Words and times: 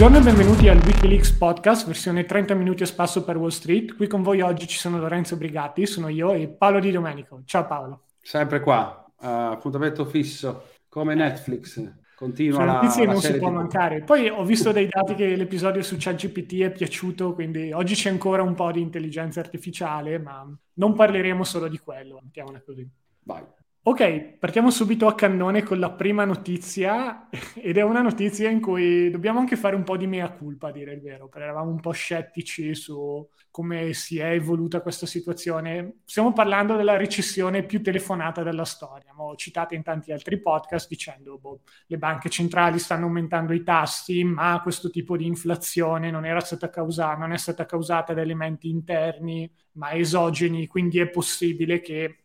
Buongiorno 0.00 0.26
e 0.26 0.32
benvenuti 0.32 0.68
al 0.68 0.78
Wikileaks 0.78 1.32
Podcast, 1.32 1.84
versione 1.84 2.24
30 2.24 2.54
minuti 2.54 2.84
a 2.84 2.86
spasso 2.86 3.22
per 3.22 3.36
Wall 3.36 3.50
Street. 3.50 3.96
Qui 3.96 4.06
con 4.06 4.22
voi 4.22 4.40
oggi 4.40 4.66
ci 4.66 4.78
sono 4.78 4.98
Lorenzo 4.98 5.36
Brigatti, 5.36 5.84
sono 5.84 6.08
io 6.08 6.32
e 6.32 6.48
Paolo 6.48 6.80
Di 6.80 6.90
Domenico. 6.90 7.42
Ciao 7.44 7.66
Paolo. 7.66 8.04
Sempre 8.18 8.60
qua, 8.60 9.04
uh, 9.18 9.26
appuntamento 9.26 10.06
fisso, 10.06 10.68
come 10.88 11.14
Netflix. 11.14 11.86
Continua 12.14 12.64
la 12.64 12.72
notizie 12.80 13.04
la 13.04 13.12
non 13.12 13.20
si 13.20 13.36
può 13.36 13.50
di... 13.50 13.54
mancare. 13.56 14.00
Poi 14.00 14.30
ho 14.30 14.42
visto 14.42 14.72
dei 14.72 14.88
dati 14.88 15.14
che 15.14 15.36
l'episodio 15.36 15.82
su 15.82 15.96
ChatGPT 15.98 16.60
è 16.62 16.70
piaciuto, 16.72 17.34
quindi 17.34 17.70
oggi 17.70 17.92
c'è 17.92 18.08
ancora 18.08 18.40
un 18.40 18.54
po' 18.54 18.72
di 18.72 18.80
intelligenza 18.80 19.40
artificiale, 19.40 20.18
ma 20.18 20.50
non 20.76 20.94
parleremo 20.94 21.44
solo 21.44 21.68
di 21.68 21.78
quello, 21.78 22.20
mettiamola 22.22 22.62
così. 22.64 22.88
Vai. 23.24 23.44
Ok, 23.82 24.36
partiamo 24.38 24.70
subito 24.70 25.06
a 25.06 25.14
cannone 25.14 25.62
con 25.62 25.78
la 25.78 25.90
prima 25.90 26.26
notizia 26.26 27.30
ed 27.56 27.78
è 27.78 27.82
una 27.82 28.02
notizia 28.02 28.50
in 28.50 28.60
cui 28.60 29.10
dobbiamo 29.10 29.38
anche 29.38 29.56
fare 29.56 29.74
un 29.74 29.84
po' 29.84 29.96
di 29.96 30.06
mea 30.06 30.30
culpa, 30.30 30.68
a 30.68 30.70
dire 30.70 30.92
il 30.92 31.00
vero, 31.00 31.28
perché 31.28 31.46
eravamo 31.46 31.70
un 31.70 31.80
po' 31.80 31.92
scettici 31.92 32.74
su 32.74 33.26
come 33.50 33.94
si 33.94 34.18
è 34.18 34.32
evoluta 34.32 34.82
questa 34.82 35.06
situazione. 35.06 36.00
Stiamo 36.04 36.34
parlando 36.34 36.76
della 36.76 36.98
recessione 36.98 37.64
più 37.64 37.82
telefonata 37.82 38.42
della 38.42 38.66
storia, 38.66 39.14
ho 39.16 39.34
citato 39.36 39.74
in 39.74 39.82
tanti 39.82 40.12
altri 40.12 40.40
podcast 40.42 40.86
dicendo 40.86 41.38
boh, 41.38 41.62
le 41.86 41.96
banche 41.96 42.28
centrali 42.28 42.78
stanno 42.78 43.06
aumentando 43.06 43.54
i 43.54 43.62
tassi, 43.62 44.22
ma 44.24 44.60
questo 44.62 44.90
tipo 44.90 45.16
di 45.16 45.24
inflazione 45.24 46.10
non, 46.10 46.26
causata, 46.70 47.16
non 47.16 47.32
è 47.32 47.38
stata 47.38 47.64
causata 47.64 48.12
da 48.12 48.20
elementi 48.20 48.68
interni, 48.68 49.50
ma 49.72 49.92
esogeni, 49.94 50.66
quindi 50.66 50.98
è 50.98 51.08
possibile 51.08 51.80
che 51.80 52.19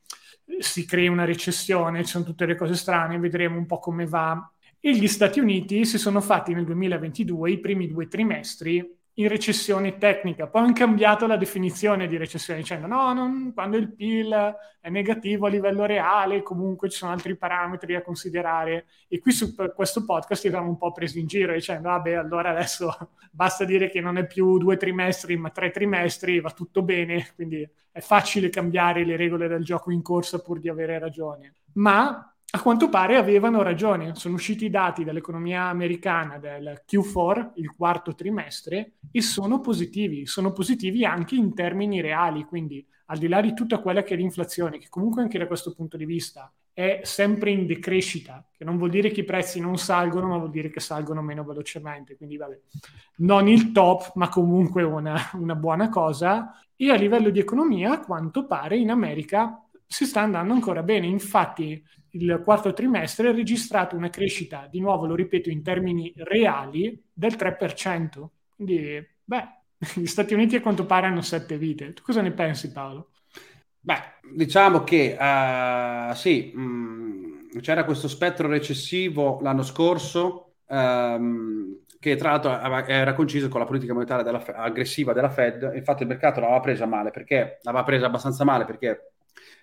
si 0.59 0.85
crea 0.85 1.11
una 1.11 1.25
recessione, 1.25 2.03
ci 2.03 2.11
sono 2.11 2.23
tutte 2.23 2.45
le 2.45 2.55
cose 2.55 2.75
strane, 2.75 3.19
vedremo 3.19 3.57
un 3.57 3.65
po' 3.65 3.79
come 3.79 4.05
va. 4.05 4.49
E 4.79 4.95
gli 4.95 5.07
Stati 5.07 5.39
Uniti 5.39 5.85
si 5.85 5.97
sono 5.97 6.21
fatti 6.21 6.53
nel 6.53 6.65
2022 6.65 7.51
i 7.51 7.59
primi 7.59 7.88
due 7.88 8.07
trimestri 8.07 8.88
in 9.16 9.27
recessione 9.27 9.97
tecnica. 9.97 10.47
Poi 10.47 10.63
hanno 10.63 10.73
cambiato 10.73 11.27
la 11.27 11.38
definizione 11.38 12.08
di 12.08 12.17
recessione 12.17 12.59
dicendo 12.59 12.88
no, 12.88 13.13
non, 13.13 13.52
quando 13.53 13.77
il 13.77 13.94
PIL 13.94 14.55
è 14.81 14.89
negativo 14.89 15.45
a 15.45 15.49
livello 15.49 15.85
reale, 15.85 16.41
comunque 16.41 16.89
ci 16.89 16.97
sono 16.97 17.11
altri 17.11 17.35
parametri 17.38 17.95
a 17.95 18.02
considerare. 18.02 18.88
E 19.07 19.19
qui 19.19 19.31
su 19.31 19.55
questo 19.73 20.03
podcast 20.03 20.41
ti 20.41 20.47
avevamo 20.47 20.69
un 20.69 20.77
po' 20.77 20.91
preso 20.91 21.17
in 21.17 21.27
giro 21.27 21.53
dicendo 21.53 21.89
vabbè, 21.89 22.13
allora 22.13 22.49
adesso 22.49 22.94
basta 23.31 23.63
dire 23.63 23.89
che 23.89 24.02
non 24.02 24.17
è 24.17 24.27
più 24.27 24.57
due 24.57 24.75
trimestri 24.77 25.38
ma 25.38 25.50
tre 25.50 25.72
trimestri, 25.72 26.41
va 26.41 26.52
tutto 26.52 26.81
bene, 26.81 27.31
quindi 27.35 27.67
è 27.91 28.00
facile 28.02 28.50
cambiare 28.50 29.05
le 29.05 29.16
regole 29.16 29.47
del 29.47 29.63
gioco 29.63 29.91
in 29.91 30.02
corsa 30.02 30.41
pur 30.41 30.59
di 30.59 30.67
avere 30.67 31.00
ragione. 31.00 31.53
Ma 31.75 32.34
a 32.56 32.61
quanto 32.61 32.88
pare 32.88 33.17
avevano 33.17 33.61
ragione. 33.61 34.16
Sono 34.16 34.36
usciti 34.36 34.66
i 34.66 34.70
dati 34.70 35.03
dall'economia 35.03 35.64
americana 35.64 36.38
del 36.38 36.84
Q4, 36.89 37.52
il 37.56 37.73
quarto 37.75 38.16
trimestre, 38.16 38.94
e 39.12 39.22
sono 39.22 39.59
positivi. 39.59 40.25
Sono 40.25 40.53
positivi 40.53 41.03
anche 41.03 41.36
in 41.36 41.53
termini 41.53 42.00
reali, 42.00 42.45
quindi 42.45 42.86
al 43.08 43.17
di 43.17 43.28
là 43.28 43.42
di 43.42 43.53
tutta 43.53 43.80
quella 43.80 44.03
che 44.03 44.14
è 44.14 44.17
l'inflazione, 44.17 44.80
che 44.80 44.88
comunque 44.89 45.22
anche 45.22 45.38
da 45.38 45.47
questo 45.47 45.73
punto 45.73 45.97
di 45.97 46.06
vista 46.06 46.52
è 46.72 47.02
sempre 47.03 47.52
in 47.52 47.66
decrescita, 47.66 48.46
che 48.56 48.63
non 48.63 48.78
vuol 48.78 48.90
dire 48.90 49.12
che 49.12 49.22
i 49.22 49.25
prezzi 49.25 49.59
non 49.59 49.78
salgono, 49.78 50.28
ma 50.28 50.38
vuol 50.38 50.50
dire 50.50 50.69
che 50.69 50.79
salgono 50.79 51.22
meno 51.22 51.44
velocemente. 51.44 52.16
Quindi, 52.16 52.38
vabbè, 52.38 52.59
non 53.18 53.50
il 53.50 53.74
top, 53.74 54.13
ma 54.16 54.29
comunque 54.29 54.84
una, 54.84 55.18
una 55.34 55.56
buona 55.56 55.90
cosa. 55.90 56.58
E 56.74 56.90
a 56.90 56.96
livello 56.96 57.29
di 57.31 57.40
economia, 57.40 57.91
a 57.91 58.00
quanto 58.00 58.46
pare 58.46 58.78
in 58.78 58.91
America 58.91 59.62
si 59.85 60.06
sta 60.06 60.22
andando 60.22 60.53
ancora 60.53 60.84
bene. 60.84 61.06
Infatti, 61.06 61.84
il 62.16 62.42
quarto 62.44 62.74
trimestre 62.74 63.30
ha 63.30 63.34
registrato 63.34 63.96
una 63.96 64.09
crescita, 64.09 64.68
di 64.70 64.80
nuovo 64.80 65.06
lo 65.06 65.16
ripeto, 65.16 65.50
in 65.50 65.62
termini 65.62 66.14
reali 66.18 67.02
del 67.14 67.34
3%. 67.34 68.28
Quindi, 68.56 69.06
beh, 69.24 69.48
gli 69.96 70.06
Stati 70.06 70.34
Uniti 70.34 70.56
a 70.56 70.62
quanto 70.62 70.86
pare 70.86 71.08
hanno 71.08 71.22
sette 71.22 71.58
vite. 71.58 71.94
Tu 71.94 72.02
cosa 72.02 72.22
ne 72.22 72.31
pensi, 72.31 72.72
Paolo? 72.72 73.12
Beh, 73.80 74.00
diciamo 74.34 74.84
che 74.84 75.16
uh, 75.20 76.14
sì, 76.16 76.52
mh, 76.56 76.62
mm, 76.62 77.59
c'era 77.59 77.86
questo 77.86 78.08
spettro 78.08 78.47
recessivo 78.47 79.40
l'anno 79.42 79.64
scorso. 79.64 80.42
Um, 80.68 81.84
che 82.00 82.16
tra 82.18 82.32
l'altro 82.32 82.86
era 82.88 83.16
conciso 83.16 83.50
con 83.50 83.59
la 83.59 83.66
politica 83.66 83.94
monetaria 83.94 84.24
della, 84.24 84.44
aggressiva 84.58 85.12
della 85.12 85.30
Fed, 85.30 85.72
infatti 85.74 86.03
il 86.03 86.08
mercato 86.08 86.40
l'aveva 86.40 86.59
presa 86.59 86.86
male 86.86 87.09
perché 87.09 87.58
l'aveva 87.64 87.84
presa 87.84 88.06
abbastanza 88.06 88.44
male 88.44 88.66
perché 88.66 89.14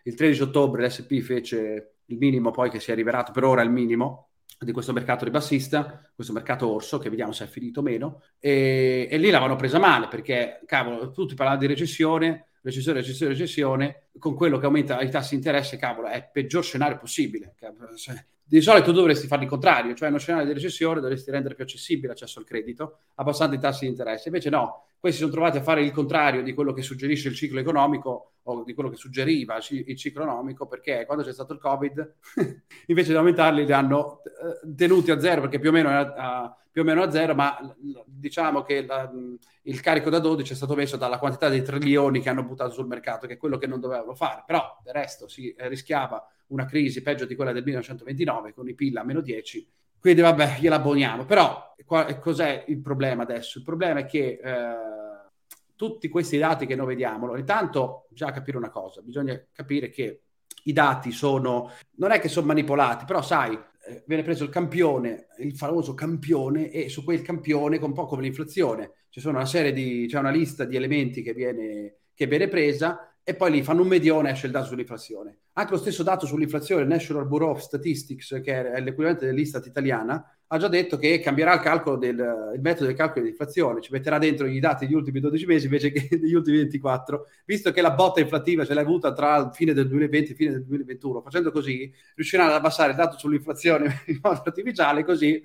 il 0.03 0.17
13 0.17 0.43
ottobre 0.43 0.85
l'SP 0.85 1.21
fece 1.21 1.99
il 2.13 2.19
minimo 2.19 2.51
poi 2.51 2.71
che 2.71 2.81
si 2.81 2.93
è 2.93 2.95
rivelato 2.95 3.33
per 3.33 3.45
ora 3.45 3.63
il 3.63 3.71
minimo 3.71 4.29
di 4.59 4.73
questo 4.73 4.93
mercato 4.93 5.25
ribassista, 5.25 6.09
questo 6.15 6.33
mercato 6.33 6.73
orso, 6.73 6.99
che 6.99 7.11
vediamo 7.11 7.33
se 7.33 7.45
è 7.45 7.47
finito 7.49 7.81
o 7.81 7.83
meno, 7.83 8.23
e, 8.39 9.09
e 9.11 9.19
lì 9.19 9.31
l'avevano 9.31 9.57
presa 9.57 9.79
male 9.79 10.07
perché, 10.09 10.61
cavolo, 10.67 11.11
tutti 11.11 11.35
parlavano 11.35 11.67
di 11.67 11.73
recessione, 11.73 12.51
recessione, 12.63 13.01
recessione, 13.01 13.33
recessione, 13.33 14.02
con 14.19 14.35
quello 14.35 14.59
che 14.59 14.67
aumenta 14.67 15.01
i 15.01 15.11
tassi 15.11 15.31
di 15.31 15.37
interesse, 15.37 15.77
cavolo, 15.77 16.09
è 16.09 16.17
il 16.17 16.29
peggior 16.33 16.63
scenario 16.63 16.99
possibile. 16.99 17.55
Di 18.45 18.61
solito 18.61 18.93
dovresti 18.93 19.27
fare 19.27 19.45
il 19.45 19.49
contrario, 19.49 19.95
cioè 19.95 20.09
in 20.09 20.15
uno 20.15 20.23
scenario 20.23 20.47
di 20.47 20.53
recessione 20.53 21.01
dovresti 21.01 21.31
rendere 21.31 21.55
più 21.55 21.65
accessibile 21.65 22.09
l'accesso 22.09 22.39
al 22.39 22.45
credito, 22.45 22.99
abbassando 23.15 23.57
i 23.57 23.59
tassi 23.59 23.85
di 23.85 23.91
interesse. 23.91 24.29
Invece 24.29 24.51
no, 24.51 24.89
questi 24.99 25.21
sono 25.21 25.33
trovati 25.33 25.57
a 25.57 25.63
fare 25.63 25.83
il 25.83 25.91
contrario 25.91 26.43
di 26.43 26.53
quello 26.53 26.73
che 26.73 26.83
suggerisce 26.83 27.29
il 27.29 27.35
ciclo 27.35 27.61
economico 27.61 28.33
o 28.43 28.63
di 28.63 28.75
quello 28.75 28.91
che 28.91 28.97
suggeriva 28.97 29.57
il 29.57 29.97
ciclo 29.97 30.23
economico, 30.23 30.67
perché 30.67 31.05
quando 31.07 31.25
c'è 31.25 31.33
stato 31.33 31.53
il 31.55 31.61
Covid, 31.61 32.15
invece 32.87 33.11
di 33.13 33.17
aumentarli 33.17 33.65
li 33.65 33.73
hanno 33.73 34.21
eh, 34.25 34.75
tenuti 34.77 35.11
a 35.11 35.19
zero, 35.19 35.41
perché 35.41 35.59
più 35.59 35.71
o 35.71 35.73
meno, 35.73 35.89
a, 35.89 36.55
più 36.71 36.83
o 36.83 36.85
meno 36.85 37.03
a 37.03 37.11
zero, 37.11 37.35
ma 37.35 37.57
diciamo 38.07 38.63
che 38.63 38.85
la, 38.85 39.11
il 39.63 39.81
carico 39.81 40.11
da 40.11 40.19
12 40.19 40.53
è 40.53 40.57
stato 40.57 40.75
messo 40.75 40.97
dalla 40.97 41.19
quantità 41.19 41.49
di 41.49 41.63
trilioni 41.63 42.21
che 42.21 42.29
hanno 42.29 42.45
buttato 42.45 42.73
sul 42.73 42.87
mercato, 42.87 43.27
che 43.27 43.35
è 43.35 43.39
quello 43.39 43.59
che 43.59 43.67
non 43.67 43.81
dovevano 44.03 44.15
fare. 44.15 44.43
Però 44.47 44.79
del 44.83 44.95
resto 44.95 45.29
si 45.29 45.55
rischiava 45.59 46.27
una 46.49 46.67
crisi 46.67 47.03
peggio 47.03 47.25
di 47.25 47.35
quella 47.35 47.53
del 47.53 47.65
1929 47.65 48.53
con 48.53 48.69
i 48.69 48.75
PIL 48.75 48.99
a 48.99 49.05
meno 49.05 49.21
10 49.21 49.67
quindi 50.03 50.21
vabbè, 50.21 50.57
gliela 50.59 50.75
abboniamo. 50.75 51.25
Però 51.25 51.77
qua, 51.87 52.13
cos'è 52.19 52.65
il 52.67 52.81
problema 52.81 53.23
adesso? 53.23 53.59
Il 53.59 53.65
problema 53.65 54.01
è 54.01 54.05
che 54.05 54.41
eh, 54.43 54.75
tutti 55.77 56.09
questi 56.09 56.39
dati 56.39 56.67
che 56.67 56.75
noi 56.75 56.87
vediamo, 56.87 57.37
intanto 57.37 58.09
bisogna 58.09 58.33
capire 58.33 58.57
una 58.57 58.71
cosa, 58.71 59.01
bisogna 59.01 59.41
capire 59.53 59.91
che 59.91 60.23
i 60.65 60.73
dati 60.73 61.13
sono, 61.13 61.71
non 61.99 62.11
è 62.11 62.19
che 62.19 62.29
sono 62.29 62.47
manipolati, 62.47 63.05
però 63.05 63.23
sai, 63.23 63.57
eh, 63.87 64.03
viene 64.05 64.25
preso 64.25 64.43
il 64.43 64.51
campione, 64.51 65.29
il 65.39 65.55
famoso 65.55 65.95
campione, 65.95 66.71
e 66.71 66.89
su 66.89 67.05
quel 67.05 67.23
campione, 67.23 67.77
un 67.77 67.93
po' 67.93 68.07
come 68.07 68.23
l'inflazione, 68.23 68.95
sono 69.09 69.39
una 69.39 69.71
di, 69.71 70.07
c'è 70.09 70.19
una 70.19 70.31
lista 70.31 70.65
di 70.65 70.75
elementi 70.75 71.23
che 71.23 71.33
viene, 71.33 71.99
che 72.13 72.27
viene 72.27 72.49
presa 72.49 73.12
e 73.25 73.35
poi 73.35 73.53
lì 73.53 73.63
fanno 73.63 73.83
un 73.83 73.89
medione 73.89 74.29
e 74.29 74.33
esce 74.33 74.47
il 74.47 74.53
dato 74.53 74.67
sull'inflazione. 74.67 75.39
Anche 75.53 75.73
lo 75.73 75.79
stesso 75.79 76.03
dato 76.03 76.27
sull'inflazione, 76.27 76.83
il 76.83 76.89
National 76.89 77.27
Bureau 77.27 77.51
of 77.51 77.61
Statistics, 77.61 78.41
che 78.43 78.73
è 78.73 78.81
l'equivalente 78.81 79.27
dell'Istat 79.27 79.65
italiana, 79.67 80.25
ha 80.49 80.59
già 80.59 80.69
detto 80.69 80.99
che 80.99 81.21
cambierà 81.21 81.55
il, 81.55 81.99
del, 81.99 82.53
il 82.55 82.61
metodo 82.61 82.87
del 82.87 82.97
calcolo 82.97 83.21
dell'inflazione, 83.21 83.81
ci 83.81 83.93
metterà 83.93 84.19
dentro 84.19 84.47
i 84.47 84.59
dati 84.59 84.87
degli 84.87 84.95
ultimi 84.95 85.21
12 85.21 85.47
mesi 85.47 85.65
invece 85.67 85.93
che 85.93 86.09
degli 86.19 86.35
ultimi 86.35 86.59
24, 86.59 87.27
visto 87.45 87.71
che 87.71 87.81
la 87.81 87.93
botta 87.93 88.21
inflattiva 88.21 88.65
ce 88.65 88.75
l'ha 88.75 88.81
avuta 88.81 89.13
tra 89.13 89.51
fine 89.53 89.73
del 89.73 89.87
2020 89.87 90.33
e 90.33 90.35
fine 90.35 90.51
del 90.51 90.65
2021. 90.65 91.23
Facendo 91.23 91.53
così 91.53 91.93
riusciranno 92.17 92.51
ad 92.51 92.57
abbassare 92.57 92.91
il 92.91 92.97
dato 92.97 93.17
sull'inflazione 93.19 94.03
in 94.09 94.19
modo 94.21 94.43
artificiale, 94.45 95.05
così 95.05 95.41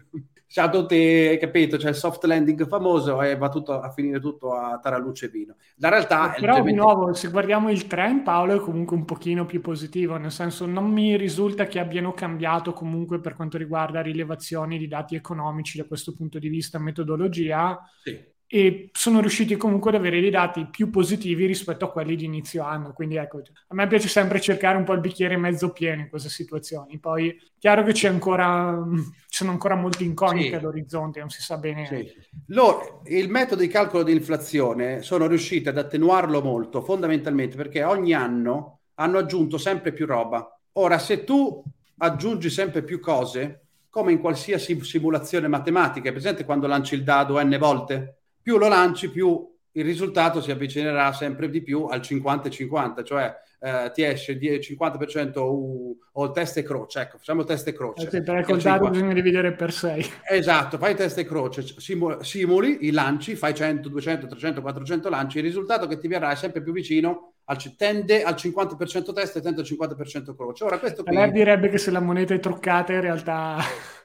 c'ha 0.47 0.69
tutti, 0.69 1.37
capito, 1.39 1.77
c'è 1.77 1.89
il 1.89 1.95
soft 1.95 2.23
landing 2.23 2.67
famoso 2.67 3.21
e 3.21 3.35
va 3.35 3.49
tutto 3.49 3.79
a 3.79 3.89
finire 3.91 4.19
tutto 4.19 4.53
a 4.53 4.79
taraluce 4.79 5.25
e 5.25 5.29
vino. 5.29 5.55
La 5.77 5.89
realtà 5.89 6.33
è... 6.33 6.39
Però 6.39 6.61
di 6.61 6.73
nuovo, 6.73 7.13
se 7.13 7.29
guardiamo 7.29 7.69
il 7.69 7.85
trend, 7.87 8.23
Paolo 8.23 8.55
è 8.55 8.59
comunque 8.59 8.95
un 8.95 9.05
pochino 9.05 9.45
più 9.45 9.61
positivo, 9.61 10.17
nel 10.17 10.31
senso 10.31 10.65
non 10.65 10.89
mi 10.89 11.17
risulta 11.17 11.65
che 11.65 11.79
abbiano 11.79 12.13
cambiato 12.13 12.73
comunque 12.73 13.19
per 13.19 13.35
quanto 13.35 13.57
riguarda 13.57 14.01
rilevazioni 14.01 14.77
di 14.77 14.87
dati 14.87 15.15
economici 15.15 15.77
da 15.77 15.85
questo 15.85 16.13
punto 16.13 16.39
di 16.39 16.47
vista, 16.47 16.79
metodologia. 16.79 17.77
Sì 18.03 18.35
e 18.49 18.89
sono 18.93 19.19
riusciti 19.19 19.57
comunque 19.57 19.89
ad 19.89 19.97
avere 19.97 20.21
dei 20.21 20.29
dati 20.29 20.67
più 20.71 20.89
positivi 20.89 21.45
rispetto 21.45 21.83
a 21.83 21.91
quelli 21.91 22.15
di 22.15 22.23
inizio 22.23 22.63
anno. 22.63 22.93
Quindi 22.93 23.17
ecco, 23.17 23.39
a 23.39 23.75
me 23.75 23.87
piace 23.87 24.07
sempre 24.07 24.39
cercare 24.39 24.77
un 24.77 24.85
po' 24.85 24.93
il 24.93 25.01
bicchiere 25.01 25.35
mezzo 25.35 25.73
pieno 25.73 26.01
in 26.01 26.09
queste 26.09 26.29
situazioni. 26.29 26.97
Poi 26.97 27.37
chiaro 27.59 27.83
che 27.83 27.91
c'è 27.91 28.07
ancora, 28.07 28.81
ci 28.95 29.03
sono 29.27 29.51
ancora 29.51 29.75
molte 29.75 30.05
incognite 30.05 30.47
sì. 30.47 30.55
all'orizzonte, 30.55 31.19
non 31.19 31.29
si 31.29 31.41
sa 31.41 31.57
bene. 31.57 31.87
Sì. 31.87 32.09
Loro, 32.47 33.01
il 33.07 33.29
metodo 33.29 33.61
di 33.61 33.67
calcolo 33.67 34.03
di 34.03 34.13
inflazione 34.13 35.01
sono 35.01 35.27
riusciti 35.27 35.67
ad 35.67 35.77
attenuarlo 35.77 36.41
molto, 36.41 36.81
fondamentalmente 36.81 37.57
perché 37.57 37.83
ogni 37.83 38.13
anno 38.13 38.79
hanno 38.95 39.17
aggiunto 39.17 39.57
sempre 39.57 39.91
più 39.91 40.05
roba. 40.05 40.57
Ora, 40.73 40.99
se 40.99 41.25
tu 41.25 41.61
aggiungi 41.97 42.49
sempre 42.49 42.81
più 42.81 43.01
cose, 43.01 43.63
come 43.89 44.13
in 44.13 44.19
qualsiasi 44.19 44.79
simulazione 44.83 45.49
matematica, 45.49 46.07
è 46.07 46.11
presente 46.13 46.45
quando 46.45 46.67
lanci 46.67 46.95
il 46.95 47.03
dado 47.03 47.43
n 47.43 47.57
volte? 47.59 48.16
Più 48.47 48.57
lo 48.57 48.69
lanci, 48.69 49.09
più 49.09 49.45
il 49.73 49.83
risultato 49.83 50.39
si 50.39 50.51
avvicinerà 50.51 51.11
sempre 51.11 51.49
di 51.49 51.61
più 51.61 51.83
al 51.83 51.99
50-50, 51.99 53.03
cioè 53.03 53.35
eh, 53.59 53.91
ti 53.93 54.03
esce 54.03 54.31
il 54.31 54.39
50% 54.39 55.37
u, 55.39 55.97
o 56.13 56.23
il 56.23 56.31
test 56.31 56.55
e 56.55 56.63
croce, 56.63 57.01
ecco, 57.01 57.17
facciamo 57.17 57.41
il 57.41 57.45
test 57.45 57.67
e 57.67 57.73
croce. 57.73 58.07
Eh, 58.09 58.21
per 58.23 58.45
il 58.47 58.61
dato 58.61 58.89
bisogna 58.89 59.11
dividere 59.11 59.51
per 59.51 59.73
6. 59.73 60.05
Esatto, 60.29 60.77
fai 60.77 60.95
test 60.95 61.17
e 61.17 61.25
croce, 61.25 61.61
simuli, 61.61 62.23
simuli 62.23 62.87
i 62.87 62.91
lanci, 62.91 63.35
fai 63.35 63.53
100, 63.53 63.89
200, 63.89 64.27
300, 64.27 64.61
400 64.61 65.09
lanci, 65.09 65.39
il 65.39 65.43
risultato 65.43 65.85
che 65.85 65.97
ti 65.97 66.07
verrà 66.07 66.31
è 66.31 66.35
sempre 66.35 66.61
più 66.61 66.71
vicino 66.71 67.33
al, 67.43 67.57
tende 67.75 68.23
al 68.23 68.35
50% 68.35 69.13
test 69.13 69.35
e 69.35 69.41
tende 69.41 69.59
al 69.59 69.67
50% 69.67 70.33
croce. 70.37 70.63
Ora, 70.63 70.79
questo 70.79 71.03
qui... 71.03 71.13
Lei 71.13 71.31
direbbe 71.33 71.67
che 71.67 71.77
se 71.77 71.91
la 71.91 71.99
moneta 71.99 72.33
è 72.33 72.39
truccata 72.39 72.93
in 72.93 73.01
realtà... 73.01 73.57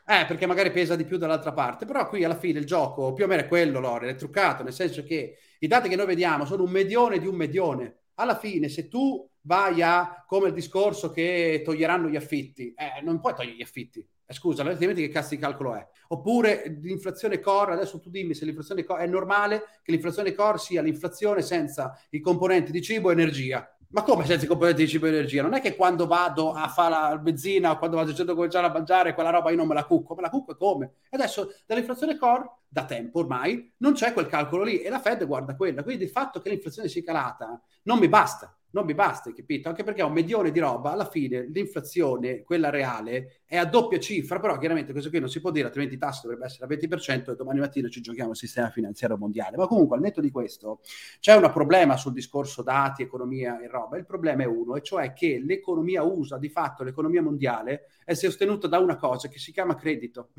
Eh, 0.05 0.25
perché 0.27 0.47
magari 0.47 0.73
pesa 0.73 0.97
di 0.97 1.05
più 1.05 1.17
dall'altra 1.17 1.53
parte, 1.53 1.87
però 1.87 2.09
qui 2.09 2.25
alla 2.25 2.37
fine 2.37 2.59
il 2.59 2.67
gioco 2.67 3.13
più 3.13 3.25
o 3.25 3.27
meno 3.29 3.43
è 3.43 3.47
quello, 3.47 3.79
Lore, 3.79 4.11
è 4.11 4.15
truccato, 4.17 4.65
nel 4.65 4.73
senso 4.73 5.05
che 5.05 5.39
i 5.61 5.67
dati 5.69 5.89
che 5.89 5.95
noi 5.95 6.07
vediamo 6.07 6.45
sono 6.45 6.65
un 6.65 6.71
medione 6.71 7.19
di 7.19 7.27
un 7.29 7.37
medione. 7.37 7.99
Alla 8.15 8.37
fine, 8.37 8.69
se 8.69 8.89
tu 8.89 9.27
vai 9.43 9.81
a, 9.81 10.25
come 10.27 10.49
il 10.49 10.55
discorso 10.55 11.11
che 11.11 11.63
toglieranno 11.65 12.09
gli 12.09 12.17
affitti, 12.17 12.75
eh, 12.75 13.01
non 13.03 13.21
puoi 13.21 13.35
togliere 13.35 13.57
gli 13.57 13.63
affitti. 13.63 14.05
Eh, 14.27 14.35
scusa, 14.35 14.65
altrimenti 14.65 15.03
che 15.03 15.09
cazzo 15.09 15.35
di 15.35 15.41
calcolo 15.41 15.75
è? 15.75 15.87
Oppure 16.09 16.79
l'inflazione 16.83 17.39
core, 17.41 17.73
adesso 17.73 18.01
tu 18.01 18.11
dimmi 18.11 18.35
se 18.35 18.45
l'inflazione 18.45 18.85
core 18.85 19.05
è 19.05 19.07
normale 19.07 19.63
che 19.83 19.93
l'inflazione 19.93 20.35
core 20.35 20.59
sia 20.59 20.83
l'inflazione 20.83 21.43
senza 21.43 21.97
i 22.11 22.21
componenti 22.21 22.73
di 22.73 22.83
cibo 22.83 23.11
e 23.11 23.13
energia. 23.13 23.67
Ma 23.93 24.03
come 24.03 24.25
senza 24.25 24.47
i 24.47 24.49
componenti 24.49 24.85
di 24.85 24.89
cibo 24.89 25.05
e 25.05 25.11
energia? 25.11 25.43
Non 25.43 25.53
è 25.53 25.61
che 25.61 25.77
quando 25.77 26.07
vado 26.07 26.55
a 26.55 26.67
fare 26.69 26.91
la 26.91 27.19
benzina 27.19 27.73
o 27.73 27.79
quando 27.79 27.97
vado 27.97 28.11
a 28.11 28.35
cominciare 28.35 28.67
a 28.67 28.73
mangiare 28.73 29.13
quella 29.13 29.29
roba 29.29 29.51
io 29.51 29.57
non 29.57 29.67
me 29.67 29.75
la 29.75 29.85
cucco, 29.85 30.15
me 30.15 30.23
la 30.23 30.31
cucco 30.31 30.53
e 30.53 30.57
come? 30.57 30.95
E 31.11 31.17
adesso 31.17 31.53
dall'inflazione 31.67 32.17
core, 32.17 32.51
da 32.69 32.87
tempo 32.87 33.19
ormai, 33.19 33.75
non 33.79 33.93
c'è 33.93 34.15
quel 34.15 34.29
calcolo 34.29 34.63
lì 34.63 34.81
e 34.81 34.89
la 34.89 34.99
Fed 34.99 35.27
guarda 35.27 35.55
quella. 35.57 35.83
Quindi 35.83 36.05
il 36.05 36.11
fatto 36.11 36.41
che 36.41 36.49
l'inflazione 36.49 36.89
sia 36.89 37.03
calata 37.03 37.61
non 37.83 37.99
mi 37.99 38.09
basta 38.09 38.57
non 38.73 38.85
mi 38.85 38.95
basta, 38.95 39.33
capito? 39.33 39.69
Anche 39.69 39.85
perché 39.85 40.03
un 40.03 40.13
milione 40.13 40.51
di 40.51 40.59
roba, 40.59 40.93
alla 40.93 41.09
fine 41.09 41.47
l'inflazione, 41.47 42.43
quella 42.43 42.71
reale, 42.71 43.41
è 43.45 43.57
a 43.57 43.65
doppia 43.65 43.99
cifra, 43.99 44.41
però 44.41 44.59
chiaramente 44.59 44.93
questo 44.93 45.11
qui 45.11 45.19
non 45.21 45.29
si 45.29 45.41
può 45.41 45.51
dire, 45.51 45.67
altrimenti 45.67 45.95
il 45.95 46.01
tasso 46.01 46.23
dovrebbe 46.23 46.47
essere 46.47 46.65
al 46.65 46.79
20% 46.79 47.31
e 47.31 47.37
domani 47.37 47.61
mattina 47.61 47.89
ci 47.89 48.01
giochiamo 48.01 48.31
il 48.31 48.37
sistema 48.37 48.71
finanziario 48.71 49.17
mondiale. 49.17 49.57
Ma 49.57 49.67
comunque, 49.67 49.97
al 49.97 50.03
netto 50.03 50.21
di 50.21 50.31
questo, 50.31 50.81
c'è 51.21 51.35
un 51.35 51.51
problema 51.53 51.97
sul 51.97 52.13
discorso 52.13 52.63
dati, 52.63 53.03
economia 53.03 53.61
e 53.61 53.69
roba. 53.69 53.99
Il 53.99 54.07
problema 54.07 54.43
è 54.43 54.47
uno, 54.47 54.77
e 54.77 54.83
cioè 54.83 55.13
che 55.13 55.39
l'economia 55.45 56.03
USA, 56.03 56.39
di 56.39 56.49
fatto 56.49 56.83
l'economia 56.83 57.23
mondiale, 57.23 57.89
è 58.05 58.15
sostenuta 58.15 58.69
da 58.69 58.79
una 58.79 58.97
cosa 58.97 59.29
che 59.29 59.39
si 59.39 59.53
chiama 59.53 59.75
credito. 59.75 60.31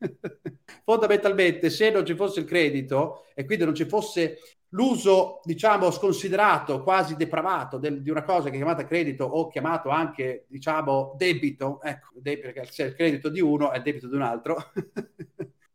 Fondamentalmente, 0.84 1.70
se 1.70 1.90
non 1.90 2.04
ci 2.04 2.14
fosse 2.14 2.40
il 2.40 2.46
credito 2.46 3.24
e 3.34 3.44
quindi 3.44 3.64
non 3.64 3.74
ci 3.74 3.84
fosse 3.84 4.38
l'uso, 4.74 5.40
diciamo, 5.44 5.90
sconsiderato, 5.90 6.82
quasi 6.82 7.16
depravato 7.16 7.78
del, 7.78 8.02
di 8.02 8.10
una 8.10 8.22
cosa 8.22 8.48
che 8.48 8.54
è 8.54 8.56
chiamata 8.56 8.84
credito 8.84 9.24
o 9.24 9.48
chiamato 9.48 9.88
anche, 9.88 10.46
diciamo, 10.48 11.14
debito, 11.16 11.80
ecco, 11.82 12.08
perché 12.22 12.66
se 12.70 12.84
il 12.84 12.94
credito 12.94 13.28
di 13.28 13.40
uno 13.40 13.70
è 13.70 13.78
il 13.78 13.82
debito 13.82 14.08
di 14.08 14.16
un 14.16 14.22
altro, 14.22 14.56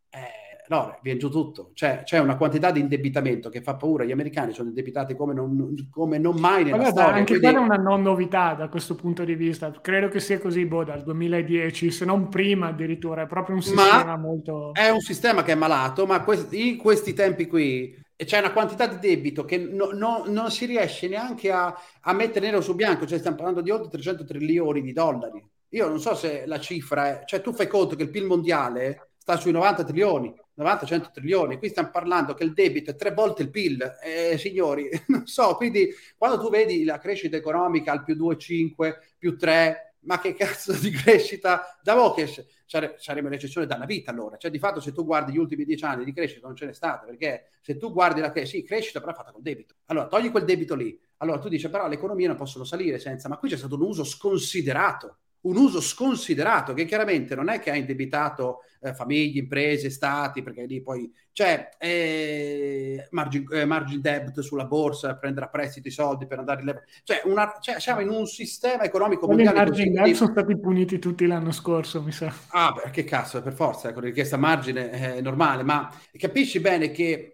eh, 0.10 0.64
no, 0.68 1.00
viene 1.02 1.18
giù 1.18 1.30
tutto. 1.30 1.72
Cioè, 1.74 2.02
c'è 2.04 2.20
una 2.20 2.36
quantità 2.36 2.72
di 2.72 2.82
indebitamento 2.82 3.50
che 3.50 3.62
fa 3.62 3.76
paura. 3.76 4.04
Gli 4.04 4.12
americani 4.12 4.52
sono 4.52 4.68
indebitati 4.68 5.16
come 5.16 5.34
non, 5.34 5.76
come 5.90 6.18
non 6.18 6.36
mai 6.36 6.66
nella 6.66 6.76
Guarda, 6.76 7.02
storia. 7.02 7.20
Anche 7.20 7.38
quindi... 7.38 7.46
quella 7.46 7.60
è 7.62 7.64
una 7.64 7.82
non 7.82 8.02
novità 8.02 8.54
da 8.54 8.68
questo 8.68 8.96
punto 8.96 9.24
di 9.24 9.36
vista. 9.36 9.72
Credo 9.80 10.10
che 10.10 10.20
sia 10.20 10.40
così 10.40 10.66
boh, 10.66 10.84
dal 10.84 11.04
2010, 11.04 11.90
se 11.90 12.04
non 12.04 12.28
prima 12.28 12.68
addirittura. 12.68 13.22
È 13.22 13.28
proprio 13.28 13.56
un 13.56 13.62
sistema 13.62 14.04
ma 14.04 14.18
molto... 14.18 14.74
È 14.74 14.90
un 14.90 15.00
sistema 15.00 15.42
che 15.44 15.54
è 15.54 15.56
malato, 15.56 16.06
ma 16.06 16.22
in 16.52 16.76
questi 16.78 17.14
tempi 17.14 17.48
qui 17.48 18.08
c'è 18.26 18.40
una 18.40 18.52
quantità 18.52 18.86
di 18.86 19.00
debito 19.00 19.46
che 19.46 19.58
no, 19.58 19.92
no, 19.92 20.24
non 20.28 20.52
si 20.52 20.66
riesce 20.66 21.08
neanche 21.08 21.52
a, 21.52 21.74
a, 22.02 22.14
mettere 22.14 22.48
nero 22.48 22.62
su 22.62 22.76
bianco, 22.76 23.06
cioè 23.06 23.18
stiamo 23.18 23.38
parlando 23.38 23.62
di 23.62 23.70
oltre 23.70 23.90
300 23.90 24.26
trilioni 24.26 24.82
di 24.82 24.92
dollari. 24.92 25.42
Io 25.70 25.88
non 25.88 26.00
so 26.00 26.16
se 26.16 26.46
la 26.46 26.60
cifra 26.60 27.22
è, 27.22 27.26
cioè 27.26 27.42
tu 27.42 27.54
fai 27.54 27.68
conto 27.68 27.96
che 27.96 28.04
il 28.04 28.10
PIL 28.10 28.26
mondiale 28.26 29.12
sta 29.18 29.38
sui 29.38 29.52
90 29.52 29.84
trilioni, 29.84 30.34
90-100 30.58 31.12
trilioni, 31.12 31.58
qui 31.58 31.70
stiamo 31.70 31.92
parlando 31.92 32.34
che 32.34 32.44
il 32.44 32.54
debito 32.54 32.92
è 32.92 32.96
tre 32.96 33.14
volte 33.14 33.44
il 33.44 33.52
PIL, 33.52 33.98
eh, 34.04 34.38
signori, 34.38 34.90
non 35.08 35.26
so, 35.28 35.56
quindi 35.56 35.90
quando 36.18 36.42
tu 36.42 36.50
vedi 36.50 36.84
la 36.84 36.98
crescita 36.98 37.38
economica 37.38 37.92
al 37.92 38.04
più 38.04 38.16
2,5, 38.16 38.96
più 39.18 39.38
3, 39.38 39.89
ma 40.02 40.20
che 40.20 40.34
cazzo 40.34 40.74
di 40.74 40.92
crescita, 40.92 41.78
da 41.82 42.14
che 42.16 42.28
sare, 42.66 42.96
sarebbe 42.98 43.30
recessione 43.30 43.66
dalla 43.66 43.86
vita 43.86 44.12
allora, 44.12 44.38
cioè 44.38 44.52
di 44.52 44.60
fatto 44.60 44.80
se 44.80 44.92
tu 44.92 45.04
guardi 45.06 45.34
gli 45.34 45.38
ultimi 45.38 45.66
dieci 45.66 45.84
anni 45.84 46.06
di 46.06 46.14
crescita 46.14 46.48
non 46.48 46.56
ce 46.56 46.66
n'è 46.66 46.74
stata, 46.74 47.06
perché 47.06 47.52
se 47.62 47.78
tu 47.78 47.92
guardi 47.92 48.22
la 48.22 48.32
crescita, 48.32 48.60
sì, 48.60 48.64
crescita 48.64 49.00
però 49.00 49.14
fatta 49.14 49.32
col 49.32 49.42
debito, 49.42 49.76
allora 49.88 50.08
togli 50.08 50.32
quel 50.32 50.46
debito 50.46 50.76
lì, 50.76 50.98
allora 51.18 51.40
tu 51.40 51.50
dici 51.50 51.70
però 51.70 51.88
le 51.88 51.96
economie 51.96 52.28
non 52.28 52.36
possono 52.36 52.64
salire 52.64 53.00
senza, 53.00 53.28
ma 53.28 53.38
qui 53.38 53.50
c'è 53.50 53.58
stato 53.58 53.76
un 53.76 53.82
uso 53.82 54.04
sconsiderato 54.04 55.18
un 55.42 55.56
uso 55.56 55.80
sconsiderato 55.80 56.74
che 56.74 56.86
chiaramente 56.86 57.36
non 57.36 57.50
è 57.50 57.60
che 57.60 57.72
ha 57.72 57.76
indebitato 57.76 58.64
eh, 58.82 58.94
famiglie, 58.94 59.40
imprese, 59.40 59.90
stati, 59.90 60.42
perché 60.42 60.66
lì 60.66 60.82
poi 60.82 61.12
c'è 61.32 61.70
eh, 61.78 63.08
margin, 63.12 63.46
eh, 63.52 63.66
margin, 63.66 64.02
debt 64.02 64.40
sulla 64.40 64.66
borsa, 64.66 65.16
prendere 65.16 65.46
a 65.46 65.50
prestito 65.50 65.88
i 65.88 65.92
soldi 65.92 66.28
per 66.28 66.40
andare 66.40 66.62
in 66.62 66.82
cioè, 67.04 67.22
una, 67.26 67.58
cioè 67.60 67.80
siamo 67.80 68.02
in 68.02 68.10
un 68.10 68.26
sistema 68.26 68.84
economico 68.84 69.26
Quelli 69.26 69.44
mondiale. 69.44 69.68
I 69.68 69.72
margin 69.72 69.94
debt 69.94 70.16
sono 70.16 70.32
stati 70.32 70.58
puniti 70.58 71.00
tutti 71.00 71.26
l'anno 71.26 71.52
scorso, 71.52 72.02
mi 72.02 72.12
sa. 72.12 72.34
Ah, 72.50 72.72
beh, 72.72 72.90
che 72.92 73.04
cazzo, 73.04 73.42
per 73.42 73.54
forza, 73.54 73.90
ecco, 73.90 74.00
richiesta 74.00 74.38
margine 74.38 74.90
è 74.90 75.22
normale, 75.22 75.64
ma 75.64 75.90
capisci 76.18 76.60
bene 76.60 76.92
che 76.92 77.34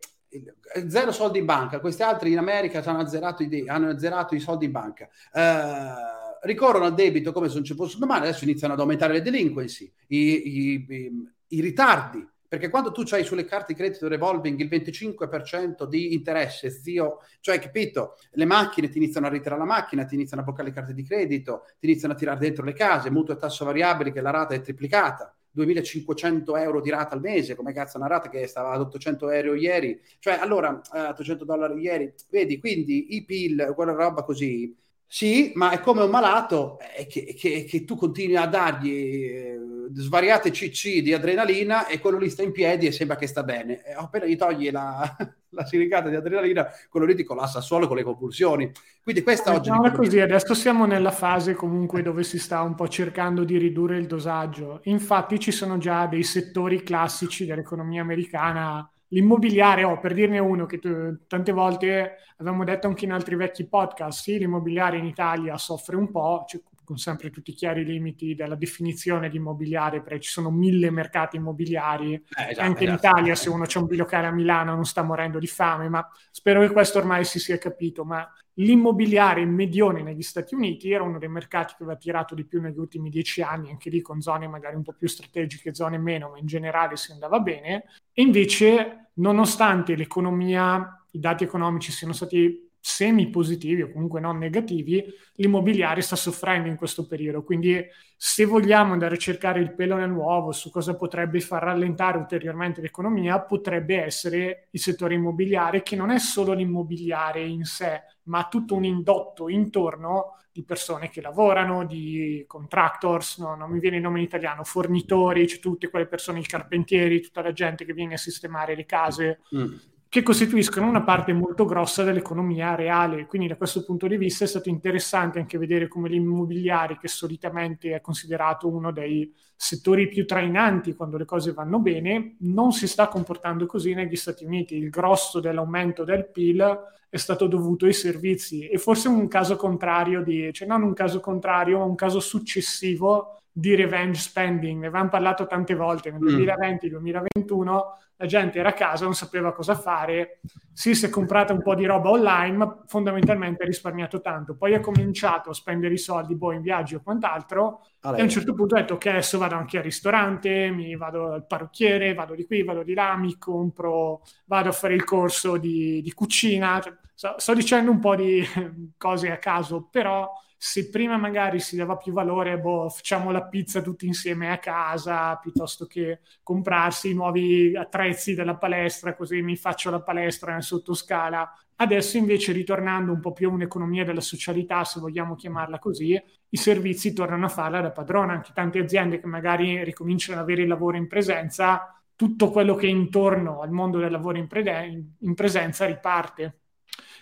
zero 0.89 1.11
soldi 1.11 1.39
in 1.39 1.45
banca, 1.45 1.79
questi 1.79 2.03
altri 2.03 2.31
in 2.31 2.37
America 2.37 2.83
hanno 2.83 2.99
azzerato 2.99 3.43
i, 3.43 3.63
hanno 3.67 3.89
azzerato 3.89 4.35
i 4.35 4.39
soldi 4.39 4.65
in 4.65 4.71
banca. 4.71 5.07
Uh, 5.31 6.24
ricorrono 6.45 6.85
al 6.85 6.93
debito 6.93 7.31
come 7.31 7.47
se 7.49 7.55
non 7.55 7.63
ci 7.63 7.75
fosse 7.75 7.97
domani, 7.97 8.27
adesso 8.27 8.43
iniziano 8.43 8.73
ad 8.73 8.79
aumentare 8.79 9.13
le 9.13 9.21
delinquency, 9.21 9.91
i, 10.07 10.17
i, 10.17 10.85
i, 10.87 11.31
i 11.47 11.61
ritardi, 11.61 12.25
perché 12.47 12.69
quando 12.69 12.91
tu 12.91 13.03
hai 13.09 13.23
sulle 13.23 13.43
carte 13.43 13.73
di 13.73 13.79
credito 13.79 14.07
revolving 14.07 14.59
il 14.59 14.67
25% 14.67 15.85
di 15.85 16.13
interesse, 16.13 16.69
zio, 16.69 17.19
cioè 17.41 17.59
capito, 17.59 18.17
le 18.31 18.45
macchine 18.45 18.87
ti 18.87 18.97
iniziano 18.97 19.27
a 19.27 19.29
ritirare 19.29 19.59
la 19.59 19.67
macchina, 19.67 20.05
ti 20.05 20.15
iniziano 20.15 20.41
a 20.41 20.45
bloccare 20.45 20.69
le 20.69 20.73
carte 20.73 20.93
di 20.93 21.03
credito, 21.03 21.63
ti 21.79 21.87
iniziano 21.87 22.13
a 22.13 22.17
tirare 22.17 22.39
dentro 22.39 22.63
le 22.63 22.73
case, 22.73 23.09
mutuo 23.09 23.33
e 23.33 23.37
tasso 23.37 23.65
variabile 23.65 24.11
che 24.11 24.21
la 24.21 24.29
rata 24.29 24.53
è 24.53 24.61
triplicata. 24.61 25.35
2500 25.51 26.57
euro 26.57 26.81
di 26.81 26.89
rata 26.89 27.15
al 27.15 27.21
mese, 27.21 27.55
come 27.55 27.71
cazzo 27.71 27.97
una 27.97 28.07
rata 28.07 28.29
che 28.29 28.45
stava 28.45 28.71
ad 28.71 28.81
800 28.81 29.29
euro 29.29 29.55
ieri, 29.55 29.99
cioè 30.19 30.33
allora 30.33 30.81
eh, 30.93 31.07
800 31.07 31.45
dollari 31.45 31.79
ieri, 31.81 32.13
vedi, 32.29 32.59
quindi 32.59 33.15
i 33.15 33.23
PIL, 33.23 33.71
quella 33.73 33.93
roba 33.93 34.23
così, 34.23 34.75
sì, 35.07 35.51
ma 35.55 35.71
è 35.71 35.79
come 35.79 36.01
un 36.01 36.09
malato 36.09 36.79
eh, 36.97 37.05
che, 37.05 37.35
che, 37.37 37.63
che, 37.63 37.85
tu 37.85 37.95
continui 37.95 38.35
a 38.35 38.47
dargli 38.47 38.89
eh, 38.89 39.59
svariate 39.93 40.51
CC 40.51 41.01
di 41.01 41.13
adrenalina 41.13 41.87
e 41.87 41.99
quello 41.99 42.17
lì 42.17 42.29
sta 42.29 42.41
in 42.41 42.51
piedi 42.51 42.87
e 42.87 42.91
sembra 42.91 43.15
che 43.15 43.27
sta 43.27 43.43
bene. 43.43 43.83
E 43.83 43.93
appena 43.93 44.25
gli 44.25 44.35
togli 44.35 44.71
la, 44.71 45.15
la 45.49 45.65
siricata 45.65 46.09
di 46.09 46.15
adrenalina, 46.15 46.67
quello 46.89 47.05
lì 47.05 47.15
ti 47.15 47.23
collassa 47.23 47.61
solo 47.61 47.87
con 47.87 47.95
le 47.95 48.03
compulsioni. 48.03 48.71
Quindi 49.01 49.21
questa 49.21 49.53
oggi... 49.53 49.69
No, 49.69 49.91
così, 49.91 50.19
adesso 50.19 50.53
siamo 50.53 50.85
nella 50.85 51.11
fase 51.11 51.53
comunque 51.53 52.01
dove 52.01 52.23
si 52.23 52.39
sta 52.39 52.61
un 52.61 52.75
po' 52.75 52.87
cercando 52.87 53.43
di 53.43 53.57
ridurre 53.57 53.97
il 53.97 54.07
dosaggio. 54.07 54.81
Infatti 54.85 55.39
ci 55.39 55.51
sono 55.51 55.77
già 55.77 56.07
dei 56.07 56.23
settori 56.23 56.83
classici 56.83 57.45
dell'economia 57.45 58.01
americana 58.01 58.89
l'immobiliare, 59.09 59.83
oh, 59.83 59.99
per 59.99 60.13
dirne 60.13 60.39
uno 60.39 60.65
che 60.65 60.79
tu, 60.79 61.25
tante 61.27 61.51
volte 61.51 62.17
avevamo 62.37 62.63
detto 62.63 62.87
anche 62.87 63.05
in 63.05 63.11
altri 63.11 63.35
vecchi 63.35 63.67
podcast, 63.67 64.21
sì, 64.21 64.37
l'immobiliare 64.37 64.97
in 64.97 65.05
Italia 65.05 65.57
soffre 65.57 65.95
un 65.95 66.11
po', 66.11 66.45
cioè, 66.47 66.61
con 66.85 66.97
sempre 66.97 67.29
tutti 67.29 67.51
i 67.51 67.53
chiari 67.53 67.83
limiti 67.83 68.35
della 68.35 68.55
definizione 68.55 69.29
di 69.29 69.35
immobiliare, 69.35 70.01
perché 70.01 70.21
ci 70.21 70.31
sono 70.31 70.49
mille 70.49 70.89
mercati 70.89 71.35
immobiliari, 71.35 72.13
eh, 72.13 72.21
esatto, 72.51 72.61
anche 72.61 72.83
in 72.85 72.91
esatto. 72.91 73.07
Italia 73.07 73.35
se 73.35 73.49
uno 73.49 73.65
c'è 73.65 73.79
un 73.79 73.87
bilocale 73.87 74.27
a 74.27 74.31
Milano 74.31 74.73
non 74.73 74.85
sta 74.85 75.03
morendo 75.03 75.39
di 75.39 75.47
fame, 75.47 75.89
ma 75.89 76.07
spero 76.31 76.61
che 76.61 76.69
questo 76.69 76.99
ormai 76.99 77.25
si 77.25 77.39
sia 77.39 77.57
capito, 77.57 78.05
ma 78.05 78.25
l'immobiliare 78.57 79.41
in 79.41 79.53
medione 79.53 80.01
negli 80.01 80.21
Stati 80.21 80.55
Uniti 80.55 80.89
era 80.89 81.03
uno 81.03 81.19
dei 81.19 81.27
mercati 81.27 81.73
che 81.75 81.83
aveva 81.83 81.97
tirato 81.97 82.35
di 82.35 82.45
più 82.45 82.61
negli 82.61 82.79
ultimi 82.79 83.09
dieci 83.09 83.41
anni, 83.41 83.69
anche 83.69 83.89
lì 83.89 83.99
con 83.99 84.21
zone 84.21 84.47
magari 84.47 84.77
un 84.77 84.83
po' 84.83 84.93
più 84.93 85.09
strategiche, 85.09 85.73
zone 85.73 85.97
meno, 85.97 86.29
ma 86.29 86.37
in 86.37 86.45
generale 86.45 86.95
si 86.95 87.11
andava 87.11 87.39
bene, 87.39 87.83
e 88.13 88.21
invece 88.21 89.09
nonostante 89.15 89.95
l'economia, 89.95 91.05
i 91.11 91.19
dati 91.19 91.43
economici 91.43 91.91
siano 91.91 92.13
stati 92.13 92.69
semi 92.87 93.31
positivi 93.31 93.81
o 93.81 93.91
comunque 93.91 94.19
non 94.19 94.37
negativi, 94.37 95.03
l'immobiliare 95.37 96.01
sta 96.01 96.15
soffrendo 96.15 96.67
in 96.67 96.75
questo 96.75 97.07
periodo. 97.07 97.43
Quindi 97.43 97.83
se 98.15 98.45
vogliamo 98.45 98.93
andare 98.93 99.15
a 99.15 99.17
cercare 99.17 99.59
il 99.59 99.73
pelo 99.73 99.95
nell'uovo 99.95 100.51
su 100.51 100.69
cosa 100.69 100.95
potrebbe 100.95 101.39
far 101.39 101.63
rallentare 101.63 102.19
ulteriormente 102.19 102.81
l'economia, 102.81 103.41
potrebbe 103.41 104.03
essere 104.03 104.67
il 104.69 104.79
settore 104.79 105.15
immobiliare, 105.15 105.81
che 105.81 105.95
non 105.95 106.11
è 106.11 106.19
solo 106.19 106.53
l'immobiliare 106.53 107.43
in 107.43 107.63
sé, 107.63 108.03
ma 108.25 108.47
tutto 108.51 108.75
un 108.75 108.83
indotto 108.83 109.49
intorno 109.49 110.37
di 110.51 110.63
persone 110.63 111.09
che 111.09 111.21
lavorano, 111.21 111.87
di 111.87 112.43
contractors, 112.45 113.39
no, 113.39 113.55
non 113.55 113.71
mi 113.71 113.79
viene 113.79 113.95
il 113.95 114.03
nome 114.03 114.19
in 114.19 114.25
italiano, 114.25 114.63
fornitori, 114.63 115.47
cioè 115.47 115.59
tutte 115.59 115.89
quelle 115.89 116.05
persone, 116.05 116.39
i 116.39 116.45
carpentieri, 116.45 117.19
tutta 117.19 117.41
la 117.41 117.51
gente 117.51 117.83
che 117.83 117.93
viene 117.93 118.13
a 118.13 118.17
sistemare 118.17 118.75
le 118.75 118.85
case. 118.85 119.39
Mm 119.55 119.73
che 120.15 120.23
costituiscono 120.23 120.87
una 120.87 121.03
parte 121.03 121.33
molto 121.33 121.65
grossa 121.65 122.01
dell'economia 122.03 122.73
reale. 122.73 123.25
Quindi 123.25 123.49
da 123.49 123.57
questo 123.57 123.83
punto 123.83 124.07
di 124.07 124.15
vista 124.15 124.45
è 124.45 124.47
stato 124.47 124.69
interessante 124.69 125.39
anche 125.39 125.57
vedere 125.57 125.89
come 125.89 126.07
l'immobiliare, 126.07 126.97
che 126.97 127.09
solitamente 127.09 127.93
è 127.93 127.99
considerato 127.99 128.69
uno 128.69 128.93
dei 128.93 129.29
settori 129.55 130.07
più 130.07 130.25
trainanti 130.25 130.95
quando 130.95 131.17
le 131.17 131.25
cose 131.25 131.53
vanno 131.53 131.79
bene, 131.79 132.35
non 132.39 132.71
si 132.71 132.87
sta 132.87 133.07
comportando 133.07 133.65
così 133.65 133.93
negli 133.93 134.15
Stati 134.15 134.43
Uniti. 134.45 134.75
Il 134.75 134.89
grosso 134.89 135.39
dell'aumento 135.39 136.03
del 136.03 136.29
PIL 136.29 136.93
è 137.09 137.17
stato 137.17 137.47
dovuto 137.47 137.85
ai 137.85 137.93
servizi 137.93 138.67
e 138.67 138.77
forse 138.77 139.07
un 139.07 139.27
caso 139.27 139.55
contrario 139.55 140.21
di, 140.21 140.51
cioè 140.51 140.67
non 140.67 140.83
un 140.83 140.93
caso 140.93 141.19
contrario, 141.19 141.77
ma 141.79 141.85
un 141.85 141.95
caso 141.95 142.19
successivo 142.19 143.39
di 143.57 143.73
revenge 143.73 144.19
spending. 144.19 144.81
Ne 144.81 144.87
avevamo 144.87 145.09
parlato 145.09 145.47
tante 145.47 145.75
volte 145.75 146.11
nel 146.11 146.19
2020-2021, 146.21 147.63
mm. 147.63 147.77
la 148.17 148.25
gente 148.25 148.59
era 148.59 148.69
a 148.69 148.73
casa, 148.73 149.05
non 149.05 149.13
sapeva 149.13 149.53
cosa 149.53 149.75
fare. 149.75 150.41
Sì, 150.73 150.93
si 150.93 151.05
è 151.05 151.09
comprata 151.09 151.53
un 151.53 151.61
po' 151.61 151.73
di 151.73 151.85
roba 151.85 152.09
online, 152.09 152.57
ma 152.57 152.83
fondamentalmente 152.85 153.63
ha 153.63 153.65
risparmiato 153.65 154.19
tanto. 154.19 154.57
Poi 154.57 154.73
ha 154.73 154.81
cominciato 154.81 155.51
a 155.51 155.53
spendere 155.53 155.93
i 155.93 155.97
soldi 155.97 156.35
boh, 156.35 156.51
in 156.51 156.61
viaggi 156.61 156.95
o 156.95 157.01
quant'altro. 157.01 157.79
Allora. 158.05 158.17
E 158.17 158.21
a 158.21 158.23
un 158.23 158.29
certo 158.29 158.53
punto 158.53 158.75
ha 158.75 158.79
detto: 158.79 158.93
Ok, 158.95 159.07
adesso 159.07 159.37
vado 159.37 159.55
anche 159.55 159.77
al 159.77 159.83
ristorante, 159.83 160.69
mi 160.69 160.95
vado 160.95 161.31
al 161.33 161.45
parrucchiere, 161.47 162.13
vado 162.13 162.35
di 162.35 162.45
qui, 162.45 162.63
vado 162.63 162.83
di 162.83 162.93
là, 162.93 163.15
mi 163.17 163.37
compro, 163.37 164.21
vado 164.45 164.69
a 164.69 164.71
fare 164.71 164.93
il 164.93 165.03
corso 165.03 165.57
di, 165.57 166.01
di 166.01 166.11
cucina. 166.13 166.79
Cioè, 166.79 166.93
sto, 167.13 167.35
sto 167.37 167.53
dicendo 167.55 167.89
un 167.89 167.99
po' 167.99 168.15
di 168.15 168.45
cose 168.97 169.31
a 169.31 169.37
caso, 169.37 169.87
però 169.89 170.31
se 170.57 170.89
prima 170.89 171.17
magari 171.17 171.59
si 171.59 171.75
dava 171.75 171.97
più 171.97 172.13
valore, 172.13 172.59
boh, 172.59 172.89
facciamo 172.89 173.31
la 173.31 173.43
pizza 173.47 173.81
tutti 173.81 174.05
insieme 174.05 174.51
a 174.51 174.57
casa, 174.59 175.35
piuttosto 175.37 175.85
che 175.85 176.19
comprarsi 176.43 177.09
i 177.09 177.13
nuovi 177.13 177.75
attrezzi 177.75 178.35
della 178.35 178.55
palestra, 178.55 179.15
così 179.15 179.41
mi 179.41 179.55
faccio 179.55 179.89
la 179.89 180.01
palestra 180.01 180.53
in 180.55 180.61
sottoscala. 180.61 181.51
Adesso 181.77 182.17
invece, 182.17 182.51
ritornando 182.53 183.11
un 183.11 183.19
po' 183.19 183.33
più 183.33 183.49
a 183.49 183.53
un'economia 183.53 184.05
della 184.05 184.21
socialità, 184.21 184.83
se 184.85 184.99
vogliamo 184.99 185.35
chiamarla 185.35 185.77
così, 185.77 186.19
i 186.55 186.57
servizi 186.57 187.11
tornano 187.11 187.45
a 187.45 187.49
farla 187.49 187.81
da 187.81 187.91
padrona. 187.91 188.31
Anche 188.31 188.51
tante 188.53 188.79
aziende 188.79 189.19
che 189.19 189.27
magari 189.27 189.83
ricominciano 189.83 190.39
ad 190.39 190.45
avere 190.45 190.61
il 190.61 190.69
lavoro 190.69 190.95
in 190.95 191.07
presenza, 191.07 192.01
tutto 192.15 192.49
quello 192.49 192.75
che 192.75 192.87
è 192.87 192.89
intorno 192.89 193.59
al 193.59 193.71
mondo 193.71 193.99
del 193.99 194.09
lavoro 194.09 194.37
in, 194.37 194.47
pre- 194.47 195.03
in 195.19 195.33
presenza 195.33 195.85
riparte. 195.85 196.61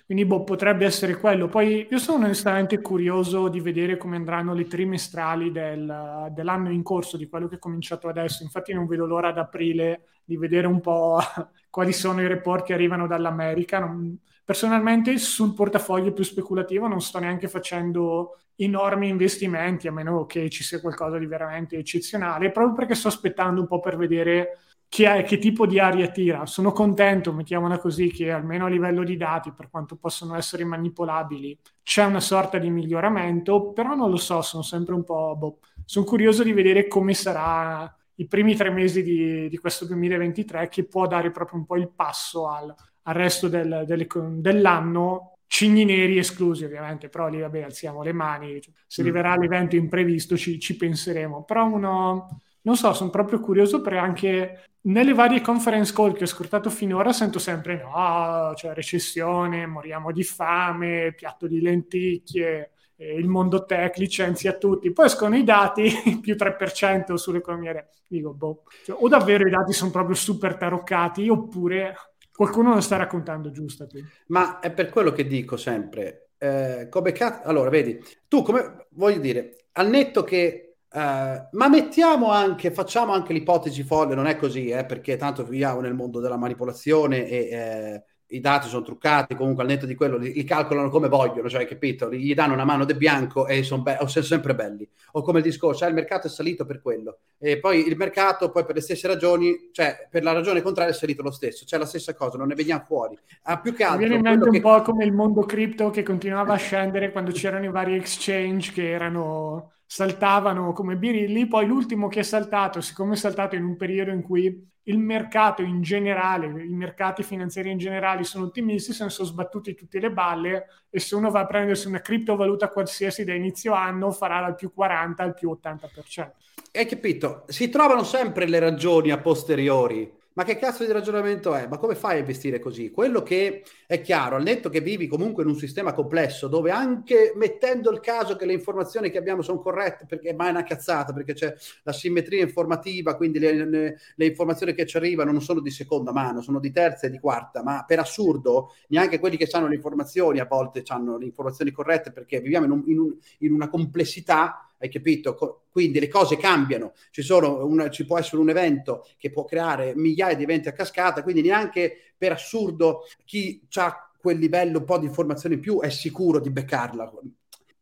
Quindi 0.05 0.25
boh, 0.25 0.43
potrebbe 0.43 0.85
essere 0.85 1.17
quello. 1.17 1.47
Poi 1.47 1.87
io 1.89 1.97
sono 1.97 2.25
onestamente 2.25 2.79
curioso 2.79 3.47
di 3.47 3.59
vedere 3.59 3.97
come 3.97 4.17
andranno 4.17 4.53
le 4.53 4.67
trimestrali 4.67 5.51
del, 5.51 6.29
dell'anno 6.31 6.69
in 6.71 6.83
corso, 6.83 7.17
di 7.17 7.27
quello 7.27 7.47
che 7.47 7.55
è 7.55 7.59
cominciato 7.59 8.07
adesso. 8.07 8.43
Infatti 8.43 8.71
non 8.71 8.85
vedo 8.85 9.07
l'ora 9.07 9.29
ad 9.29 9.39
aprile 9.39 10.09
di 10.23 10.37
vedere 10.37 10.67
un 10.67 10.79
po' 10.79 11.19
quali 11.71 11.91
sono 11.91 12.21
i 12.21 12.27
report 12.27 12.65
che 12.65 12.73
arrivano 12.73 13.07
dall'America. 13.07 13.79
Non, 13.79 14.19
personalmente 14.45 15.17
sul 15.17 15.55
portafoglio 15.55 16.13
più 16.13 16.23
speculativo 16.23 16.87
non 16.87 17.01
sto 17.01 17.17
neanche 17.17 17.47
facendo 17.47 18.42
enormi 18.55 19.07
investimenti, 19.07 19.87
a 19.87 19.91
meno 19.91 20.25
che 20.25 20.49
ci 20.49 20.63
sia 20.63 20.79
qualcosa 20.79 21.17
di 21.17 21.25
veramente 21.25 21.77
eccezionale, 21.77 22.51
proprio 22.51 22.75
perché 22.75 22.95
sto 22.95 23.07
aspettando 23.07 23.61
un 23.61 23.67
po' 23.67 23.79
per 23.79 23.97
vedere 23.97 24.59
che, 24.87 25.23
che, 25.27 25.39
tipo 25.39 25.65
di 25.65 25.79
aria 25.79 26.09
tira. 26.09 26.45
Sono 26.45 26.71
contento, 26.71 27.33
mettiamola 27.33 27.79
così, 27.79 28.11
che 28.11 28.31
almeno 28.31 28.65
a 28.65 28.69
livello 28.69 29.03
di 29.03 29.17
dati, 29.17 29.51
per 29.51 29.69
quanto 29.69 29.95
possono 29.95 30.35
essere 30.35 30.63
manipolabili, 30.65 31.57
c'è 31.81 32.03
una 32.03 32.19
sorta 32.19 32.59
di 32.59 32.69
miglioramento, 32.69 33.71
però 33.71 33.95
non 33.95 34.11
lo 34.11 34.17
so, 34.17 34.41
sono 34.41 34.61
sempre 34.63 34.93
un 34.93 35.03
po'... 35.03 35.35
Boh. 35.35 35.59
Sono 35.85 36.05
curioso 36.05 36.43
di 36.43 36.53
vedere 36.53 36.87
come 36.87 37.13
sarà 37.13 37.91
i 38.15 38.27
primi 38.27 38.55
tre 38.55 38.69
mesi 38.69 39.01
di, 39.01 39.49
di, 39.49 39.57
questo 39.57 39.85
2023, 39.85 40.69
che 40.69 40.85
può 40.85 41.07
dare 41.07 41.31
proprio 41.31 41.59
un 41.59 41.65
po' 41.65 41.75
il 41.75 41.89
passo 41.89 42.47
al, 42.47 42.73
al 43.01 43.13
resto 43.15 43.47
del, 43.47 43.83
dell'anno 43.87 45.32
cigni 45.53 45.85
neri 45.85 46.17
esclusi 46.17 46.65
ovviamente, 46.65 47.09
però 47.09 47.27
lì 47.27 47.39
vabbè 47.39 47.61
alziamo 47.61 48.01
le 48.01 48.11
mani, 48.11 48.59
se 48.87 49.03
mm. 49.03 49.05
arriverà 49.05 49.35
l'evento 49.35 49.75
imprevisto 49.75 50.35
ci, 50.35 50.59
ci 50.59 50.75
penseremo, 50.75 51.43
però 51.43 51.67
uno, 51.67 52.41
non 52.61 52.75
so, 52.75 52.91
sono 52.93 53.11
proprio 53.11 53.39
curioso 53.39 53.79
perché 53.79 53.99
anche 53.99 54.63
nelle 54.85 55.13
varie 55.13 55.41
conference 55.41 55.93
call 55.93 56.13
che 56.13 56.21
ho 56.21 56.23
ascoltato 56.23 56.71
finora 56.71 57.13
sento 57.13 57.37
sempre 57.37 57.83
no, 57.83 58.55
cioè 58.55 58.73
recessione, 58.73 59.67
moriamo 59.67 60.11
di 60.11 60.23
fame, 60.23 61.13
piatto 61.15 61.45
di 61.45 61.61
lenticchie, 61.61 62.71
il 62.95 63.27
mondo 63.27 63.65
tech 63.65 63.97
licenzia 63.97 64.53
tutti. 64.53 64.91
Poi 64.91 65.05
escono 65.05 65.35
i 65.37 65.43
dati, 65.43 65.91
più 66.19 66.35
3% 66.35 67.13
sull'economia. 67.13 67.87
Dico, 68.07 68.33
boh, 68.33 68.63
cioè, 68.85 68.97
o 68.99 69.07
davvero 69.07 69.45
i 69.45 69.51
dati 69.51 69.71
sono 69.71 69.91
proprio 69.91 70.15
super 70.15 70.55
taroccati 70.57 71.29
oppure 71.29 71.95
qualcuno 72.33 72.73
lo 72.73 72.81
sta 72.81 72.97
raccontando 72.97 73.51
giusto. 73.51 73.87
Ma 74.27 74.59
è 74.59 74.71
per 74.71 74.89
quello 74.89 75.11
che 75.11 75.25
dico 75.25 75.57
sempre, 75.57 76.31
eh, 76.37 76.87
come 76.89 77.11
cazzo... 77.11 77.47
Allora, 77.47 77.69
vedi, 77.69 78.03
tu 78.27 78.41
come... 78.41 78.87
Voglio 78.91 79.19
dire, 79.19 79.67
al 79.73 79.89
netto 79.89 80.23
che 80.23 80.67
Uh, 80.93 81.47
ma 81.53 81.69
mettiamo 81.69 82.29
anche, 82.29 82.69
facciamo 82.69 83.13
anche 83.13 83.33
l'ipotesi 83.33 83.81
folle, 83.81 84.13
non 84.13 84.27
è 84.27 84.35
così, 84.37 84.67
eh, 84.67 84.85
perché 84.85 85.17
tanto 85.17 85.43
viviamo 85.43 85.81
nel 85.81 85.95
mondo 85.95 86.19
della 86.19 86.37
manipolazione 86.37 87.27
e 87.27 87.37
eh, 87.49 88.03
i 88.35 88.39
dati 88.39 88.67
sono 88.67 88.83
truccati, 88.83 89.35
comunque 89.35 89.63
al 89.63 89.69
netto 89.69 89.85
di 89.85 89.95
quello 89.95 90.17
li, 90.17 90.33
li 90.33 90.43
calcolano 90.43 90.89
come 90.89 91.07
vogliono, 91.07 91.49
cioè 91.49 91.65
capito? 91.67 92.11
Gli 92.11 92.33
danno 92.33 92.53
una 92.53 92.65
mano 92.65 92.85
de 92.85 92.95
bianco 92.95 93.47
e 93.47 93.63
sono 93.63 93.83
be- 93.83 93.97
sono 94.05 94.25
sempre 94.25 94.55
belli. 94.55 94.87
O 95.13 95.21
come 95.21 95.39
il 95.39 95.43
discorso, 95.43 95.85
eh, 95.85 95.89
il 95.89 95.93
mercato 95.93 96.27
è 96.27 96.29
salito 96.29 96.65
per 96.65 96.81
quello. 96.81 97.19
E 97.37 97.59
poi 97.59 97.87
il 97.87 97.95
mercato, 97.95 98.51
poi 98.51 98.65
per 98.65 98.75
le 98.75 98.81
stesse 98.81 99.07
ragioni, 99.07 99.69
cioè 99.71 100.07
per 100.09 100.23
la 100.23 100.33
ragione 100.33 100.61
contraria 100.61 100.91
è 100.91 100.95
salito 100.95 101.21
lo 101.21 101.31
stesso, 101.31 101.65
cioè 101.65 101.79
la 101.79 101.85
stessa 101.85 102.15
cosa, 102.15 102.37
non 102.37 102.47
ne 102.47 102.55
vediamo 102.55 102.83
fuori. 102.85 103.17
Ah, 103.43 103.59
più 103.59 103.73
che 103.73 103.83
altro... 103.83 103.99
Mi 103.99 104.05
viene 104.05 104.15
in 104.17 104.21
mente 104.21 104.47
un 104.47 104.53
che... 104.53 104.61
po' 104.61 104.81
come 104.81 105.05
il 105.05 105.13
mondo 105.13 105.41
cripto 105.41 105.89
che 105.89 106.03
continuava 106.03 106.53
a 106.53 106.57
scendere 106.57 107.11
quando 107.11 107.31
c'erano 107.31 107.65
i 107.65 107.71
vari 107.71 107.95
exchange 107.95 108.71
che 108.71 108.89
erano 108.89 109.71
saltavano 109.85 110.73
come 110.73 110.95
birilli, 110.95 111.45
poi 111.47 111.67
l'ultimo 111.67 112.07
che 112.07 112.21
è 112.21 112.23
saltato, 112.23 112.81
siccome 112.81 113.13
è 113.13 113.15
saltato 113.15 113.55
in 113.55 113.63
un 113.63 113.75
periodo 113.77 114.09
in 114.09 114.23
cui 114.23 114.71
il 114.83 114.97
mercato 114.97 115.61
in 115.61 115.81
generale, 115.81 116.47
i 116.47 116.73
mercati 116.73 117.23
finanziari 117.23 117.71
in 117.71 117.77
generale 117.77 118.23
sono 118.23 118.45
ottimisti, 118.45 118.93
se 118.93 119.03
ne 119.03 119.09
sono 119.09 119.27
sbattuti 119.27 119.75
tutte 119.75 119.99
le 119.99 120.11
balle 120.11 120.65
e 120.89 120.99
se 120.99 121.15
uno 121.15 121.29
va 121.29 121.41
a 121.41 121.45
prendersi 121.45 121.87
una 121.87 122.01
criptovaluta 122.01 122.69
qualsiasi 122.69 123.23
da 123.23 123.33
inizio 123.33 123.73
anno 123.73 124.11
farà 124.11 124.41
dal 124.41 124.55
più 124.55 124.73
40 124.73 125.23
al 125.23 125.33
più 125.33 125.51
80%. 125.51 126.31
Hai 126.73 126.85
capito? 126.85 127.45
Si 127.47 127.69
trovano 127.69 128.03
sempre 128.03 128.47
le 128.47 128.59
ragioni 128.59 129.11
a 129.11 129.19
posteriori 129.19 130.21
ma 130.33 130.43
che 130.43 130.57
cazzo 130.57 130.83
di 130.85 130.91
ragionamento 130.91 131.53
è? 131.53 131.67
Ma 131.67 131.77
come 131.77 131.95
fai 131.95 132.17
a 132.17 132.19
investire 132.19 132.59
così? 132.59 132.91
Quello 132.91 133.21
che 133.21 133.63
è 133.85 134.01
chiaro, 134.01 134.35
al 134.35 134.43
netto 134.43 134.69
che 134.69 134.81
vivi 134.81 135.07
comunque 135.07 135.43
in 135.43 135.49
un 135.49 135.55
sistema 135.55 135.93
complesso, 135.93 136.47
dove 136.47 136.71
anche 136.71 137.33
mettendo 137.35 137.91
il 137.91 137.99
caso 137.99 138.35
che 138.35 138.45
le 138.45 138.53
informazioni 138.53 139.11
che 139.11 139.17
abbiamo 139.17 139.41
sono 139.41 139.59
corrette, 139.59 140.05
perché 140.07 140.33
mai 140.33 140.47
è 140.47 140.51
una 140.51 140.63
cazzata, 140.63 141.13
perché 141.13 141.33
c'è 141.33 141.53
la 141.83 141.93
simmetria 141.93 142.41
informativa, 142.41 143.15
quindi 143.15 143.39
le, 143.39 143.65
le, 143.65 143.99
le, 144.15 144.25
informazioni 144.25 144.73
che 144.73 144.85
ci 144.85 144.97
arrivano 144.97 145.31
non 145.31 145.41
sono 145.41 145.59
di 145.59 145.69
seconda 145.69 146.11
mano, 146.11 146.41
sono 146.41 146.59
di 146.59 146.71
terza 146.71 147.07
e 147.07 147.09
di 147.11 147.19
quarta, 147.19 147.63
ma 147.63 147.83
per 147.85 147.99
assurdo 147.99 148.73
neanche 148.87 149.19
quelli 149.19 149.37
che 149.37 149.47
hanno 149.51 149.67
le 149.67 149.75
informazioni 149.75 150.39
a 150.39 150.45
volte 150.45 150.83
hanno 150.87 151.17
le 151.17 151.25
informazioni 151.25 151.71
corrette, 151.71 152.11
perché 152.11 152.39
viviamo 152.39 152.65
in, 152.65 152.71
un, 152.71 152.83
in, 152.87 152.99
un, 152.99 153.15
in 153.39 153.53
una 153.53 153.69
complessità 153.69 154.72
hai 154.83 154.89
capito? 154.89 155.63
Quindi 155.69 155.99
le 155.99 156.07
cose 156.07 156.37
cambiano, 156.37 156.93
ci, 157.09 157.25
una, 157.31 157.89
ci, 157.89 158.05
può 158.05 158.19
essere 158.19 158.41
un 158.41 158.49
evento 158.49 159.05
che 159.17 159.31
può 159.31 159.45
creare 159.45 159.95
migliaia 159.95 160.35
di 160.35 160.43
eventi 160.43 160.67
a 160.67 160.73
cascata, 160.73 161.23
quindi 161.23 161.41
neanche 161.41 162.13
per 162.17 162.33
assurdo 162.33 163.03
chi 163.25 163.65
ha 163.75 164.11
quel 164.17 164.37
livello 164.37 164.79
un 164.79 164.85
po' 164.85 164.97
di 164.97 165.05
informazione 165.05 165.55
in 165.55 165.61
più 165.61 165.79
è 165.79 165.89
sicuro 165.89 166.39
di 166.39 166.49
beccarla 166.49 167.11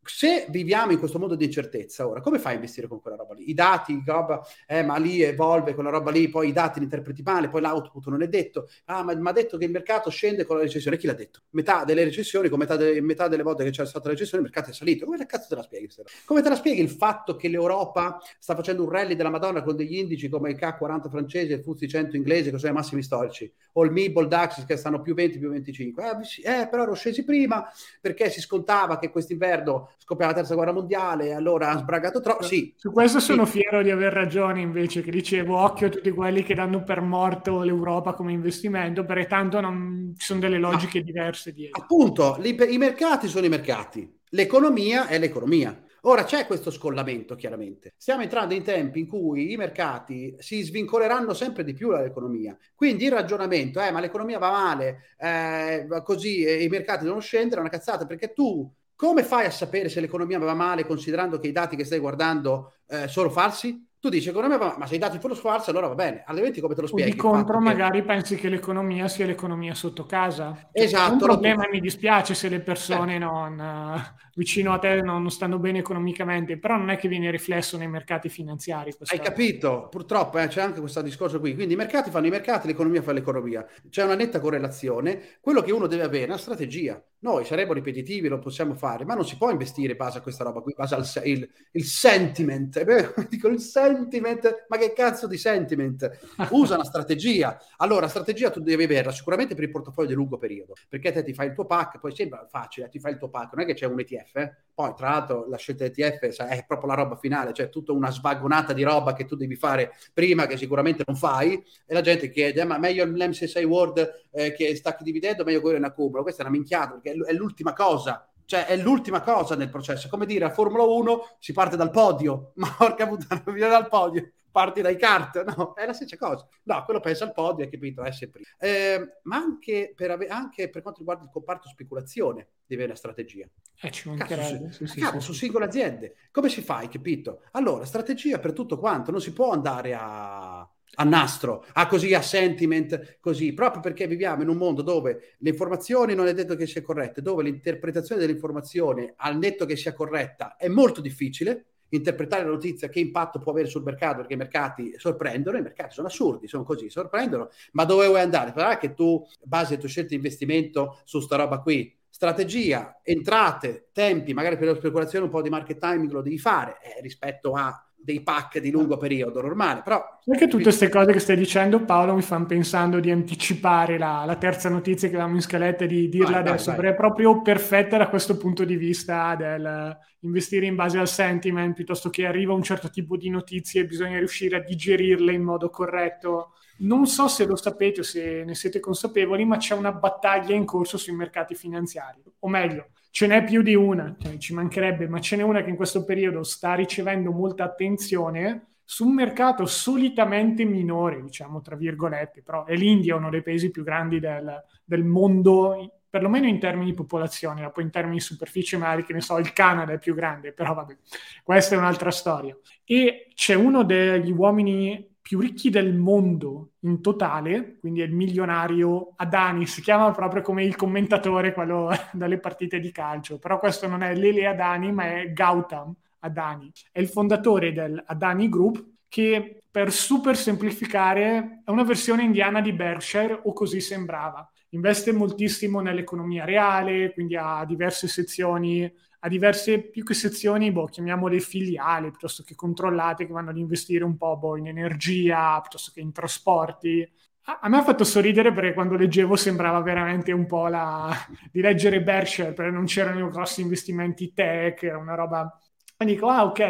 se 0.04 0.46
viviamo 0.48 0.92
in 0.92 0.98
questo 0.98 1.18
mondo 1.18 1.36
di 1.36 1.44
incertezza 1.44 2.08
ora, 2.08 2.20
come 2.20 2.38
fai 2.38 2.52
a 2.52 2.54
investire 2.56 2.88
con 2.88 3.00
quella 3.00 3.16
roba 3.16 3.34
lì? 3.34 3.50
I 3.50 3.54
dati, 3.54 4.02
roba, 4.04 4.44
eh, 4.66 4.82
ma 4.82 4.96
lì 4.96 5.22
evolve 5.22 5.74
quella 5.74 5.90
roba 5.90 6.10
lì, 6.10 6.28
poi 6.28 6.48
i 6.48 6.52
dati 6.52 6.78
li 6.78 6.84
interpreti 6.84 7.22
male, 7.22 7.48
poi 7.48 7.60
l'output 7.60 8.06
non 8.08 8.22
è 8.22 8.28
detto. 8.28 8.68
Ah, 8.86 9.02
ma 9.02 9.30
ha 9.30 9.32
detto 9.32 9.56
che 9.56 9.64
il 9.64 9.70
mercato 9.70 10.10
scende 10.10 10.44
con 10.44 10.56
la 10.56 10.62
recessione. 10.62 10.96
Chi 10.96 11.06
l'ha 11.06 11.12
detto? 11.12 11.42
Metà 11.50 11.84
delle 11.84 12.04
recessioni, 12.04 12.48
come 12.48 12.64
metà, 12.64 12.76
de- 12.76 13.00
metà 13.00 13.28
delle 13.28 13.42
volte 13.42 13.64
che 13.64 13.70
c'è 13.70 13.86
stata 13.86 14.06
la 14.06 14.12
recessione, 14.12 14.44
il 14.44 14.50
mercato 14.50 14.70
è 14.70 14.74
salito. 14.74 15.04
Come 15.04 15.24
cazzo 15.24 15.46
te 15.48 15.54
la 15.54 15.62
spieghi? 15.62 15.88
Come 16.24 16.42
te 16.42 16.48
la 16.48 16.56
spieghi 16.56 16.80
il 16.80 16.90
fatto 16.90 17.36
che 17.36 17.48
l'Europa 17.48 18.18
sta 18.38 18.54
facendo 18.54 18.82
un 18.82 18.90
rally 18.90 19.14
della 19.14 19.30
Madonna 19.30 19.62
con 19.62 19.76
degli 19.76 19.96
indici 19.96 20.28
come 20.28 20.50
il 20.50 20.56
K40 20.56 21.08
francese, 21.08 21.54
il 21.54 21.62
FTSE 21.62 21.88
100 21.88 22.16
inglese, 22.16 22.50
che 22.50 22.58
sono 22.58 22.72
i 22.72 22.74
massimi 22.74 23.02
storici, 23.02 23.50
o 23.74 23.84
il 23.84 23.92
MIB, 23.92 24.18
il 24.18 24.28
DAX 24.28 24.64
che 24.64 24.76
stanno 24.76 25.00
più 25.00 25.14
20, 25.14 25.38
più 25.38 25.50
25? 25.50 26.04
Eh, 26.42 26.60
eh 26.60 26.68
però 26.68 26.82
ero 26.82 26.94
scesi 26.94 27.24
prima 27.24 27.70
perché 28.00 28.30
si 28.30 28.40
scontava 28.40 28.98
che 28.98 29.10
quest'inverno 29.10 29.91
scoppia 29.98 30.26
la 30.26 30.32
terza 30.32 30.54
guerra 30.54 30.72
mondiale, 30.72 31.34
allora 31.34 31.70
ha 31.70 31.78
sbragato 31.78 32.20
troppo. 32.20 32.42
Sì. 32.44 32.72
Su 32.76 32.90
questo 32.90 33.20
sono 33.20 33.44
sì. 33.44 33.60
fiero 33.60 33.82
di 33.82 33.90
aver 33.90 34.12
ragione 34.12 34.60
invece, 34.60 35.02
che 35.02 35.10
dicevo 35.10 35.58
occhio 35.58 35.86
a 35.86 35.90
tutti 35.90 36.10
quelli 36.10 36.42
che 36.42 36.54
danno 36.54 36.82
per 36.82 37.00
morto 37.00 37.62
l'Europa 37.62 38.12
come 38.14 38.32
investimento, 38.32 39.04
perché 39.04 39.26
tanto 39.26 39.60
non 39.60 40.14
ci 40.16 40.26
sono 40.26 40.40
delle 40.40 40.58
logiche 40.58 40.98
no. 40.98 41.04
diverse 41.04 41.52
dietro. 41.52 41.82
Appunto, 41.82 42.36
li, 42.40 42.56
i 42.68 42.78
mercati 42.78 43.28
sono 43.28 43.46
i 43.46 43.48
mercati, 43.48 44.10
l'economia 44.30 45.06
è 45.06 45.18
l'economia. 45.18 45.80
Ora 46.04 46.24
c'è 46.24 46.46
questo 46.46 46.72
scollamento, 46.72 47.36
chiaramente. 47.36 47.94
Stiamo 47.96 48.22
entrando 48.22 48.54
in 48.54 48.64
tempi 48.64 48.98
in 48.98 49.06
cui 49.06 49.52
i 49.52 49.56
mercati 49.56 50.34
si 50.38 50.60
svincoleranno 50.62 51.32
sempre 51.32 51.62
di 51.62 51.74
più 51.74 51.90
dall'economia. 51.90 52.58
Quindi 52.74 53.04
il 53.04 53.12
ragionamento 53.12 53.78
è: 53.78 53.92
ma 53.92 54.00
l'economia 54.00 54.38
va 54.38 54.50
male, 54.50 55.02
eh, 55.16 55.86
così 56.02 56.42
e 56.42 56.64
i 56.64 56.68
mercati 56.68 57.04
devono 57.04 57.20
scendere, 57.20 57.58
è 57.58 57.60
una 57.60 57.68
cazzata 57.70 58.04
perché 58.04 58.32
tu 58.32 58.68
come 59.02 59.24
fai 59.24 59.46
a 59.46 59.50
sapere 59.50 59.88
se 59.88 60.00
l'economia 60.00 60.38
va 60.38 60.54
male 60.54 60.86
considerando 60.86 61.40
che 61.40 61.48
i 61.48 61.52
dati 61.52 61.74
che 61.74 61.84
stai 61.84 61.98
guardando 61.98 62.74
eh, 62.86 63.08
sono 63.08 63.30
falsi? 63.30 63.84
tu 64.02 64.08
dici 64.08 64.30
economia, 64.30 64.58
ma, 64.58 64.74
ma 64.78 64.86
se 64.86 64.96
i 64.96 64.98
dati 64.98 65.20
sono 65.20 65.32
falsi 65.36 65.70
allora 65.70 65.86
va 65.86 65.94
bene, 65.94 66.24
altrimenti 66.26 66.60
come 66.60 66.74
te 66.74 66.80
lo 66.80 66.88
spieghi? 66.88 67.10
O 67.10 67.12
di 67.12 67.18
contro 67.18 67.60
magari 67.60 68.00
che... 68.00 68.04
pensi 68.04 68.34
che 68.34 68.48
l'economia 68.48 69.06
sia 69.06 69.26
l'economia 69.26 69.74
sotto 69.74 70.06
casa. 70.06 70.52
Cioè, 70.56 70.84
esatto. 70.84 71.08
È 71.08 71.12
un 71.12 71.18
problema, 71.18 71.68
mi 71.70 71.78
dispiace 71.78 72.34
se 72.34 72.48
le 72.48 72.58
persone 72.58 73.14
eh. 73.14 73.18
non, 73.18 74.04
vicino 74.34 74.72
a 74.72 74.78
te 74.78 75.00
non, 75.00 75.30
stanno 75.30 75.58
bene 75.58 75.78
economicamente, 75.78 76.58
però 76.58 76.76
non 76.76 76.90
è 76.90 76.96
che 76.96 77.08
viene 77.08 77.30
riflesso 77.30 77.76
nei 77.76 77.88
mercati 77.88 78.28
finanziari. 78.28 78.94
Hai 79.06 79.20
capito? 79.20 79.88
Purtroppo 79.90 80.38
eh, 80.38 80.46
c'è 80.48 80.60
anche 80.60 80.80
questo 80.80 81.02
discorso 81.02 81.40
qui, 81.40 81.54
quindi 81.54 81.74
i 81.74 81.76
mercati 81.76 82.10
fanno 82.10 82.26
i 82.26 82.30
mercati, 82.30 82.66
l'economia 82.66 83.02
fa 83.02 83.12
l'economia. 83.12 83.66
C'è 83.88 84.04
una 84.04 84.14
netta 84.14 84.40
correlazione, 84.40 85.38
quello 85.40 85.62
che 85.62 85.72
uno 85.72 85.86
deve 85.86 86.04
avere 86.04 86.24
è 86.24 86.28
una 86.28 86.38
strategia. 86.38 87.02
Noi 87.22 87.44
saremo 87.44 87.72
ripetitivi, 87.72 88.26
lo 88.26 88.40
possiamo 88.40 88.74
fare, 88.74 89.04
ma 89.04 89.14
non 89.14 89.24
si 89.24 89.36
può 89.36 89.48
investire 89.50 89.92
in 89.92 89.96
base 89.96 90.18
a 90.18 90.22
questa 90.22 90.42
roba 90.42 90.60
qui, 90.60 90.74
in 90.76 90.76
base 90.76 90.94
al 90.96 91.26
il, 91.28 91.48
il 91.70 91.84
sentiment. 91.84 92.82
Dico 93.30 93.46
il 93.46 93.60
sentiment, 93.60 94.66
ma 94.68 94.76
che 94.76 94.92
cazzo 94.92 95.28
di 95.28 95.36
sentiment? 95.36 96.10
Usa 96.50 96.74
una 96.74 96.84
strategia. 96.84 97.56
Allora, 97.76 98.08
strategia 98.08 98.50
tu 98.50 98.60
devi 98.60 98.82
averla 98.82 99.12
sicuramente 99.12 99.54
per 99.54 99.62
il 99.62 99.70
portafoglio 99.70 100.08
di 100.08 100.14
lungo 100.14 100.36
periodo, 100.36 100.74
perché 100.88 101.12
te 101.12 101.22
ti 101.22 101.32
fai 101.32 101.46
il 101.46 101.54
tuo 101.54 101.64
pack, 101.64 102.00
poi 102.00 102.12
sembra 102.12 102.44
facile, 102.50 102.88
ti 102.88 102.98
fai 102.98 103.12
il 103.12 103.18
tuo 103.18 103.28
pack, 103.28 103.54
non 103.54 103.64
è 103.64 103.66
che 103.68 103.74
c'è 103.74 103.86
un 103.86 104.00
ETF, 104.00 104.21
eh? 104.34 104.52
poi 104.74 104.94
tra 104.96 105.10
l'altro 105.10 105.46
la 105.48 105.56
scelta 105.56 105.84
ETF 105.84 106.42
è 106.42 106.64
proprio 106.66 106.88
la 106.88 106.94
roba 106.94 107.16
finale, 107.16 107.52
cioè 107.52 107.68
tutta 107.68 107.92
una 107.92 108.10
svagonata 108.10 108.72
di 108.72 108.82
roba 108.82 109.12
che 109.12 109.24
tu 109.24 109.36
devi 109.36 109.54
fare 109.54 109.92
prima, 110.12 110.46
che 110.46 110.56
sicuramente 110.56 111.04
non 111.06 111.16
fai, 111.16 111.62
e 111.86 111.94
la 111.94 112.00
gente 112.00 112.30
chiede, 112.30 112.64
ma 112.64 112.78
meglio 112.78 113.04
l'M6 113.04 113.62
World 113.64 114.28
eh, 114.32 114.52
che 114.52 114.74
stacchi 114.74 115.04
dividendo, 115.04 115.44
meglio 115.44 115.60
quello 115.60 115.76
in 115.76 115.84
accumulo. 115.84 116.22
Questa 116.22 116.42
è 116.42 116.46
una 116.46 116.54
minchiata, 116.54 116.98
perché 116.98 117.12
è 117.24 117.32
l'ultima 117.32 117.72
cosa 117.72 118.26
cioè 118.44 118.66
è 118.66 118.76
l'ultima 118.76 119.22
cosa 119.22 119.56
nel 119.56 119.70
processo. 119.70 120.08
Come 120.10 120.26
dire, 120.26 120.44
a 120.44 120.50
Formula 120.50 120.82
1 120.82 121.36
si 121.38 121.52
parte 121.52 121.76
dal 121.76 121.90
podio, 121.90 122.52
ma 122.56 122.74
porca 122.76 123.06
puttana, 123.06 123.42
viene 123.46 123.70
dal 123.70 123.88
podio, 123.88 124.30
parti 124.52 124.80
dai 124.80 124.96
kart, 124.96 125.42
no, 125.56 125.74
è 125.74 125.84
la 125.86 125.92
stessa 125.92 126.16
cosa. 126.16 126.46
No, 126.64 126.84
quello 126.84 127.00
pensa 127.00 127.24
al 127.24 127.32
podio, 127.32 127.64
hai 127.64 127.70
capito, 127.70 128.02
è 128.02 128.12
sempre. 128.12 128.42
Eh, 128.58 129.18
ma 129.24 129.36
anche 129.36 129.92
per, 129.96 130.12
ave- 130.12 130.28
anche 130.28 130.70
per 130.70 130.82
quanto 130.82 131.00
riguarda 131.00 131.24
il 131.24 131.30
comparto 131.32 131.68
speculazione, 131.68 132.46
deve 132.66 132.84
avere 132.84 132.88
una 132.90 132.96
strategia. 132.96 133.48
Eh, 133.80 133.90
ci 133.90 134.08
mancherebbe. 134.08 134.66
Cazzo, 134.66 134.86
sì, 134.86 135.00
sì, 135.00 135.20
su 135.20 135.32
singole 135.32 135.64
aziende. 135.64 136.14
Come 136.30 136.48
si 136.48 136.62
fa, 136.62 136.76
hai 136.76 136.88
capito? 136.88 137.42
Allora, 137.52 137.84
strategia 137.84 138.38
per 138.38 138.52
tutto 138.52 138.78
quanto, 138.78 139.10
non 139.10 139.20
si 139.20 139.32
può 139.32 139.50
andare 139.50 139.96
a 139.98 140.68
a 140.96 141.04
nastro, 141.04 141.64
a 141.72 141.86
così, 141.86 142.12
a 142.12 142.20
sentiment, 142.20 143.18
così, 143.20 143.54
proprio 143.54 143.80
perché 143.80 144.06
viviamo 144.06 144.42
in 144.42 144.48
un 144.48 144.56
mondo 144.56 144.82
dove 144.82 145.36
le 145.38 145.48
informazioni 145.48 146.14
non 146.14 146.26
è 146.26 146.34
detto 146.34 146.54
che 146.54 146.66
sia 146.66 146.82
corrette, 146.82 147.22
dove 147.22 147.42
l'interpretazione 147.42 148.20
dell'informazione 148.20 149.14
al 149.16 149.38
netto 149.38 149.64
che 149.64 149.76
sia 149.76 149.94
corretta 149.94 150.56
è 150.56 150.68
molto 150.68 151.00
difficile, 151.00 151.66
interpretare 151.96 152.44
la 152.44 152.50
notizia 152.50 152.88
che 152.88 153.00
impatto 153.00 153.38
può 153.38 153.52
avere 153.52 153.68
sul 153.68 153.82
mercato 153.82 154.18
perché 154.18 154.34
i 154.34 154.36
mercati 154.36 154.94
sorprendono, 154.96 155.58
i 155.58 155.62
mercati 155.62 155.94
sono 155.94 156.08
assurdi, 156.08 156.46
sono 156.48 156.64
così, 156.64 156.90
sorprendono, 156.90 157.50
ma 157.72 157.84
dove 157.84 158.06
vuoi 158.06 158.20
andare? 158.20 158.52
Sarà 158.54 158.78
che 158.78 158.94
tu 158.94 159.24
basi 159.42 159.74
le 159.74 159.78
tue 159.78 159.88
scelte 159.88 160.10
di 160.10 160.16
investimento 160.16 161.00
su 161.04 161.20
sta 161.20 161.36
roba 161.36 161.60
qui, 161.60 161.94
strategia, 162.08 163.00
entrate, 163.02 163.88
tempi, 163.92 164.34
magari 164.34 164.56
per 164.56 164.68
la 164.68 164.76
speculazione 164.76 165.24
un 165.24 165.30
po' 165.30 165.42
di 165.42 165.48
market 165.48 165.78
timing 165.78 166.12
lo 166.12 166.22
devi 166.22 166.38
fare 166.38 166.78
eh, 166.82 167.00
rispetto 167.00 167.52
a 167.52 167.84
dei 168.02 168.22
pack 168.22 168.58
di 168.58 168.70
lungo 168.70 168.96
periodo 168.96 169.40
normale. 169.40 169.82
Però 169.82 170.02
perché 170.24 170.48
tutte 170.48 170.64
queste 170.64 170.88
cose 170.88 171.12
che 171.12 171.18
stai 171.18 171.36
dicendo, 171.36 171.84
Paolo, 171.84 172.14
mi 172.14 172.22
fanno 172.22 172.46
pensando 172.46 173.00
di 173.00 173.10
anticipare 173.10 173.98
la, 173.98 174.24
la 174.26 174.36
terza 174.36 174.68
notizia 174.68 175.08
che 175.08 175.14
avevamo 175.14 175.36
in 175.36 175.42
scaletta 175.42 175.86
di 175.86 176.08
dirla 176.08 176.40
vai, 176.40 176.48
adesso, 176.48 176.70
vai, 176.70 176.76
vai. 176.76 176.76
perché 176.76 176.90
è 176.90 176.94
proprio 176.94 177.42
perfetta 177.42 177.96
da 177.98 178.08
questo 178.08 178.36
punto 178.36 178.64
di 178.64 178.76
vista 178.76 179.34
del 179.36 179.96
investire 180.22 180.66
in 180.66 180.74
base 180.74 180.98
al 180.98 181.08
sentiment 181.08 181.74
piuttosto 181.74 182.08
che 182.10 182.26
arriva 182.26 182.52
un 182.52 182.62
certo 182.62 182.90
tipo 182.90 183.16
di 183.16 183.28
notizie 183.28 183.80
e 183.80 183.86
bisogna 183.86 184.18
riuscire 184.18 184.56
a 184.56 184.60
digerirle 184.60 185.32
in 185.32 185.42
modo 185.42 185.68
corretto. 185.70 186.52
Non 186.78 187.06
so 187.06 187.28
se 187.28 187.44
lo 187.44 187.56
sapete 187.56 188.00
o 188.00 188.02
se 188.02 188.44
ne 188.44 188.54
siete 188.54 188.80
consapevoli, 188.80 189.44
ma 189.44 189.56
c'è 189.56 189.74
una 189.74 189.92
battaglia 189.92 190.54
in 190.54 190.64
corso 190.64 190.96
sui 190.96 191.14
mercati 191.14 191.54
finanziari, 191.54 192.22
o 192.40 192.48
meglio, 192.48 192.90
ce 193.12 193.26
n'è 193.26 193.44
più 193.44 193.60
di 193.60 193.74
una, 193.74 194.16
cioè, 194.18 194.38
ci 194.38 194.54
mancherebbe, 194.54 195.06
ma 195.06 195.20
ce 195.20 195.36
n'è 195.36 195.42
una 195.42 195.62
che 195.62 195.68
in 195.68 195.76
questo 195.76 196.02
periodo 196.02 196.42
sta 196.42 196.72
ricevendo 196.72 197.30
molta 197.30 197.62
attenzione 197.64 198.68
su 198.84 199.06
un 199.06 199.12
mercato 199.12 199.66
solitamente 199.66 200.64
minore, 200.64 201.22
diciamo 201.22 201.60
tra 201.60 201.76
virgolette, 201.76 202.42
però 202.42 202.64
è 202.64 202.74
l'India 202.74 203.16
uno 203.16 203.28
dei 203.28 203.42
paesi 203.42 203.70
più 203.70 203.84
grandi 203.84 204.18
del, 204.18 204.64
del 204.82 205.04
mondo, 205.04 206.00
perlomeno 206.08 206.46
in 206.46 206.58
termini 206.58 206.86
di 206.86 206.96
popolazione, 206.96 207.70
poi 207.70 207.84
in 207.84 207.90
termini 207.90 208.16
di 208.16 208.22
superficie 208.22 208.78
magari, 208.78 209.04
che 209.04 209.12
ne 209.12 209.20
so, 209.20 209.36
il 209.36 209.52
Canada 209.52 209.92
è 209.92 209.98
più 209.98 210.14
grande, 210.14 210.52
però 210.54 210.72
vabbè, 210.72 210.96
questa 211.42 211.74
è 211.74 211.78
un'altra 211.78 212.10
storia. 212.10 212.56
E 212.82 213.28
c'è 213.34 213.54
uno 213.54 213.84
degli 213.84 214.32
uomini 214.32 215.11
più 215.22 215.38
ricchi 215.38 215.70
del 215.70 215.94
mondo 215.94 216.72
in 216.80 217.00
totale, 217.00 217.78
quindi 217.78 218.00
è 218.00 218.04
il 218.04 218.12
milionario 218.12 219.12
Adani, 219.16 219.66
si 219.66 219.80
chiama 219.80 220.10
proprio 220.10 220.42
come 220.42 220.64
il 220.64 220.74
commentatore, 220.74 221.54
quello 221.54 221.90
dalle 222.12 222.38
partite 222.38 222.80
di 222.80 222.90
calcio, 222.90 223.38
però 223.38 223.58
questo 223.60 223.86
non 223.86 224.02
è 224.02 224.14
Lele 224.14 224.46
Adani, 224.46 224.92
ma 224.92 225.04
è 225.04 225.32
Gautam 225.32 225.94
Adani. 226.18 226.72
È 226.90 226.98
il 226.98 227.08
fondatore 227.08 227.72
del 227.72 228.02
Adani 228.04 228.48
Group, 228.48 228.84
che 229.08 229.62
per 229.70 229.92
super 229.92 230.36
semplificare 230.36 231.62
è 231.64 231.70
una 231.70 231.84
versione 231.84 232.24
indiana 232.24 232.60
di 232.60 232.72
Berkshire, 232.72 233.40
o 233.44 233.52
così 233.52 233.80
sembrava. 233.80 234.46
Investe 234.70 235.12
moltissimo 235.12 235.80
nell'economia 235.80 236.44
reale, 236.44 237.12
quindi 237.12 237.36
ha 237.36 237.64
diverse 237.64 238.08
sezioni 238.08 238.90
a 239.24 239.28
diverse 239.28 239.80
più 239.82 240.04
che 240.04 240.14
sezioni, 240.14 240.72
boh, 240.72 240.86
chiamiamole 240.86 241.38
filiali 241.38 242.10
piuttosto 242.10 242.42
che 242.42 242.56
controllate, 242.56 243.24
che 243.26 243.32
vanno 243.32 243.50
ad 243.50 243.56
investire 243.56 244.02
un 244.04 244.16
po' 244.16 244.36
boh, 244.36 244.56
in 244.56 244.66
energia 244.66 245.60
piuttosto 245.60 245.92
che 245.94 246.00
in 246.00 246.12
trasporti. 246.12 247.08
A, 247.44 247.68
me 247.68 247.78
ha 247.78 247.82
fatto 247.82 248.04
sorridere 248.04 248.52
perché 248.52 248.72
quando 248.74 248.96
leggevo 248.96 249.36
sembrava 249.36 249.80
veramente 249.80 250.32
un 250.32 250.46
po' 250.46 250.66
la, 250.66 251.10
di 251.50 251.60
leggere 251.60 252.02
Berkshire, 252.02 252.52
perché 252.52 252.72
non 252.72 252.84
c'erano 252.86 253.28
grossi 253.30 253.60
investimenti 253.60 254.32
tech, 254.32 254.82
era 254.82 254.98
una 254.98 255.14
roba... 255.14 255.56
E 255.96 256.04
dico, 256.04 256.28
ah 256.28 256.44
ok. 256.44 256.60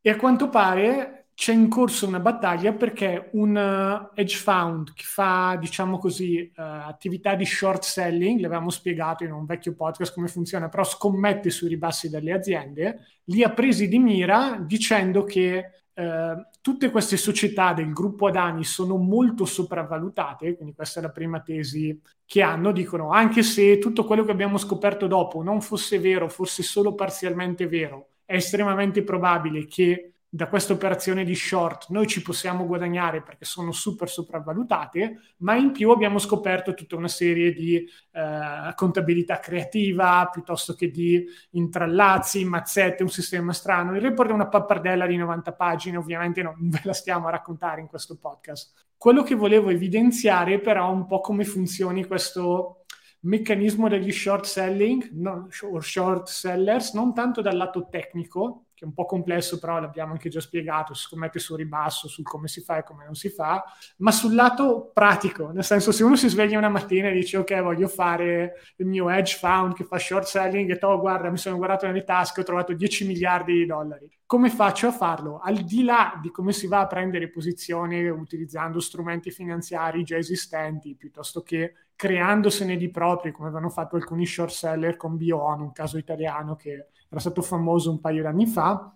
E 0.00 0.10
a 0.10 0.16
quanto 0.16 0.48
pare 0.48 1.19
c'è 1.40 1.54
in 1.54 1.70
corso 1.70 2.06
una 2.06 2.20
battaglia 2.20 2.74
perché 2.74 3.30
un 3.32 3.56
uh, 3.56 4.10
hedge 4.14 4.36
fund 4.36 4.92
che 4.92 5.04
fa, 5.06 5.56
diciamo 5.58 5.96
così, 5.96 6.52
uh, 6.54 6.60
attività 6.60 7.34
di 7.34 7.46
short 7.46 7.82
selling, 7.82 8.40
l'avevamo 8.40 8.68
spiegato 8.68 9.24
in 9.24 9.32
un 9.32 9.46
vecchio 9.46 9.74
podcast 9.74 10.12
come 10.12 10.28
funziona, 10.28 10.68
però 10.68 10.84
scommette 10.84 11.48
sui 11.48 11.70
ribassi 11.70 12.10
delle 12.10 12.34
aziende, 12.34 13.22
li 13.24 13.42
ha 13.42 13.48
presi 13.52 13.88
di 13.88 13.98
mira 13.98 14.62
dicendo 14.62 15.24
che 15.24 15.64
uh, 15.94 16.02
tutte 16.60 16.90
queste 16.90 17.16
società 17.16 17.72
del 17.72 17.90
gruppo 17.90 18.26
Adani 18.26 18.62
sono 18.62 18.98
molto 18.98 19.46
sopravvalutate, 19.46 20.56
quindi 20.56 20.74
questa 20.74 21.00
è 21.00 21.02
la 21.02 21.10
prima 21.10 21.40
tesi 21.40 21.98
che 22.26 22.42
hanno, 22.42 22.70
dicono 22.70 23.12
anche 23.12 23.42
se 23.42 23.78
tutto 23.78 24.04
quello 24.04 24.24
che 24.26 24.32
abbiamo 24.32 24.58
scoperto 24.58 25.06
dopo 25.06 25.42
non 25.42 25.62
fosse 25.62 26.00
vero, 26.00 26.28
fosse 26.28 26.62
solo 26.62 26.94
parzialmente 26.94 27.66
vero, 27.66 28.08
è 28.26 28.34
estremamente 28.34 29.02
probabile 29.02 29.64
che 29.64 30.12
da 30.32 30.46
questa 30.46 30.72
operazione 30.72 31.24
di 31.24 31.34
short 31.34 31.88
noi 31.88 32.06
ci 32.06 32.22
possiamo 32.22 32.64
guadagnare 32.64 33.20
perché 33.20 33.44
sono 33.44 33.72
super 33.72 34.08
sopravvalutate, 34.08 35.34
ma 35.38 35.56
in 35.56 35.72
più 35.72 35.90
abbiamo 35.90 36.20
scoperto 36.20 36.72
tutta 36.72 36.94
una 36.94 37.08
serie 37.08 37.52
di 37.52 37.84
eh, 38.12 38.72
contabilità 38.76 39.40
creativa 39.40 40.28
piuttosto 40.32 40.74
che 40.74 40.88
di 40.88 41.26
intrallazzi, 41.50 42.44
mazzette, 42.44 43.02
un 43.02 43.10
sistema 43.10 43.52
strano. 43.52 43.96
Il 43.96 44.02
report 44.02 44.30
è 44.30 44.32
una 44.32 44.46
pappardella 44.46 45.04
di 45.04 45.16
90 45.16 45.52
pagine, 45.52 45.96
ovviamente 45.96 46.42
non 46.44 46.54
ve 46.60 46.80
la 46.84 46.92
stiamo 46.92 47.26
a 47.26 47.30
raccontare 47.30 47.80
in 47.80 47.88
questo 47.88 48.16
podcast. 48.16 48.86
Quello 48.96 49.24
che 49.24 49.34
volevo 49.34 49.70
evidenziare 49.70 50.60
però 50.60 50.90
è 50.90 50.92
un 50.92 51.06
po' 51.06 51.18
come 51.18 51.44
funzioni 51.44 52.06
questo 52.06 52.84
meccanismo 53.22 53.88
degli 53.88 54.12
short 54.12 54.44
selling, 54.44 55.10
no, 55.12 55.48
short 55.50 56.28
sellers, 56.28 56.92
non 56.94 57.12
tanto 57.12 57.42
dal 57.42 57.56
lato 57.56 57.88
tecnico, 57.90 58.66
che 58.80 58.86
è 58.86 58.88
un 58.88 58.94
po' 58.94 59.04
complesso, 59.04 59.58
però 59.58 59.78
l'abbiamo 59.78 60.12
anche 60.12 60.30
già 60.30 60.40
spiegato, 60.40 60.94
si 60.94 61.02
scommette 61.02 61.38
sul 61.38 61.58
ribasso, 61.58 62.08
su 62.08 62.22
come 62.22 62.48
si 62.48 62.62
fa 62.62 62.78
e 62.78 62.82
come 62.82 63.04
non 63.04 63.14
si 63.14 63.28
fa, 63.28 63.62
ma 63.98 64.10
sul 64.10 64.34
lato 64.34 64.90
pratico, 64.94 65.50
nel 65.50 65.64
senso 65.64 65.92
se 65.92 66.02
uno 66.02 66.16
si 66.16 66.30
sveglia 66.30 66.56
una 66.56 66.70
mattina 66.70 67.08
e 67.08 67.12
dice 67.12 67.36
ok 67.36 67.60
voglio 67.60 67.88
fare 67.88 68.54
il 68.76 68.86
mio 68.86 69.10
hedge 69.10 69.36
fund 69.36 69.74
che 69.74 69.84
fa 69.84 69.98
short 69.98 70.24
selling 70.24 70.70
e 70.70 70.78
to 70.78 70.98
guarda 70.98 71.28
mi 71.28 71.36
sono 71.36 71.58
guardato 71.58 71.84
nelle 71.84 72.04
tasche 72.04 72.40
ho 72.40 72.44
trovato 72.44 72.72
10 72.72 73.06
miliardi 73.06 73.52
di 73.52 73.66
dollari, 73.66 74.10
come 74.24 74.48
faccio 74.48 74.86
a 74.86 74.92
farlo? 74.92 75.40
Al 75.40 75.56
di 75.56 75.84
là 75.84 76.18
di 76.22 76.30
come 76.30 76.52
si 76.52 76.66
va 76.66 76.80
a 76.80 76.86
prendere 76.86 77.28
posizione 77.28 78.08
utilizzando 78.08 78.80
strumenti 78.80 79.30
finanziari 79.30 80.04
già 80.04 80.16
esistenti 80.16 80.94
piuttosto 80.94 81.42
che 81.42 81.74
creandosene 81.94 82.78
di 82.78 82.90
propri, 82.90 83.30
come 83.30 83.48
avevano 83.48 83.68
fatto 83.68 83.96
alcuni 83.96 84.24
short 84.24 84.52
seller 84.52 84.96
con 84.96 85.18
Bion, 85.18 85.60
un 85.60 85.72
caso 85.72 85.98
italiano 85.98 86.56
che 86.56 86.86
era 87.10 87.20
stato 87.20 87.42
famoso 87.42 87.90
un 87.90 88.00
paio 88.00 88.22
di 88.22 88.28
anni 88.28 88.46
fa. 88.46 88.94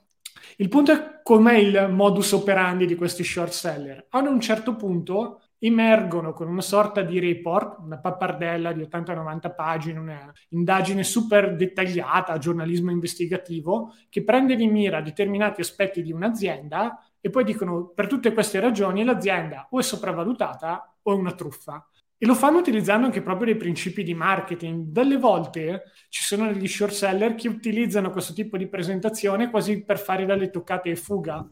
Il 0.57 0.68
punto 0.68 0.92
è 0.92 1.20
com'è 1.22 1.57
il 1.57 1.88
modus 1.90 2.33
operandi 2.33 2.87
di 2.87 2.94
questi 2.94 3.24
short 3.24 3.50
seller. 3.50 4.07
A 4.11 4.20
un 4.20 4.40
certo 4.40 4.77
punto 4.77 5.40
emergono 5.59 6.33
con 6.33 6.46
una 6.48 6.61
sorta 6.61 7.03
di 7.03 7.18
report, 7.18 7.79
una 7.81 7.98
pappardella 7.98 8.72
di 8.72 8.83
80-90 8.83 9.55
pagine, 9.55 10.33
un'indagine 10.50 11.03
super 11.03 11.57
dettagliata, 11.57 12.38
giornalismo 12.38 12.90
investigativo, 12.90 13.94
che 14.09 14.22
prende 14.22 14.57
di 14.57 14.66
mira 14.66 15.00
determinati 15.00 15.61
aspetti 15.61 16.03
di 16.03 16.12
un'azienda 16.12 17.03
e 17.20 17.31
poi 17.31 17.44
dicono 17.44 17.88
per 17.88 18.07
tutte 18.07 18.35
queste 18.35 18.61
ragioni 18.61 19.03
l'azienda 19.03 19.68
o 19.70 19.79
è 19.79 19.83
sopravvalutata 19.83 20.96
o 21.03 21.12
è 21.12 21.16
una 21.16 21.33
truffa. 21.33 21.88
E 22.16 22.27
lo 22.27 22.35
fanno 22.35 22.59
utilizzando 22.59 23.07
anche 23.07 23.22
proprio 23.22 23.46
dei 23.46 23.57
principi 23.57 24.03
di 24.03 24.14
marketing. 24.14 24.87
Delle 24.87 25.18
volte 25.18 25.85
ci 26.09 26.22
sono 26.22 26.53
degli 26.53 26.68
short 26.68 26.92
seller 26.92 27.35
che 27.35 27.48
utilizzano 27.48 28.11
questo 28.11 28.33
tipo 28.33 28.57
di 28.57 28.68
presentazione 28.68 29.50
quasi 29.50 29.83
per 29.83 29.98
fare 29.98 30.24
dalle 30.24 30.50
toccate 30.50 30.90
e 30.90 30.96
fuga. 30.96 31.46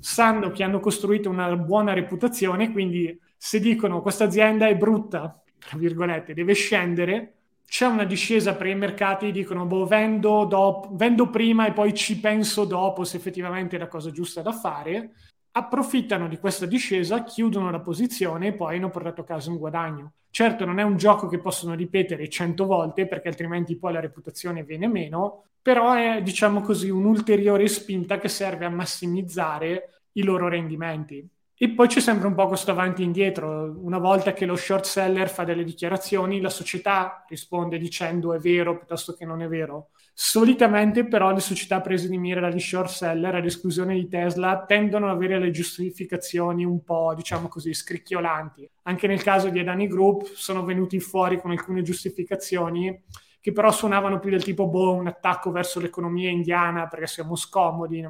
Sanno 0.00 0.50
che 0.50 0.62
hanno 0.62 0.80
costruito 0.80 1.30
una 1.30 1.56
buona 1.56 1.92
reputazione, 1.92 2.72
quindi 2.72 3.18
se 3.36 3.60
dicono 3.60 4.02
questa 4.02 4.24
azienda 4.24 4.66
è 4.66 4.76
brutta, 4.76 5.40
tra 5.58 5.78
virgolette, 5.78 6.34
deve 6.34 6.54
scendere, 6.54 7.34
c'è 7.68 7.86
una 7.86 8.04
discesa 8.04 8.54
per 8.54 8.66
i 8.66 8.74
mercati, 8.74 9.30
dicono 9.30 9.66
boh, 9.66 9.84
vendo, 9.84 10.46
dopo, 10.46 10.88
vendo 10.92 11.28
prima 11.28 11.66
e 11.66 11.72
poi 11.72 11.92
ci 11.92 12.18
penso 12.18 12.64
dopo 12.64 13.04
se 13.04 13.18
effettivamente 13.18 13.76
è 13.76 13.78
la 13.78 13.88
cosa 13.88 14.10
giusta 14.10 14.40
da 14.40 14.52
fare, 14.52 15.12
approfittano 15.58 16.28
di 16.28 16.38
questa 16.38 16.66
discesa, 16.66 17.24
chiudono 17.24 17.70
la 17.70 17.80
posizione 17.80 18.48
e 18.48 18.52
poi 18.54 18.76
hanno 18.76 18.90
portato 18.90 19.20
a 19.20 19.24
casa 19.24 19.50
un 19.50 19.58
guadagno. 19.58 20.12
Certo 20.30 20.64
non 20.64 20.78
è 20.78 20.82
un 20.82 20.96
gioco 20.96 21.26
che 21.26 21.38
possono 21.38 21.74
ripetere 21.74 22.28
cento 22.28 22.66
volte 22.66 23.06
perché 23.06 23.28
altrimenti 23.28 23.76
poi 23.76 23.92
la 23.92 24.00
reputazione 24.00 24.62
viene 24.62 24.88
meno, 24.88 25.44
però 25.60 25.94
è 25.94 26.22
diciamo 26.22 26.60
così 26.60 26.90
un'ulteriore 26.90 27.66
spinta 27.68 28.18
che 28.18 28.28
serve 28.28 28.64
a 28.64 28.70
massimizzare 28.70 30.02
i 30.12 30.22
loro 30.22 30.48
rendimenti. 30.48 31.26
E 31.60 31.70
poi 31.70 31.88
c'è 31.88 31.98
sempre 31.98 32.28
un 32.28 32.34
po' 32.34 32.46
questo 32.46 32.70
avanti 32.70 33.02
e 33.02 33.06
indietro. 33.06 33.76
Una 33.80 33.98
volta 33.98 34.32
che 34.32 34.46
lo 34.46 34.54
short 34.54 34.84
seller 34.84 35.28
fa 35.28 35.42
delle 35.42 35.64
dichiarazioni, 35.64 36.40
la 36.40 36.50
società 36.50 37.24
risponde 37.28 37.78
dicendo 37.78 38.32
è 38.32 38.38
vero 38.38 38.76
piuttosto 38.76 39.14
che 39.14 39.24
non 39.24 39.42
è 39.42 39.48
vero. 39.48 39.88
Solitamente 40.20 41.06
però 41.06 41.30
le 41.30 41.38
società 41.38 41.80
prese 41.80 42.08
di 42.08 42.18
mira 42.18 42.40
dagli 42.40 42.58
short 42.58 42.90
seller, 42.90 43.36
ad 43.36 43.44
esclusione 43.44 43.94
di 43.94 44.08
Tesla, 44.08 44.64
tendono 44.66 45.06
ad 45.06 45.14
avere 45.14 45.38
le 45.38 45.52
giustificazioni 45.52 46.64
un 46.64 46.82
po', 46.82 47.14
diciamo 47.14 47.46
così, 47.46 47.72
scricchiolanti. 47.72 48.68
Anche 48.82 49.06
nel 49.06 49.22
caso 49.22 49.48
di 49.48 49.60
Adani 49.60 49.86
Group 49.86 50.24
sono 50.34 50.64
venuti 50.64 50.98
fuori 50.98 51.40
con 51.40 51.52
alcune 51.52 51.82
giustificazioni 51.82 53.00
che 53.40 53.52
però 53.52 53.70
suonavano 53.70 54.18
più 54.18 54.30
del 54.30 54.42
tipo 54.42 54.66
boh, 54.66 54.94
un 54.94 55.06
attacco 55.06 55.52
verso 55.52 55.78
l'economia 55.78 56.30
indiana 56.30 56.88
perché 56.88 57.06
siamo 57.06 57.36
scomodi 57.36 58.04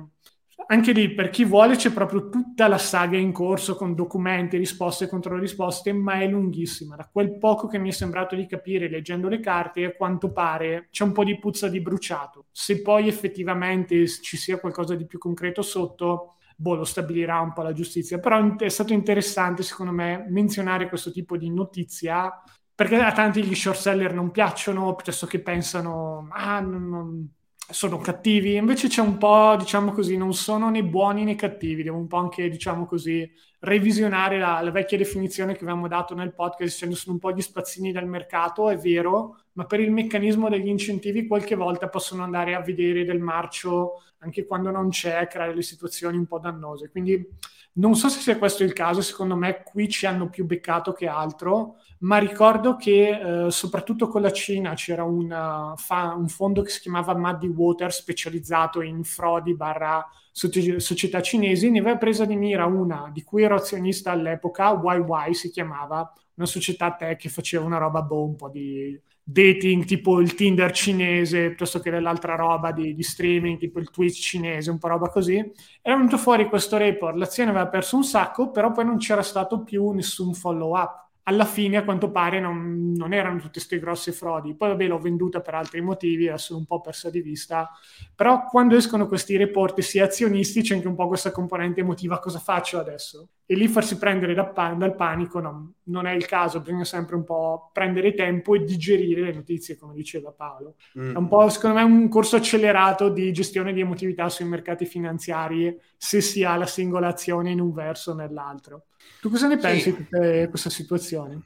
anche 0.71 0.93
lì 0.93 1.15
per 1.15 1.31
chi 1.31 1.45
vuole 1.45 1.77
c'è 1.77 1.91
proprio 1.91 2.29
tutta 2.29 2.69
la 2.69 2.77
saga 2.77 3.17
in 3.17 3.33
corso 3.33 3.75
con 3.75 3.95
documenti, 3.95 4.59
risposte 4.59 5.05
e 5.05 5.09
controrisposte, 5.09 5.95
ma 5.95 6.21
è 6.21 6.27
lunghissima. 6.29 6.95
Da 6.95 7.09
quel 7.11 7.39
poco 7.39 7.69
che 7.69 7.79
mi 7.79 7.89
è 7.89 7.93
sembrato 7.93 8.37
di 8.37 8.47
capire 8.47 8.89
leggendo 8.91 9.29
le 9.29 9.41
carte, 9.41 9.85
a 9.87 9.93
quanto 9.93 10.31
pare 10.31 10.89
c'è 10.91 11.05
un 11.05 11.13
po' 11.13 11.25
di 11.25 11.39
puzza 11.39 11.69
di 11.69 11.81
bruciato. 11.81 12.47
Se 12.53 12.83
poi 12.83 13.09
effettivamente 13.09 14.07
ci 14.07 14.37
sia 14.37 14.61
qualcosa 14.61 14.95
di 14.95 15.07
più 15.07 15.19
concreto 15.19 15.63
sotto, 15.63 16.35
boh, 16.55 16.75
lo 16.75 16.85
stabilirà 16.85 17.41
un 17.41 17.55
po' 17.55 17.63
la 17.63 17.73
giustizia. 17.73 18.19
Però 18.19 18.57
è 18.57 18.69
stato 18.69 18.93
interessante, 18.93 19.63
secondo 19.63 19.93
me, 19.93 20.27
menzionare 20.29 20.91
questo 20.91 21.11
tipo 21.11 21.39
di 21.39 21.51
notizia 21.51 22.31
perché 22.75 22.97
a 22.97 23.11
tanti 23.11 23.43
gli 23.43 23.55
short 23.57 23.79
seller 23.79 24.15
non 24.15 24.31
piacciono, 24.31 24.95
piuttosto 24.95 25.27
che 25.27 25.41
pensano, 25.41 26.29
ah, 26.31 26.61
non, 26.61 26.89
non 26.89 27.29
sono 27.71 27.99
cattivi, 27.99 28.57
invece 28.57 28.89
c'è 28.89 29.03
un 29.03 29.19
po', 29.19 29.55
diciamo 29.59 29.93
così, 29.93 30.17
non 30.17 30.33
sono 30.33 30.71
né 30.71 30.83
buoni 30.83 31.25
né 31.25 31.35
cattivi, 31.35 31.83
devo 31.83 31.99
un 31.99 32.07
po' 32.07 32.17
anche, 32.17 32.49
diciamo 32.49 32.87
così, 32.87 33.31
revisionare 33.61 34.39
la, 34.39 34.61
la 34.63 34.71
vecchia 34.71 34.97
definizione 34.97 35.53
che 35.53 35.65
avevamo 35.65 35.87
dato 35.87 36.15
nel 36.15 36.33
podcast, 36.33 36.73
dicendo 36.73 36.95
sono 36.95 37.15
un 37.15 37.21
po' 37.21 37.33
gli 37.33 37.43
spazzini 37.43 37.93
del 37.93 38.07
mercato, 38.07 38.71
è 38.71 38.77
vero, 38.77 39.41
ma 39.53 39.65
per 39.67 39.81
il 39.81 39.93
meccanismo 39.93 40.49
degli 40.49 40.69
incentivi 40.69 41.27
qualche 41.27 41.57
volta 41.57 41.89
possono 41.89 42.23
andare 42.23 42.55
a 42.55 42.61
vedere 42.61 43.05
del 43.05 43.21
marcio 43.21 44.03
anche 44.21 44.47
quando 44.47 44.71
non 44.71 44.89
c'è, 44.89 45.27
creare 45.27 45.55
le 45.55 45.63
situazioni 45.63 46.17
un 46.17 46.27
po' 46.27 46.39
dannose. 46.39 46.89
Quindi 46.91 47.29
non 47.75 47.95
so 47.95 48.09
se 48.09 48.21
sia 48.21 48.39
questo 48.39 48.65
il 48.65 48.73
caso, 48.73 49.03
secondo 49.03 49.37
me 49.37 49.63
qui 49.63 49.89
ci 49.89 50.07
hanno 50.07 50.29
più 50.29 50.45
beccato 50.45 50.93
che 50.93 51.07
altro, 51.07 51.77
ma 52.01 52.19
ricordo 52.19 52.77
che 52.77 53.47
eh, 53.47 53.51
soprattutto 53.51 54.09
con 54.09 54.23
la 54.23 54.31
Cina 54.31 54.75
c'era 54.75 55.03
una, 55.03 55.75
fa, 55.77 56.15
un 56.17 56.29
fondo 56.29 56.63
che 56.63 56.71
si 56.71 56.81
chiamava 56.81 57.17
Muddy 57.17 57.49
Water 57.49 57.93
specializzato 57.93 58.81
in 58.83 59.03
frodi 59.03 59.55
barra 59.55 60.07
società 60.31 61.21
cinesi, 61.21 61.71
ne 61.71 61.81
aveva 61.81 61.97
presa 61.97 62.25
di 62.25 62.37
mira 62.37 62.65
una 62.67 63.11
di 63.13 63.25
cui 63.25 63.43
ero 63.43 63.57
azionista 63.57 64.13
all'epoca, 64.13 64.71
YY 64.71 65.35
si 65.35 65.51
chiamava, 65.51 66.13
una 66.35 66.47
società 66.47 66.95
tech 66.95 67.19
che 67.19 67.29
faceva 67.29 67.65
una 67.65 67.79
roba 67.79 68.03
boh, 68.03 68.25
un 68.25 68.37
po' 68.37 68.49
di 68.49 69.01
dating 69.21 69.85
tipo 69.85 70.21
il 70.21 70.35
Tinder 70.35 70.71
cinese 70.71 71.49
piuttosto 71.49 71.81
che 71.81 71.91
dell'altra 71.91 72.35
roba 72.35 72.73
di, 72.73 72.95
di, 72.95 73.03
streaming 73.03 73.59
tipo 73.59 73.81
il 73.81 73.91
Twitch 73.91 74.21
cinese, 74.21 74.71
un 74.71 74.79
po' 74.79 74.89
roba 74.89 75.09
così. 75.09 75.37
Era 75.83 75.97
venuto 75.97 76.17
fuori 76.17 76.49
questo 76.49 76.77
report, 76.77 77.17
l'azione 77.17 77.51
aveva 77.51 77.67
perso 77.67 77.97
un 77.97 78.05
sacco, 78.05 78.51
però 78.51 78.71
poi 78.71 78.85
non 78.85 78.99
c'era 78.99 79.23
stato 79.23 79.65
più 79.65 79.91
nessun 79.91 80.33
follow 80.35 80.79
up 80.79 81.08
alla 81.29 81.45
fine 81.45 81.77
a 81.77 81.85
quanto 81.85 82.11
pare 82.11 82.41
non, 82.41 82.95
non 82.97 83.13
erano 83.13 83.37
tutte 83.37 83.53
queste 83.53 83.79
grosse 83.79 84.13
frodi. 84.13 84.55
Poi 84.55 84.71
vabbè 84.71 84.87
l'ho 84.87 84.99
venduta 84.99 85.43
per 85.43 85.55
altri 85.55 85.83
motivi, 85.83 86.27
adesso 86.27 86.57
un 86.57 86.65
po' 86.65 86.81
persa 86.81 87.11
di 87.11 87.21
vista, 87.21 87.71
però 88.15 88.45
quando 88.45 88.77
escono 88.77 89.07
questi 89.07 89.37
report 89.37 89.79
sia 89.81 90.05
azionisti 90.05 90.63
c'è 90.63 90.75
anche 90.75 90.89
un 90.89 90.95
po' 90.95 91.07
questa 91.07 91.31
componente 91.31 91.81
emotiva, 91.81 92.19
cosa 92.19 92.39
faccio 92.39 92.79
adesso? 92.79 93.29
E 93.45 93.55
lì 93.55 93.69
farsi 93.69 93.99
prendere 93.99 94.33
da 94.33 94.47
pan- 94.47 94.79
dal 94.79 94.95
panico 94.95 95.39
no, 95.41 95.75
non 95.85 96.07
è 96.07 96.13
il 96.13 96.25
caso, 96.25 96.61
bisogna 96.61 96.85
sempre 96.85 97.17
un 97.17 97.25
po' 97.25 97.71
prendere 97.75 98.15
tempo 98.15 98.55
e 98.55 98.65
digerire 98.65 99.21
le 99.21 99.33
notizie, 99.35 99.77
come 99.77 99.93
diceva 99.93 100.33
Paolo. 100.33 100.77
Mm. 100.99 101.15
È 101.15 101.19
un 101.19 101.29
po', 101.29 101.47
secondo 101.51 101.77
me, 101.77 101.83
un 101.83 102.09
corso 102.09 102.37
accelerato 102.37 103.11
di 103.11 103.31
gestione 103.33 103.75
di 103.75 103.81
emotività 103.81 104.31
sui 104.31 104.47
mercati 104.47 104.87
finanziari 104.87 105.79
se 105.99 106.23
si 106.23 106.43
ha 106.43 106.57
la 106.57 106.67
singola 106.67 107.09
azione 107.09 107.51
in 107.51 107.61
un 107.61 107.73
verso 107.73 108.13
o 108.13 108.15
nell'altro. 108.15 108.85
Tu 109.21 109.31
cosa 109.31 109.49
ne 109.49 109.59
pensi 109.59 109.93
sì. 109.93 110.07
di 110.11 110.49
questa 110.49 110.71
situazione? 110.71 111.43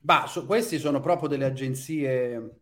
Bah, 0.00 0.26
so, 0.28 0.44
questi 0.44 0.78
sono 0.78 1.00
proprio 1.00 1.28
delle 1.28 1.46
agenzie 1.46 2.58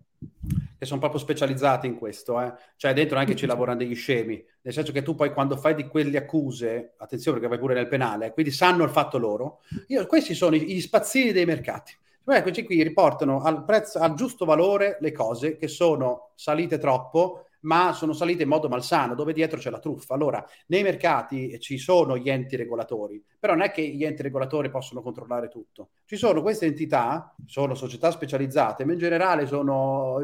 che 0.78 0.84
sono 0.84 1.00
proprio 1.00 1.20
specializzate 1.20 1.86
in 1.86 1.96
questo, 1.96 2.40
eh? 2.40 2.52
cioè 2.76 2.92
dentro 2.92 3.18
anche 3.18 3.36
ci 3.36 3.46
lavorano 3.46 3.78
degli 3.78 3.94
scemi, 3.94 4.44
nel 4.62 4.72
senso 4.72 4.92
che 4.92 5.02
tu 5.02 5.14
poi 5.14 5.32
quando 5.32 5.56
fai 5.56 5.74
di 5.74 5.86
quelle 5.86 6.18
accuse, 6.18 6.94
attenzione 6.96 7.38
perché 7.38 7.54
vai 7.54 7.62
pure 7.62 7.74
nel 7.74 7.88
penale, 7.88 8.32
quindi 8.32 8.50
sanno 8.50 8.84
il 8.84 8.90
fatto 8.90 9.18
loro, 9.18 9.60
io, 9.88 10.06
questi 10.06 10.34
sono 10.34 10.56
gli 10.56 10.80
spazzini 10.80 11.32
dei 11.32 11.44
mercati. 11.44 11.94
Cioè, 12.24 12.42
questi 12.42 12.64
qui 12.64 12.82
riportano 12.82 13.42
al, 13.42 13.64
prezzo, 13.64 13.98
al 13.98 14.14
giusto 14.14 14.44
valore 14.44 14.98
le 15.00 15.10
cose 15.10 15.56
che 15.56 15.66
sono 15.66 16.30
salite 16.36 16.78
troppo 16.78 17.46
ma 17.62 17.92
sono 17.92 18.12
salite 18.12 18.42
in 18.42 18.48
modo 18.48 18.68
malsano, 18.68 19.14
dove 19.14 19.32
dietro 19.32 19.58
c'è 19.58 19.70
la 19.70 19.78
truffa. 19.78 20.14
Allora, 20.14 20.44
nei 20.66 20.82
mercati 20.82 21.58
ci 21.60 21.78
sono 21.78 22.16
gli 22.16 22.30
enti 22.30 22.56
regolatori, 22.56 23.22
però 23.38 23.54
non 23.54 23.62
è 23.62 23.70
che 23.70 23.86
gli 23.86 24.04
enti 24.04 24.22
regolatori 24.22 24.70
possono 24.70 25.02
controllare 25.02 25.48
tutto. 25.48 25.90
Ci 26.04 26.16
sono 26.16 26.42
queste 26.42 26.66
entità, 26.66 27.34
sono 27.46 27.74
società 27.74 28.10
specializzate, 28.10 28.84
ma 28.84 28.92
in 28.92 28.98
generale 28.98 29.46
sono, 29.46 30.18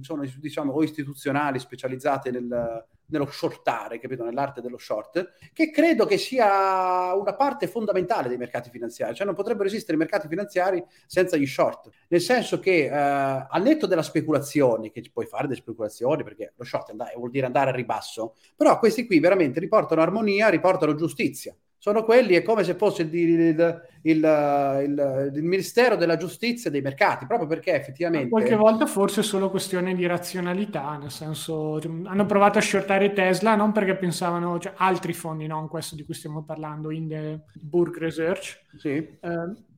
sono 0.00 0.24
diciamo, 0.38 0.72
o 0.72 0.82
istituzionali 0.82 1.58
specializzate 1.58 2.30
nel, 2.30 2.86
nello 3.12 3.30
shortare, 3.30 3.98
capito? 3.98 4.24
Nell'arte 4.24 4.60
dello 4.60 4.78
short, 4.78 5.34
che 5.52 5.70
credo 5.70 6.04
che 6.06 6.18
sia 6.18 7.14
una 7.14 7.34
parte 7.34 7.66
fondamentale 7.68 8.28
dei 8.28 8.36
mercati 8.36 8.70
finanziari. 8.70 9.14
Cioè 9.14 9.26
non 9.26 9.34
potrebbero 9.34 9.68
esistere 9.68 9.96
mercati 9.96 10.26
finanziari 10.28 10.82
senza 11.06 11.36
gli 11.36 11.46
short. 11.46 11.90
Nel 12.08 12.20
senso 12.20 12.58
che 12.58 12.86
eh, 12.86 12.90
al 12.90 13.62
netto 13.62 13.86
della 13.86 14.02
speculazione, 14.02 14.90
che 14.90 15.02
puoi 15.12 15.26
fare 15.26 15.46
delle 15.46 15.60
speculazioni, 15.60 16.24
perché 16.24 16.54
lo 16.56 16.64
short 16.64 16.90
andare, 16.90 17.14
vuol 17.16 17.30
dire 17.30 17.46
andare 17.46 17.70
a 17.70 17.74
ribasso, 17.74 18.34
però 18.56 18.78
questi 18.78 19.06
qui 19.06 19.20
veramente 19.20 19.60
riportano 19.60 20.00
armonia, 20.02 20.48
riportano 20.48 20.94
giustizia 20.94 21.54
sono 21.82 22.04
quelli, 22.04 22.34
è 22.34 22.42
come 22.44 22.62
se 22.62 22.74
fosse 22.74 23.02
il, 23.02 23.12
il, 23.12 23.82
il, 24.02 25.32
il, 25.34 25.42
Ministero 25.42 25.96
della 25.96 26.16
Giustizia 26.16 26.70
dei 26.70 26.80
mercati, 26.80 27.26
proprio 27.26 27.48
perché 27.48 27.74
effettivamente... 27.74 28.28
Qualche 28.28 28.54
volta 28.54 28.86
forse 28.86 29.22
è 29.22 29.24
solo 29.24 29.50
questione 29.50 29.92
di 29.96 30.06
razionalità, 30.06 30.96
nel 30.96 31.10
senso 31.10 31.80
hanno 32.04 32.24
provato 32.24 32.58
a 32.58 32.60
shortare 32.60 33.12
Tesla 33.12 33.56
non 33.56 33.72
perché 33.72 33.96
pensavano, 33.96 34.60
cioè 34.60 34.74
altri 34.76 35.12
fondi, 35.12 35.48
non 35.48 35.66
questo 35.66 35.96
di 35.96 36.04
cui 36.04 36.14
stiamo 36.14 36.44
parlando, 36.44 36.92
Hindenburg 36.92 37.98
Research, 37.98 38.60
sì. 38.76 38.90
eh, 38.90 39.18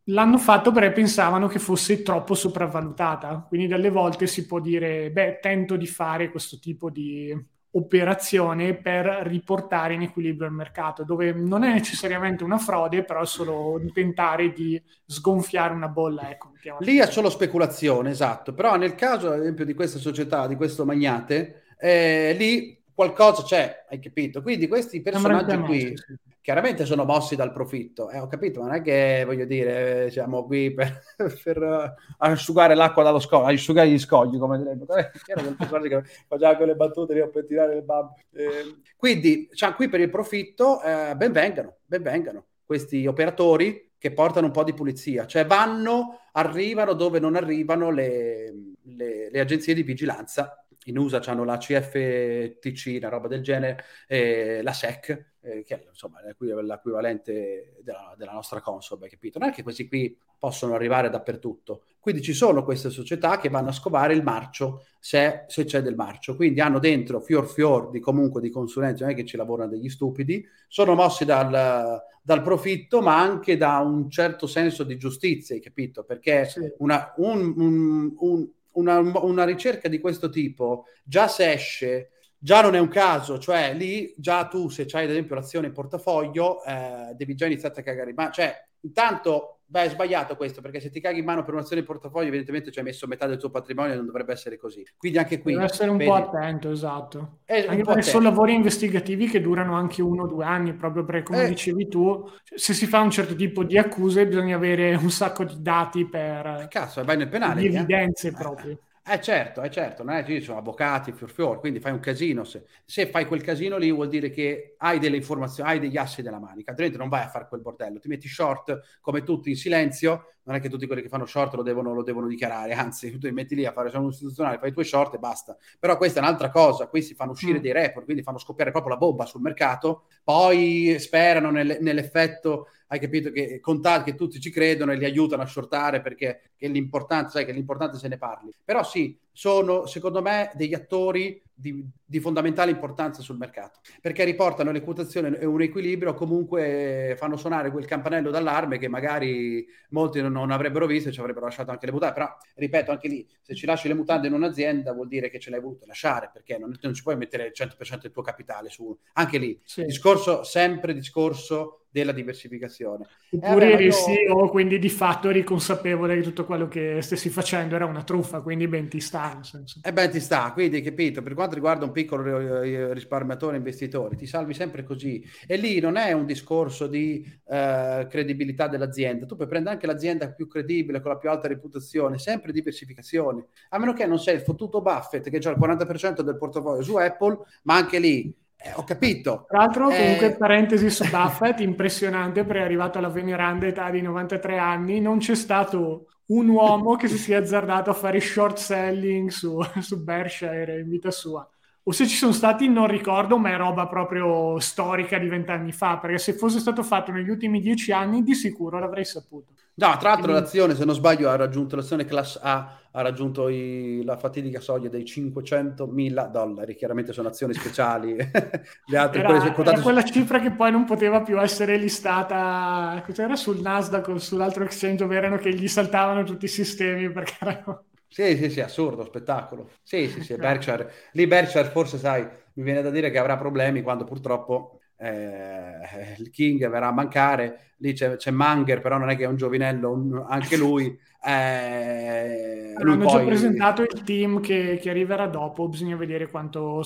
l'hanno 0.04 0.36
fatto 0.36 0.72
perché 0.72 0.92
pensavano 0.92 1.48
che 1.48 1.58
fosse 1.58 2.02
troppo 2.02 2.34
sopravvalutata, 2.34 3.46
quindi 3.48 3.66
dalle 3.66 3.88
volte 3.88 4.26
si 4.26 4.44
può 4.44 4.60
dire, 4.60 5.10
beh, 5.10 5.38
tento 5.40 5.76
di 5.76 5.86
fare 5.86 6.30
questo 6.30 6.58
tipo 6.58 6.90
di 6.90 7.34
operazione 7.76 8.74
per 8.74 9.06
riportare 9.24 9.94
in 9.94 10.02
equilibrio 10.02 10.48
il 10.48 10.54
mercato, 10.54 11.04
dove 11.04 11.32
non 11.32 11.64
è 11.64 11.72
necessariamente 11.72 12.44
una 12.44 12.58
frode, 12.58 13.04
però 13.04 13.22
è 13.22 13.26
solo 13.26 13.80
tentare 13.92 14.52
di 14.52 14.80
sgonfiare 15.06 15.74
una 15.74 15.88
bolla. 15.88 16.30
Ecco, 16.30 16.52
Lì 16.80 16.98
è 16.98 17.06
solo 17.06 17.30
speculazione, 17.30 18.10
esatto, 18.10 18.54
però 18.54 18.76
nel 18.76 18.94
caso, 18.94 19.30
ad 19.30 19.40
esempio, 19.40 19.64
di 19.64 19.74
questa 19.74 19.98
società, 19.98 20.46
di 20.46 20.56
questo 20.56 20.84
magnate, 20.84 21.62
eh, 21.78 22.34
lì 22.38 22.80
qualcosa 22.94 23.42
c'è, 23.42 23.86
hai 23.88 23.98
capito? 23.98 24.40
Quindi 24.40 24.68
questi 24.68 25.02
personaggi 25.02 25.58
qui 25.60 25.94
chiaramente 26.44 26.84
sono 26.84 27.06
mossi 27.06 27.36
dal 27.36 27.52
profitto, 27.52 28.10
eh, 28.10 28.18
ho 28.18 28.26
capito, 28.26 28.60
ma 28.60 28.66
non 28.66 28.76
è 28.76 28.82
che 28.82 29.22
voglio 29.24 29.46
dire, 29.46 30.10
siamo 30.10 30.44
qui 30.44 30.74
per, 30.74 31.00
per 31.42 31.62
uh, 31.62 31.90
asciugare 32.18 32.74
l'acqua 32.74 33.02
dallo 33.02 33.18
scoglio, 33.18 33.46
asciugare 33.46 33.88
gli 33.88 33.98
scogli, 33.98 34.36
come 34.36 34.58
direbbe. 34.58 34.84
Era 35.26 35.40
quel 35.40 35.56
personaggio 35.56 35.88
che 35.88 36.02
faceva 36.28 36.54
quelle 36.56 36.74
battute 36.74 37.28
per 37.28 37.46
tirare 37.46 37.76
le 37.76 37.80
babbe. 37.80 38.26
Eh, 38.34 38.80
quindi, 38.94 39.48
cioè, 39.54 39.72
qui 39.72 39.88
per 39.88 40.00
il 40.00 40.10
profitto, 40.10 40.82
eh, 40.82 41.16
ben 41.16 41.32
vengano 41.32 42.44
questi 42.62 43.06
operatori 43.06 43.92
che 43.96 44.12
portano 44.12 44.44
un 44.44 44.52
po' 44.52 44.64
di 44.64 44.74
pulizia, 44.74 45.24
cioè 45.24 45.46
vanno, 45.46 46.28
arrivano 46.32 46.92
dove 46.92 47.20
non 47.20 47.36
arrivano 47.36 47.90
le, 47.90 48.52
le, 48.82 49.30
le 49.30 49.40
agenzie 49.40 49.72
di 49.72 49.82
vigilanza 49.82 50.62
in 50.84 50.98
USA 50.98 51.22
hanno 51.24 51.44
la 51.44 51.56
CFTC, 51.56 52.96
una 52.98 53.08
roba 53.08 53.28
del 53.28 53.42
genere, 53.42 53.82
eh, 54.06 54.60
la 54.62 54.74
SEC, 54.74 55.33
eh, 55.44 55.62
che 55.62 55.74
è 55.74 55.84
insomma 55.88 56.20
l'equivalente 56.22 57.76
della, 57.82 58.14
della 58.16 58.32
nostra 58.32 58.60
Consob, 58.60 59.02
hai 59.02 59.10
capito? 59.10 59.38
Non 59.38 59.50
è 59.50 59.52
che 59.52 59.62
questi 59.62 59.86
qui 59.86 60.16
possono 60.38 60.74
arrivare 60.74 61.10
dappertutto. 61.10 61.84
Quindi 62.00 62.22
ci 62.22 62.32
sono 62.32 62.64
queste 62.64 62.90
società 62.90 63.38
che 63.38 63.48
vanno 63.48 63.68
a 63.68 63.72
scovare 63.72 64.14
il 64.14 64.22
marcio, 64.22 64.84
se, 64.98 65.44
se 65.48 65.64
c'è 65.64 65.82
del 65.82 65.94
marcio. 65.94 66.34
Quindi 66.34 66.60
hanno 66.60 66.78
dentro 66.78 67.20
fior 67.20 67.46
fior 67.46 67.90
di 67.90 68.00
comunque 68.00 68.40
di 68.40 68.50
consulenti, 68.50 69.02
non 69.02 69.10
è 69.10 69.14
che 69.14 69.24
ci 69.24 69.36
lavorano 69.36 69.70
degli 69.70 69.88
stupidi, 69.88 70.46
sono 70.66 70.94
mossi 70.94 71.24
dal, 71.24 72.02
dal 72.22 72.42
profitto, 72.42 73.00
ma 73.00 73.20
anche 73.20 73.56
da 73.56 73.78
un 73.78 74.10
certo 74.10 74.46
senso 74.46 74.82
di 74.82 74.96
giustizia, 74.96 75.54
hai 75.54 75.60
capito? 75.60 76.04
Perché 76.04 76.46
sì. 76.46 76.60
una, 76.78 77.12
un, 77.16 77.54
un, 77.56 78.14
un 78.18 78.48
una, 78.74 78.98
una 78.98 79.44
ricerca 79.44 79.88
di 79.88 80.00
questo 80.00 80.30
tipo, 80.30 80.86
già 81.04 81.28
se 81.28 81.52
esce, 81.52 82.10
già 82.44 82.60
non 82.60 82.74
è 82.74 82.78
un 82.78 82.88
caso, 82.88 83.38
cioè 83.38 83.72
lì 83.72 84.12
già 84.18 84.44
tu 84.44 84.68
se 84.68 84.86
hai 84.92 85.04
ad 85.04 85.10
esempio 85.10 85.34
l'azione 85.34 85.68
in 85.68 85.72
portafoglio 85.72 86.62
eh, 86.62 87.14
devi 87.16 87.34
già 87.34 87.46
iniziare 87.46 87.80
a 87.80 87.82
cagare 87.82 88.10
in 88.10 88.16
mano, 88.16 88.32
cioè 88.32 88.54
intanto 88.82 89.60
beh 89.64 89.84
è 89.84 89.88
sbagliato 89.88 90.36
questo 90.36 90.60
perché 90.60 90.78
se 90.78 90.90
ti 90.90 91.00
caghi 91.00 91.20
in 91.20 91.24
mano 91.24 91.42
per 91.42 91.54
un'azione 91.54 91.80
in 91.80 91.86
portafoglio 91.86 92.26
evidentemente 92.26 92.70
ci 92.70 92.80
hai 92.80 92.84
messo 92.84 93.06
metà 93.06 93.26
del 93.26 93.38
tuo 93.38 93.48
patrimonio 93.48 93.94
e 93.94 93.96
non 93.96 94.04
dovrebbe 94.04 94.34
essere 94.34 94.58
così, 94.58 94.86
quindi 94.98 95.16
anche 95.16 95.40
qui 95.40 95.54
deve 95.54 95.64
essere 95.64 95.88
un 95.88 95.96
vedi, 95.96 96.10
po' 96.10 96.16
attento, 96.16 96.70
esatto. 96.70 97.38
Anche 97.46 97.82
perché 97.82 98.02
sono 98.02 98.24
lavori 98.24 98.52
investigativi 98.52 99.26
che 99.26 99.40
durano 99.40 99.74
anche 99.74 100.02
uno 100.02 100.24
o 100.24 100.26
due 100.26 100.44
anni 100.44 100.74
proprio 100.74 101.02
perché 101.06 101.22
come 101.22 101.44
eh, 101.44 101.48
dicevi 101.48 101.88
tu 101.88 102.28
se 102.42 102.74
si 102.74 102.84
fa 102.84 103.00
un 103.00 103.10
certo 103.10 103.34
tipo 103.34 103.64
di 103.64 103.78
accuse 103.78 104.26
bisogna 104.26 104.56
avere 104.56 104.94
un 104.96 105.10
sacco 105.10 105.44
di 105.44 105.62
dati 105.62 106.06
per 106.06 106.66
cazzo, 106.68 107.02
vai 107.04 107.16
nel 107.16 107.28
penale 107.28 107.62
di 107.62 107.68
evidenze 107.68 108.28
eh. 108.28 108.32
proprio 108.32 108.78
eh 109.06 109.20
certo, 109.20 109.60
è 109.60 109.68
certo, 109.68 110.02
non 110.02 110.14
è 110.14 110.24
che 110.24 110.38
ci 110.38 110.46
sono 110.46 110.58
avvocati, 110.58 111.12
fior 111.12 111.30
fior, 111.30 111.60
quindi 111.60 111.78
fai 111.78 111.92
un 111.92 112.00
casino. 112.00 112.42
Se, 112.42 112.64
se, 112.86 113.06
fai 113.06 113.26
quel 113.26 113.42
casino 113.42 113.76
lì 113.76 113.92
vuol 113.92 114.08
dire 114.08 114.30
che 114.30 114.76
hai 114.78 114.98
delle 114.98 115.16
informazioni, 115.16 115.68
hai 115.68 115.78
degli 115.78 115.98
assi 115.98 116.22
della 116.22 116.38
manica, 116.38 116.70
altrimenti 116.70 116.96
non 116.98 117.10
vai 117.10 117.22
a 117.22 117.28
fare 117.28 117.46
quel 117.46 117.60
bordello. 117.60 117.98
Ti 117.98 118.08
metti 118.08 118.28
short 118.28 118.80
come 119.02 119.22
tutti 119.22 119.50
in 119.50 119.56
silenzio, 119.56 120.36
non 120.44 120.56
è 120.56 120.60
che 120.60 120.70
tutti 120.70 120.86
quelli 120.86 121.02
che 121.02 121.10
fanno 121.10 121.26
short 121.26 121.52
lo 121.52 121.62
devono, 121.62 121.92
lo 121.92 122.02
devono 122.02 122.26
dichiarare, 122.26 122.72
anzi 122.74 123.10
tu 123.10 123.18
ti 123.18 123.30
metti 123.30 123.54
lì 123.54 123.66
a 123.66 123.72
fare 123.72 123.90
sono 123.90 124.08
istituzionale, 124.08 124.56
fai 124.56 124.70
i 124.70 124.72
tuoi 124.72 124.86
short 124.86 125.12
e 125.12 125.18
basta. 125.18 125.54
Però 125.78 125.98
questa 125.98 126.20
è 126.20 126.22
un'altra 126.22 126.48
cosa, 126.48 126.86
qui 126.86 127.02
si 127.02 127.12
fanno 127.14 127.32
uscire 127.32 127.58
mm. 127.58 127.62
dei 127.62 127.72
report, 127.72 128.06
quindi 128.06 128.22
fanno 128.22 128.38
scoppiare 128.38 128.70
proprio 128.70 128.94
la 128.94 128.98
bomba 128.98 129.26
sul 129.26 129.42
mercato, 129.42 130.04
poi 130.22 130.96
sperano 130.98 131.50
nel, 131.50 131.76
nell'effetto 131.82 132.68
hai 132.94 133.00
capito 133.00 133.30
che 133.30 133.60
contati 133.60 134.10
che 134.10 134.16
tutti 134.16 134.40
ci 134.40 134.50
credono 134.50 134.92
e 134.92 134.96
li 134.96 135.04
aiutano 135.04 135.42
a 135.42 135.46
shortare 135.46 136.00
perché 136.00 136.52
l'importante, 136.58 137.30
sai 137.30 137.44
che 137.44 137.52
l'importante 137.52 137.98
se 137.98 138.08
ne 138.08 138.16
parli. 138.16 138.52
Però 138.64 138.82
sì, 138.82 139.18
sono 139.36 139.86
secondo 139.86 140.22
me 140.22 140.52
degli 140.54 140.74
attori 140.74 141.42
di, 141.52 141.84
di, 142.04 142.20
fondamentale 142.20 142.70
importanza 142.70 143.20
sul 143.20 143.36
mercato 143.36 143.80
perché 144.00 144.22
riportano 144.22 144.70
le 144.70 144.80
quotazioni 144.80 145.36
e 145.36 145.44
un 145.44 145.60
equilibrio 145.60 146.14
comunque 146.14 147.14
fanno 147.16 147.36
suonare 147.36 147.70
quel 147.72 147.84
campanello 147.84 148.30
d'allarme 148.30 148.78
che 148.78 148.88
magari 148.88 149.66
molti 149.90 150.20
non, 150.20 150.32
non, 150.32 150.52
avrebbero 150.52 150.86
visto 150.86 151.08
e 151.08 151.12
ci 151.12 151.20
avrebbero 151.20 151.46
lasciato 151.46 151.72
anche 151.72 151.86
le 151.86 151.92
mutande 151.92 152.14
però 152.14 152.36
ripeto 152.54 152.90
anche 152.92 153.08
lì 153.08 153.28
se 153.40 153.54
ci 153.54 153.66
lasci 153.66 153.88
le 153.88 153.94
mutande 153.94 154.28
in 154.28 154.34
un'azienda 154.34 154.92
vuol 154.92 155.08
dire 155.08 155.30
che 155.30 155.38
ce 155.38 155.50
l'hai 155.50 155.60
voluto 155.60 155.86
lasciare 155.86 156.30
perché 156.32 156.58
non, 156.58 156.76
non 156.80 156.94
ci 156.94 157.02
puoi 157.02 157.16
mettere 157.16 157.46
il 157.46 157.52
100% 157.54 158.00
del 158.00 158.10
tuo 158.12 158.22
capitale 158.22 158.68
su 158.68 158.96
anche 159.14 159.38
lì 159.38 159.60
sì. 159.64 159.84
discorso 159.84 160.44
sempre 160.44 160.94
discorso 160.94 161.83
della 161.94 162.10
diversificazione. 162.10 163.06
Oppure 163.30 163.74
eri 163.74 163.84
io... 163.84 163.92
CEO, 163.92 164.48
quindi 164.48 164.80
di 164.80 164.88
fatto 164.88 165.28
eri 165.28 165.44
consapevole 165.44 166.16
che 166.16 166.22
tutto 166.22 166.44
quello 166.44 166.66
che 166.66 167.00
stessi 167.02 167.28
facendo 167.28 167.76
era 167.76 167.86
una 167.86 168.02
truffa, 168.02 168.40
quindi 168.40 168.66
ben 168.66 168.88
ti 168.88 168.98
sta. 168.98 169.34
Nel 169.34 169.44
senso. 169.44 169.78
E 169.80 169.92
ben 169.92 170.10
ti 170.10 170.18
sta, 170.18 170.50
quindi 170.52 170.80
capito, 170.80 171.22
per 171.22 171.34
quanto 171.34 171.54
riguarda 171.54 171.84
un 171.84 171.92
piccolo 171.92 172.62
risparmiatore 172.92 173.58
investitore, 173.58 174.16
ti 174.16 174.26
salvi 174.26 174.54
sempre 174.54 174.82
così. 174.82 175.24
E 175.46 175.56
lì 175.56 175.78
non 175.78 175.94
è 175.94 176.10
un 176.10 176.26
discorso 176.26 176.88
di 176.88 177.24
uh, 177.44 178.08
credibilità 178.08 178.66
dell'azienda, 178.66 179.24
tu 179.24 179.36
puoi 179.36 179.46
prendere 179.46 179.74
anche 179.74 179.86
l'azienda 179.86 180.32
più 180.32 180.48
credibile, 180.48 181.00
con 181.00 181.12
la 181.12 181.16
più 181.16 181.30
alta 181.30 181.46
reputazione, 181.46 182.18
sempre 182.18 182.50
diversificazione. 182.50 183.46
A 183.68 183.78
meno 183.78 183.92
che 183.92 184.04
non 184.04 184.18
sei 184.18 184.34
il 184.34 184.40
fottuto 184.40 184.82
Buffett 184.82 185.30
che 185.30 185.36
ha 185.36 185.50
il 185.50 185.58
40% 185.60 186.22
del 186.22 186.36
portafoglio 186.36 186.82
su 186.82 186.96
Apple, 186.96 187.38
ma 187.62 187.76
anche 187.76 188.00
lì 188.00 188.42
eh, 188.64 188.72
ho 188.74 188.84
capito. 188.84 189.44
Tra 189.46 189.58
l'altro, 189.58 189.88
comunque, 189.88 190.26
eh... 190.26 190.36
parentesi 190.36 190.88
su 190.88 191.04
Buffett, 191.10 191.60
impressionante 191.60 192.44
perché 192.44 192.62
è 192.62 192.64
arrivato 192.64 192.96
alla 192.96 193.10
veneranda 193.10 193.66
età 193.66 193.90
di 193.90 194.00
93 194.00 194.56
anni, 194.56 195.00
non 195.00 195.18
c'è 195.18 195.34
stato 195.34 196.06
un 196.26 196.48
uomo 196.48 196.96
che 196.96 197.06
si 197.06 197.18
sia 197.18 197.38
azzardato 197.38 197.90
a 197.90 197.92
fare 197.92 198.20
short 198.20 198.56
selling 198.56 199.28
su, 199.28 199.58
su 199.80 200.02
Berkshire 200.02 200.80
in 200.80 200.88
vita 200.88 201.10
sua. 201.10 201.46
O 201.86 201.92
se 201.92 202.06
ci 202.06 202.16
sono 202.16 202.32
stati 202.32 202.66
non 202.66 202.86
ricordo, 202.86 203.36
ma 203.36 203.50
è 203.50 203.56
roba 203.58 203.86
proprio 203.86 204.58
storica 204.58 205.18
di 205.18 205.28
vent'anni 205.28 205.70
fa, 205.70 205.98
perché 205.98 206.16
se 206.16 206.32
fosse 206.32 206.58
stato 206.58 206.82
fatto 206.82 207.12
negli 207.12 207.28
ultimi 207.28 207.60
dieci 207.60 207.92
anni 207.92 208.22
di 208.22 208.34
sicuro 208.34 208.78
l'avrei 208.78 209.04
saputo. 209.04 209.52
No, 209.76 209.96
tra 209.98 210.10
l'altro 210.10 210.32
l'azione, 210.32 210.74
se 210.76 210.84
non 210.84 210.94
sbaglio, 210.94 211.28
ha 211.28 211.34
raggiunto 211.36 211.74
l'azione 211.74 212.04
class 212.04 212.38
A, 212.40 212.78
ha 212.92 213.00
raggiunto 213.02 213.48
i, 213.48 214.02
la 214.04 214.16
fatidica 214.16 214.60
soglia 214.60 214.88
dei 214.88 215.04
500 215.04 215.86
mila 215.86 216.24
dollari. 216.26 216.76
Chiaramente 216.76 217.12
sono 217.12 217.28
azioni 217.28 217.54
speciali. 217.54 218.14
Le 218.86 218.96
altre 218.96 219.20
era, 219.20 219.52
quelle 219.52 219.70
era 219.72 219.80
quella 219.80 220.04
cifra 220.04 220.38
che 220.38 220.52
poi 220.52 220.70
non 220.70 220.84
poteva 220.84 221.22
più 221.22 221.40
essere 221.40 221.76
listata. 221.76 223.02
Cos'era 223.04 223.34
sul 223.34 223.60
Nasdaq 223.60 224.08
o 224.08 224.18
sull'altro 224.18 224.62
exchange, 224.62 224.96
dove 224.96 225.16
erano 225.16 225.38
che 225.38 225.52
gli 225.52 225.66
saltavano 225.66 226.22
tutti 226.22 226.44
i 226.44 226.48
sistemi 226.48 227.10
perché 227.10 227.36
erano... 227.40 227.84
Sì, 228.06 228.36
sì, 228.36 228.48
sì, 228.50 228.60
assurdo, 228.60 229.04
spettacolo. 229.04 229.70
Sì, 229.82 230.08
sì, 230.08 230.22
sì, 230.22 230.36
Berkshire. 230.36 231.10
Lì 231.12 231.26
Berkshire 231.26 231.68
forse, 231.70 231.98
sai, 231.98 232.22
mi 232.22 232.62
viene 232.62 232.80
da 232.80 232.90
dire 232.90 233.10
che 233.10 233.18
avrà 233.18 233.36
problemi 233.36 233.82
quando 233.82 234.04
purtroppo 234.04 234.78
eh, 234.96 236.16
il 236.18 236.30
King 236.30 236.68
verrà 236.68 236.88
a 236.88 236.92
mancare, 236.92 237.72
lì 237.78 237.92
c'è, 237.92 238.16
c'è, 238.16 238.30
Manger, 238.30 238.80
però 238.80 238.98
non 238.98 239.10
è 239.10 239.16
che 239.16 239.24
è 239.24 239.28
un 239.28 239.36
giovinello, 239.36 239.90
un, 239.90 240.24
anche 240.28 240.56
lui. 240.56 240.98
Eh, 241.26 242.74
lui 242.78 242.92
Hanno 242.92 243.04
poi... 243.04 243.18
già 243.18 243.24
presentato 243.24 243.82
il 243.82 244.02
team 244.02 244.40
che, 244.40 244.78
che, 244.80 244.90
arriverà 244.90 245.26
dopo, 245.26 245.68
bisogna 245.68 245.96
vedere 245.96 246.30
quanto... 246.30 246.82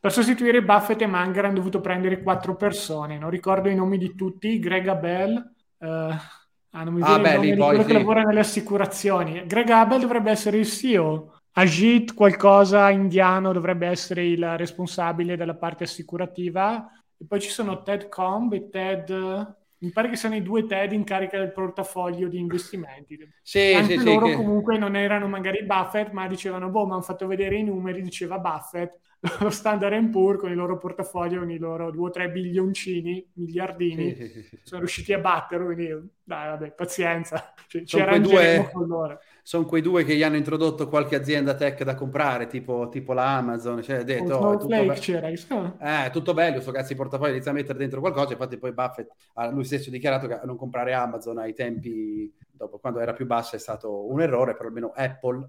Per 0.00 0.12
sostituire 0.12 0.62
Buffett 0.62 1.00
e 1.02 1.06
Manger 1.06 1.46
hanno 1.46 1.54
dovuto 1.54 1.80
prendere 1.80 2.22
quattro 2.22 2.56
persone, 2.56 3.18
non 3.18 3.30
ricordo 3.30 3.68
i 3.68 3.74
nomi 3.74 3.98
di 3.98 4.14
tutti, 4.14 4.58
Greg 4.58 4.86
Abel... 4.88 5.52
Eh... 5.78 6.40
Ah, 6.74 6.84
non 6.84 6.94
mi 6.94 7.02
viene 7.02 7.14
ah, 7.14 7.18
beh, 7.18 7.28
il 7.28 7.34
nome 7.34 7.50
di 7.50 7.56
quello 7.56 7.80
sì. 7.82 7.86
che 7.86 7.92
lavora 7.92 8.22
nelle 8.22 8.40
assicurazioni. 8.40 9.44
Greg 9.44 9.68
Abel 9.68 10.00
dovrebbe 10.00 10.30
essere 10.30 10.56
il 10.56 10.66
CEO. 10.66 11.34
Ajit, 11.52 12.14
qualcosa 12.14 12.88
indiano, 12.88 13.52
dovrebbe 13.52 13.86
essere 13.86 14.24
il 14.24 14.56
responsabile 14.56 15.36
della 15.36 15.54
parte 15.54 15.84
assicurativa. 15.84 16.90
E 17.22 17.24
poi 17.24 17.40
ci 17.40 17.50
sono 17.50 17.82
Ted 17.82 18.08
Comb 18.08 18.52
e 18.52 18.68
Ted... 18.68 19.56
Mi 19.82 19.90
pare 19.90 20.08
che 20.08 20.16
siano 20.16 20.36
i 20.36 20.42
due 20.42 20.64
TED 20.64 20.92
in 20.92 21.02
carica 21.02 21.38
del 21.38 21.50
portafoglio 21.50 22.28
di 22.28 22.38
investimenti. 22.38 23.18
Sì, 23.42 23.72
Anche 23.74 23.98
sì, 23.98 24.04
loro 24.04 24.28
sì, 24.28 24.34
comunque 24.36 24.78
non 24.78 24.94
erano 24.94 25.26
magari 25.26 25.64
Buffett, 25.64 26.12
ma 26.12 26.28
dicevano, 26.28 26.70
boh, 26.70 26.86
mi 26.86 26.92
hanno 26.92 27.02
fatto 27.02 27.26
vedere 27.26 27.56
i 27.56 27.64
numeri, 27.64 28.00
diceva 28.00 28.38
Buffett, 28.38 28.96
lo 29.40 29.50
Standard 29.50 30.08
Poor's 30.10 30.38
con 30.38 30.50
il 30.50 30.56
loro 30.56 30.78
portafoglio, 30.78 31.40
con 31.40 31.50
i 31.50 31.58
loro 31.58 31.90
2 31.90 32.06
o 32.06 32.10
3 32.10 32.30
bilioncini, 32.30 33.28
miliardini, 33.34 34.14
sì, 34.14 34.28
sì, 34.28 34.58
sono 34.62 34.80
riusciti 34.82 35.12
a 35.12 35.18
batterlo, 35.18 35.64
quindi 35.66 35.88
dai, 36.22 36.48
vabbè, 36.48 36.72
pazienza, 36.72 37.52
ci, 37.66 37.84
ci 37.84 37.98
arrangeremo 37.98 38.62
due... 38.62 38.72
con 38.72 38.86
loro 38.86 39.20
sono 39.42 39.66
quei 39.66 39.82
due 39.82 40.04
che 40.04 40.14
gli 40.14 40.22
hanno 40.22 40.36
introdotto 40.36 40.88
qualche 40.88 41.16
azienda 41.16 41.54
tech 41.54 41.82
da 41.82 41.94
comprare, 41.94 42.46
tipo, 42.46 42.88
tipo 42.88 43.12
la 43.12 43.36
Amazon. 43.36 43.82
Cioè, 43.82 44.04
detto, 44.04 44.36
oh, 44.36 44.56
tutto, 44.56 44.84
be- 44.84 44.92
c'era, 44.94 45.28
eh, 45.28 46.10
tutto 46.10 46.32
bello, 46.32 46.60
sto 46.60 46.70
cazzo 46.70 46.88
di 46.88 46.94
portafoglio 46.94 47.32
inizia 47.32 47.50
a 47.50 47.54
mettere 47.54 47.78
dentro 47.78 48.00
qualcosa, 48.00 48.32
infatti 48.32 48.56
poi 48.56 48.72
Buffett 48.72 49.10
ha 49.34 49.50
lui 49.50 49.64
stesso 49.64 49.90
dichiarato 49.90 50.26
che 50.28 50.40
non 50.44 50.56
comprare 50.56 50.94
Amazon 50.94 51.38
ai 51.38 51.54
tempi, 51.54 52.32
dopo 52.50 52.78
quando 52.78 53.00
era 53.00 53.12
più 53.12 53.26
bassa, 53.26 53.56
è 53.56 53.58
stato 53.58 54.10
un 54.10 54.20
errore, 54.20 54.54
però 54.54 54.68
almeno 54.68 54.92
Apple 54.94 55.46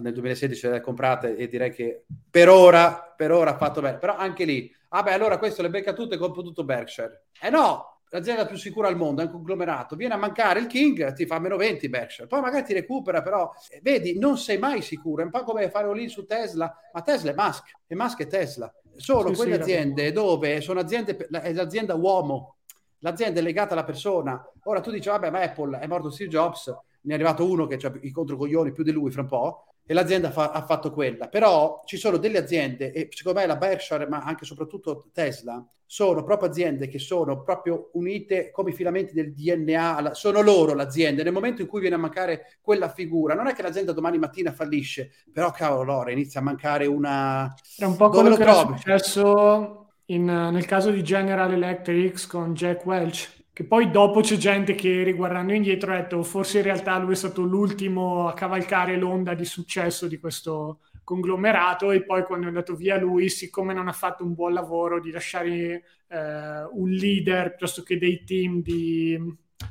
nel 0.00 0.12
2016 0.12 0.68
le 0.68 0.76
ha 0.76 0.80
comprate 0.80 1.36
e 1.36 1.48
direi 1.48 1.70
che 1.72 2.04
per 2.30 2.48
ora, 2.48 3.14
per 3.16 3.30
ora 3.30 3.52
ha 3.52 3.56
fatto 3.56 3.80
bene. 3.80 3.98
Però 3.98 4.16
anche 4.16 4.44
lì, 4.44 4.70
vabbè, 4.88 5.12
allora 5.12 5.38
questo 5.38 5.62
le 5.62 5.70
becca 5.70 5.92
tutte 5.92 6.16
e 6.16 6.18
compro 6.18 6.42
tutto 6.42 6.64
Berkshire. 6.64 7.26
Eh 7.40 7.50
no, 7.50 7.95
l'azienda 8.10 8.46
più 8.46 8.56
sicura 8.56 8.88
al 8.88 8.96
mondo, 8.96 9.22
è 9.22 9.24
un 9.24 9.30
conglomerato, 9.30 9.96
viene 9.96 10.14
a 10.14 10.18
mancare 10.18 10.60
il 10.60 10.66
King, 10.66 11.12
ti 11.12 11.26
fa 11.26 11.38
meno 11.38 11.56
20 11.56 11.88
Berkshire, 11.88 12.26
poi 12.26 12.40
magari 12.40 12.64
ti 12.64 12.72
recupera, 12.72 13.22
però 13.22 13.52
eh, 13.70 13.80
vedi, 13.82 14.18
non 14.18 14.38
sei 14.38 14.58
mai 14.58 14.82
sicuro, 14.82 15.22
è 15.22 15.24
un 15.24 15.30
po' 15.30 15.42
come 15.42 15.70
fare 15.70 15.92
lì 15.94 16.08
su 16.08 16.24
Tesla, 16.24 16.74
ma 16.92 17.02
Tesla 17.02 17.30
è 17.32 17.34
Musk, 17.34 17.72
e 17.86 17.94
Musk 17.94 18.20
è 18.20 18.26
Tesla. 18.26 18.72
Sono 18.96 19.28
sì, 19.28 19.34
quelle 19.34 19.54
sì, 19.56 19.60
aziende 19.60 20.12
dove 20.12 20.60
sono 20.60 20.80
aziende, 20.80 21.16
è 21.16 21.52
l'azienda 21.52 21.94
uomo, 21.94 22.56
l'azienda 23.00 23.40
è 23.40 23.42
legata 23.42 23.72
alla 23.74 23.84
persona. 23.84 24.42
Ora 24.64 24.80
tu 24.80 24.90
dici, 24.90 25.08
vabbè, 25.08 25.30
ma 25.30 25.40
Apple 25.40 25.78
è 25.78 25.86
morto 25.86 26.10
Steve 26.10 26.30
Jobs, 26.30 26.66
ne 27.02 27.12
è 27.12 27.14
arrivato 27.14 27.48
uno 27.48 27.66
che 27.66 27.74
ha 27.86 27.92
i 28.00 28.10
controcoglioni 28.10 28.72
più 28.72 28.82
di 28.82 28.92
lui 28.92 29.10
fra 29.10 29.22
un 29.22 29.28
po', 29.28 29.66
e 29.86 29.94
l'azienda 29.94 30.30
fa, 30.30 30.50
ha 30.50 30.62
fatto 30.62 30.90
quella. 30.90 31.28
Però 31.28 31.82
ci 31.84 31.96
sono 31.96 32.16
delle 32.16 32.38
aziende, 32.38 32.92
e 32.92 33.08
secondo 33.12 33.40
me 33.40 33.46
la 33.46 33.56
Berkshire, 33.56 34.08
ma 34.08 34.18
anche 34.18 34.42
e 34.42 34.46
soprattutto 34.46 35.08
Tesla, 35.12 35.64
sono 35.88 36.24
proprio 36.24 36.48
aziende 36.48 36.88
che 36.88 36.98
sono 36.98 37.42
proprio 37.42 37.90
unite 37.92 38.50
come 38.50 38.70
i 38.70 38.74
filamenti 38.74 39.14
del 39.14 39.32
DNA, 39.32 40.14
sono 40.14 40.40
loro 40.40 40.74
l'azienda. 40.74 41.22
Nel 41.22 41.32
momento 41.32 41.62
in 41.62 41.68
cui 41.68 41.80
viene 41.80 41.94
a 41.94 41.98
mancare 41.98 42.58
quella 42.60 42.88
figura, 42.88 43.34
non 43.34 43.46
è 43.46 43.54
che 43.54 43.62
l'azienda 43.62 43.92
domani 43.92 44.18
mattina 44.18 44.52
fallisce, 44.52 45.12
però 45.32 45.52
cavolo, 45.52 45.84
Lore, 45.84 46.12
inizia 46.12 46.40
a 46.40 46.42
mancare 46.42 46.86
una... 46.86 47.54
È 47.76 47.84
un 47.84 47.96
po' 47.96 48.08
quello 48.08 48.34
che 48.34 48.42
trovi? 48.42 48.74
è 48.74 48.76
successo 48.76 49.92
in, 50.06 50.24
nel 50.24 50.66
caso 50.66 50.90
di 50.90 51.04
General 51.04 51.52
Electric 51.52 52.26
con 52.26 52.52
Jack 52.54 52.84
Welch 52.84 53.44
che 53.56 53.64
poi 53.64 53.90
dopo 53.90 54.20
c'è 54.20 54.36
gente 54.36 54.74
che 54.74 55.02
riguardando 55.02 55.54
indietro 55.54 55.90
ha 55.90 55.96
detto 55.96 56.22
forse 56.22 56.58
in 56.58 56.64
realtà 56.64 56.98
lui 56.98 57.14
è 57.14 57.16
stato 57.16 57.40
l'ultimo 57.40 58.28
a 58.28 58.34
cavalcare 58.34 58.98
l'onda 58.98 59.32
di 59.32 59.46
successo 59.46 60.06
di 60.06 60.18
questo 60.18 60.80
conglomerato 61.02 61.90
e 61.90 62.04
poi 62.04 62.22
quando 62.24 62.44
è 62.44 62.48
andato 62.48 62.74
via 62.76 62.98
lui, 62.98 63.30
siccome 63.30 63.72
non 63.72 63.88
ha 63.88 63.92
fatto 63.92 64.24
un 64.24 64.34
buon 64.34 64.52
lavoro 64.52 65.00
di 65.00 65.10
lasciare 65.10 65.84
eh, 66.06 66.64
un 66.70 66.90
leader 66.90 67.48
piuttosto 67.48 67.82
che 67.82 67.96
dei 67.96 68.24
team 68.24 68.60
di 68.60 69.18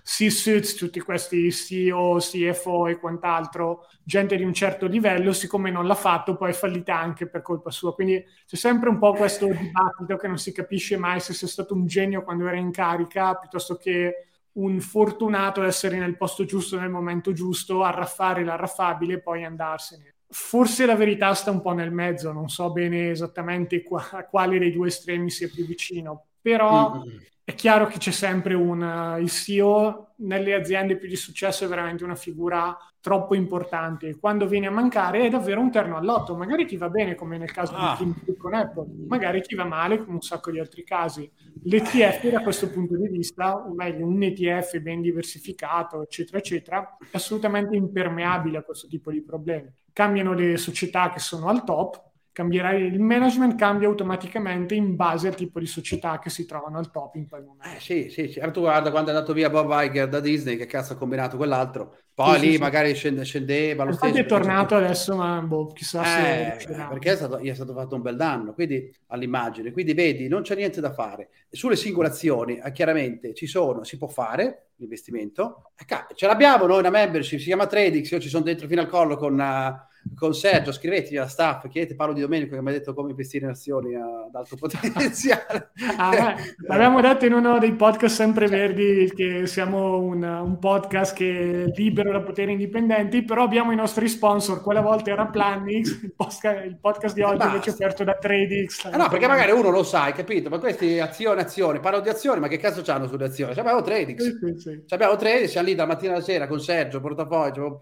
C-suits, 0.04 0.76
tutti 0.76 1.00
questi 1.00 1.52
CEO, 1.52 2.18
CFO 2.18 2.88
e 2.88 2.98
quant'altro, 2.98 3.88
gente 4.04 4.36
di 4.36 4.44
un 4.44 4.54
certo 4.54 4.88
livello, 4.88 5.32
siccome 5.32 5.70
non 5.70 5.86
l'ha 5.86 5.96
fatto, 5.96 6.36
poi 6.36 6.50
è 6.50 6.54
fallita 6.54 6.98
anche 6.98 7.28
per 7.28 7.42
colpa 7.42 7.70
sua. 7.70 7.94
Quindi 7.94 8.24
c'è 8.46 8.56
sempre 8.56 8.90
un 8.90 8.98
po' 8.98 9.14
questo 9.14 9.46
dibattito 9.46 10.16
che 10.18 10.28
non 10.28 10.38
si 10.38 10.52
capisce 10.52 10.98
mai 10.98 11.20
se 11.20 11.34
sia 11.34 11.48
stato 11.48 11.74
un 11.74 11.86
genio 11.86 12.24
quando 12.24 12.48
era 12.48 12.58
in 12.58 12.72
carica, 12.72 13.36
piuttosto 13.36 13.76
che 13.76 14.28
un 14.54 14.80
fortunato 14.80 15.64
essere 15.64 15.98
nel 15.98 16.18
posto 16.18 16.46
giusto 16.46 16.80
nel 16.80 16.90
momento 16.90 17.32
giusto, 17.34 17.84
arraffare 17.84 18.44
l'arraffabile 18.44 19.16
e 19.16 19.22
poi 19.22 19.44
andarsene. 19.44 20.16
Forse 20.28 20.86
la 20.86 20.96
verità 20.96 21.34
sta 21.34 21.52
un 21.52 21.62
po' 21.62 21.74
nel 21.74 21.92
mezzo, 21.92 22.32
non 22.32 22.50
so 22.50 22.72
bene 22.72 23.10
esattamente 23.12 23.84
qua, 23.84 24.10
a 24.12 24.26
quale 24.26 24.58
dei 24.58 24.72
due 24.72 24.88
estremi 24.88 25.30
sia 25.30 25.50
più 25.54 25.66
vicino, 25.66 26.26
però 26.46 26.98
mm-hmm 26.98 27.24
è 27.46 27.54
chiaro 27.54 27.86
che 27.86 28.00
c'è 28.00 28.10
sempre 28.10 28.56
un 28.56 28.82
uh, 28.82 29.22
il 29.22 29.30
CEO 29.30 30.14
nelle 30.18 30.56
aziende 30.56 30.98
più 30.98 31.08
di 31.08 31.16
successo 31.16 31.64
è 31.64 31.68
veramente 31.68 32.04
una 32.04 32.16
figura 32.16 32.76
troppo 33.00 33.36
importante. 33.36 34.18
Quando 34.18 34.48
viene 34.48 34.66
a 34.66 34.72
mancare 34.72 35.28
è 35.28 35.30
davvero 35.30 35.62
un 35.62 35.70
terno 35.70 35.96
all'otto. 35.96 36.36
Magari 36.36 36.66
ti 36.66 36.76
va 36.76 36.90
bene, 36.90 37.14
come 37.14 37.38
nel 37.38 37.52
caso 37.52 37.76
ah. 37.76 37.96
di 38.00 38.16
Tim 38.24 38.36
con 38.36 38.56
Apple, 38.56 38.88
magari 39.08 39.44
ti 39.44 39.54
va 39.54 39.64
male, 39.64 40.00
come 40.00 40.14
un 40.14 40.22
sacco 40.22 40.50
di 40.50 40.58
altri 40.58 40.84
casi. 40.84 41.30
L'ETF, 41.66 42.28
da 42.32 42.42
questo 42.42 42.72
punto 42.72 42.98
di 42.98 43.08
vista, 43.10 43.58
o 43.58 43.76
meglio, 43.76 44.08
un 44.08 44.24
ETF 44.24 44.80
ben 44.80 45.02
diversificato, 45.02 46.02
eccetera, 46.02 46.40
eccetera, 46.40 46.98
è 47.00 47.16
assolutamente 47.16 47.76
impermeabile 47.76 48.58
a 48.58 48.64
questo 48.64 48.88
tipo 48.88 49.12
di 49.12 49.22
problemi. 49.22 49.72
Cambiano 49.94 50.34
le 50.34 50.58
società 50.58 51.12
che 51.12 51.20
sono 51.20 51.48
al 51.48 51.64
top, 51.64 52.05
cambierai, 52.36 52.84
il 52.88 53.00
management 53.00 53.56
cambia 53.56 53.88
automaticamente 53.88 54.76
in 54.76 54.98
base 54.98 55.30
al 55.30 55.36
tipo 55.36 55.58
di 55.58 55.66
società 55.66 56.20
che 56.20 56.30
si 56.30 56.46
trovano 56.46 56.78
al 56.78 56.92
top 56.92 57.16
in 57.16 57.30
quel 57.30 57.44
momento. 57.44 57.78
Eh, 57.78 57.80
sì, 57.80 58.10
sì, 58.10 58.28
sì. 58.28 58.42
Tu 58.52 58.60
guarda 58.60 58.92
quando 58.92 59.12
è 59.12 59.14
andato 59.14 59.32
via 59.32 59.50
Bob 59.50 59.72
Iger 59.72 60.10
da 60.10 60.20
Disney, 60.20 60.58
che 60.58 60.66
cazzo 60.66 60.94
ha 60.94 60.96
combinato 60.98 61.38
quell'altro. 61.38 61.96
Poi 62.14 62.38
sì, 62.38 62.46
lì 62.46 62.52
sì, 62.56 62.58
magari 62.58 62.90
sì. 62.90 62.96
Scende, 62.96 63.24
scendeva 63.24 63.86
lo 63.86 63.94
stesso. 63.94 64.18
è 64.18 64.26
tornato 64.26 64.76
adesso, 64.76 65.16
ma 65.16 65.40
boh, 65.40 65.68
chissà 65.68 66.02
eh, 66.02 66.60
se... 66.60 66.68
Perché 66.90 67.14
è 67.14 67.16
stato, 67.16 67.40
gli 67.40 67.50
è 67.50 67.54
stato 67.54 67.74
fatto 67.74 67.96
un 67.96 68.02
bel 68.02 68.18
danno 68.18 68.54
quindi, 68.54 68.94
all'immagine. 69.08 69.72
Quindi 69.72 69.94
vedi, 69.94 70.28
non 70.28 70.42
c'è 70.42 70.56
niente 70.56 70.82
da 70.82 70.92
fare. 70.92 71.30
Sulle 71.50 71.78
singolazioni, 71.78 72.58
eh, 72.58 72.72
chiaramente, 72.74 73.34
ci 73.34 73.48
sono, 73.48 73.86
si 73.86 73.98
può 73.98 74.08
fare 74.08 74.72
l'investimento. 74.76 75.72
Eh, 75.78 75.86
ce 76.14 76.28
l'abbiamo 76.28 76.66
noi 76.66 76.80
una 76.80 76.90
membership, 76.90 77.40
si 77.40 77.46
chiama 77.46 77.66
Tradix, 77.66 78.12
io 78.12 78.20
ci 78.20 78.28
sono 78.28 78.44
dentro 78.44 78.68
fino 78.68 78.82
al 78.82 78.88
collo 78.90 79.16
con... 79.16 79.40
Uh, 79.40 79.94
con 80.14 80.34
Sergio, 80.34 80.72
scrivetevi 80.72 81.18
alla 81.18 81.28
staff, 81.28 81.68
chiedete 81.68 81.96
Paolo 81.96 82.14
Di 82.14 82.22
Domenico 82.22 82.56
che 82.56 82.62
mi 82.62 82.70
ha 82.70 82.74
detto 82.74 82.94
come 82.94 83.10
investire 83.10 83.46
in 83.46 83.52
azioni 83.52 83.96
ad 83.96 84.34
alto 84.34 84.56
potenziale. 84.56 85.72
ah, 85.98 86.36
l'abbiamo 86.68 87.02
detto 87.02 87.26
in 87.26 87.34
uno 87.34 87.58
dei 87.58 87.74
podcast 87.74 88.16
sempre 88.16 88.48
verdi 88.48 89.12
che 89.16 89.48
siamo 89.48 90.00
un, 90.00 90.24
un, 90.24 90.60
podcast 90.60 91.16
che 91.16 91.64
è 91.64 91.72
libero 91.76 92.12
da 92.12 92.22
poteri 92.22 92.54
indipendenti, 92.54 93.24
però 93.24 93.44
abbiamo 93.44 93.72
i 93.72 93.76
nostri 93.76 94.08
sponsor, 94.08 94.62
quella 94.62 94.82
volta 94.82 95.12
era 95.12 95.26
Planix, 95.26 96.02
il 96.04 96.14
podcast, 96.16 96.66
il 96.66 96.78
podcast 96.80 97.16
di 97.16 97.22
oggi 97.22 97.46
invece 97.46 97.72
è 97.72 97.74
offerto 97.74 98.04
da 98.04 98.14
Tradix. 98.14 98.86
Eh 98.86 98.98
no, 98.98 99.10
perché 99.10 99.28
magari 99.28 99.52
uno 99.52 99.70
lo 99.70 99.84
sa, 99.84 100.04
hai 100.04 100.14
capito? 100.14 100.50
Ma 100.50 100.60
questi 100.60 101.00
azione, 101.00 101.42
azione, 101.42 101.80
parlo 101.80 102.00
di 102.00 102.10
azioni, 102.10 102.40
ma 102.40 102.48
che 102.48 102.58
cazzo 102.58 102.82
c'hanno 102.82 103.08
sulle 103.08 103.26
azioni? 103.26 103.54
Cioè, 103.54 103.62
abbiamo 103.62 103.82
Tradix. 103.82 104.22
Sì, 104.22 104.38
sì, 104.40 104.60
sì. 104.60 104.70
Cioè, 104.86 104.98
abbiamo 104.98 105.16
Tradix, 105.16 105.50
siamo 105.50 105.68
lì 105.68 105.76
dalla 105.76 105.94
mattina 105.94 106.14
alla 106.14 106.24
sera 106.24 106.48
con 106.48 106.60
Sergio, 106.60 107.02
portafoglio, 107.02 107.82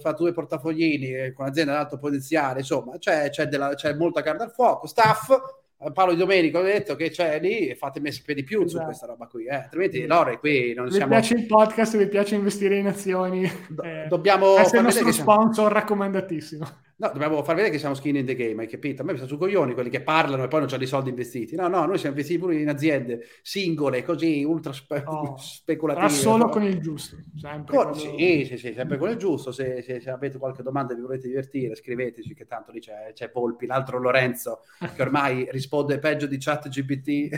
fatto 0.00 0.22
due 0.22 0.32
portafoglini 0.32 1.14
eh, 1.14 1.32
con 1.32 1.46
azienda 1.46 1.72
ad 1.72 1.78
alto 1.84 1.98
potenziale, 1.98 2.60
insomma, 2.60 2.98
c'è, 2.98 3.30
c'è, 3.30 3.46
della, 3.46 3.74
c'è 3.74 3.94
molta 3.94 4.22
carne 4.22 4.44
al 4.44 4.50
fuoco, 4.50 4.86
staff, 4.86 5.30
eh, 5.78 5.92
Paolo 5.92 6.12
Di 6.12 6.18
Domenico 6.18 6.58
ha 6.58 6.62
detto 6.62 6.96
che 6.96 7.10
c'è 7.10 7.40
lì 7.40 7.74
fatemi 7.74 8.12
sapere 8.12 8.34
di 8.34 8.44
più 8.44 8.62
esatto. 8.62 8.78
su 8.78 8.84
questa 8.84 9.06
roba 9.06 9.26
qui, 9.26 9.46
eh. 9.46 9.54
altrimenti 9.54 10.06
Lore 10.06 10.38
qui 10.38 10.74
non 10.74 10.86
vi 10.86 10.92
siamo... 10.92 11.14
Mi 11.14 11.20
piace 11.20 11.34
il 11.34 11.46
podcast, 11.46 11.96
vi 11.96 12.08
piace 12.08 12.34
investire 12.34 12.76
in 12.76 12.86
azioni, 12.86 13.50
Do- 13.68 13.82
eh, 13.82 14.06
dobbiamo 14.08 14.56
essere 14.56 14.78
il 14.78 14.84
nostro 14.84 15.12
sponsor 15.12 15.52
siamo... 15.52 15.68
raccomandatissimo. 15.68 16.66
No, 17.00 17.08
dobbiamo 17.14 17.42
far 17.42 17.54
vedere 17.54 17.72
che 17.72 17.78
siamo 17.78 17.94
skin 17.94 18.16
in 18.16 18.26
the 18.26 18.34
game, 18.34 18.60
hai 18.60 18.68
capito? 18.68 19.00
A 19.00 19.06
me 19.06 19.12
mi 19.12 19.16
sta 19.18 19.26
su 19.26 19.38
coglioni 19.38 19.72
quelli 19.72 19.88
che 19.88 20.02
parlano 20.02 20.44
e 20.44 20.48
poi 20.48 20.60
non 20.60 20.68
hanno 20.70 20.82
i 20.82 20.86
soldi 20.86 21.08
investiti. 21.08 21.56
No, 21.56 21.66
no, 21.66 21.86
noi 21.86 21.96
siamo 21.96 22.10
investiti 22.14 22.38
pure 22.38 22.56
in 22.56 22.68
aziende 22.68 23.22
singole, 23.40 24.04
così 24.04 24.44
ultra 24.44 24.74
spe- 24.74 25.02
oh, 25.06 25.34
speculative. 25.38 26.10
solo 26.10 26.50
con 26.50 26.62
il 26.62 26.78
giusto. 26.78 27.16
Sempre 27.36 27.74
con, 27.74 27.94
sì, 27.94 28.44
sì, 28.46 28.58
sì, 28.58 28.74
sempre 28.74 28.98
con 28.98 29.08
il 29.08 29.16
giusto. 29.16 29.50
Se, 29.50 29.80
se, 29.80 29.98
se, 29.98 30.10
avete 30.10 30.36
qualche 30.36 30.62
domanda 30.62 30.92
e 30.92 30.96
vi 30.96 31.00
volete 31.00 31.26
divertire, 31.26 31.74
scriveteci 31.74 32.34
che 32.34 32.44
tanto 32.44 32.70
lì 32.70 32.80
c'è, 32.80 33.12
c'è 33.14 33.30
Polpi, 33.30 33.64
l'altro 33.64 33.98
Lorenzo, 33.98 34.60
che 34.94 35.00
ormai 35.00 35.48
risponde 35.50 35.98
peggio 35.98 36.26
di 36.26 36.36
chat 36.36 36.68
GPT. 36.68 37.30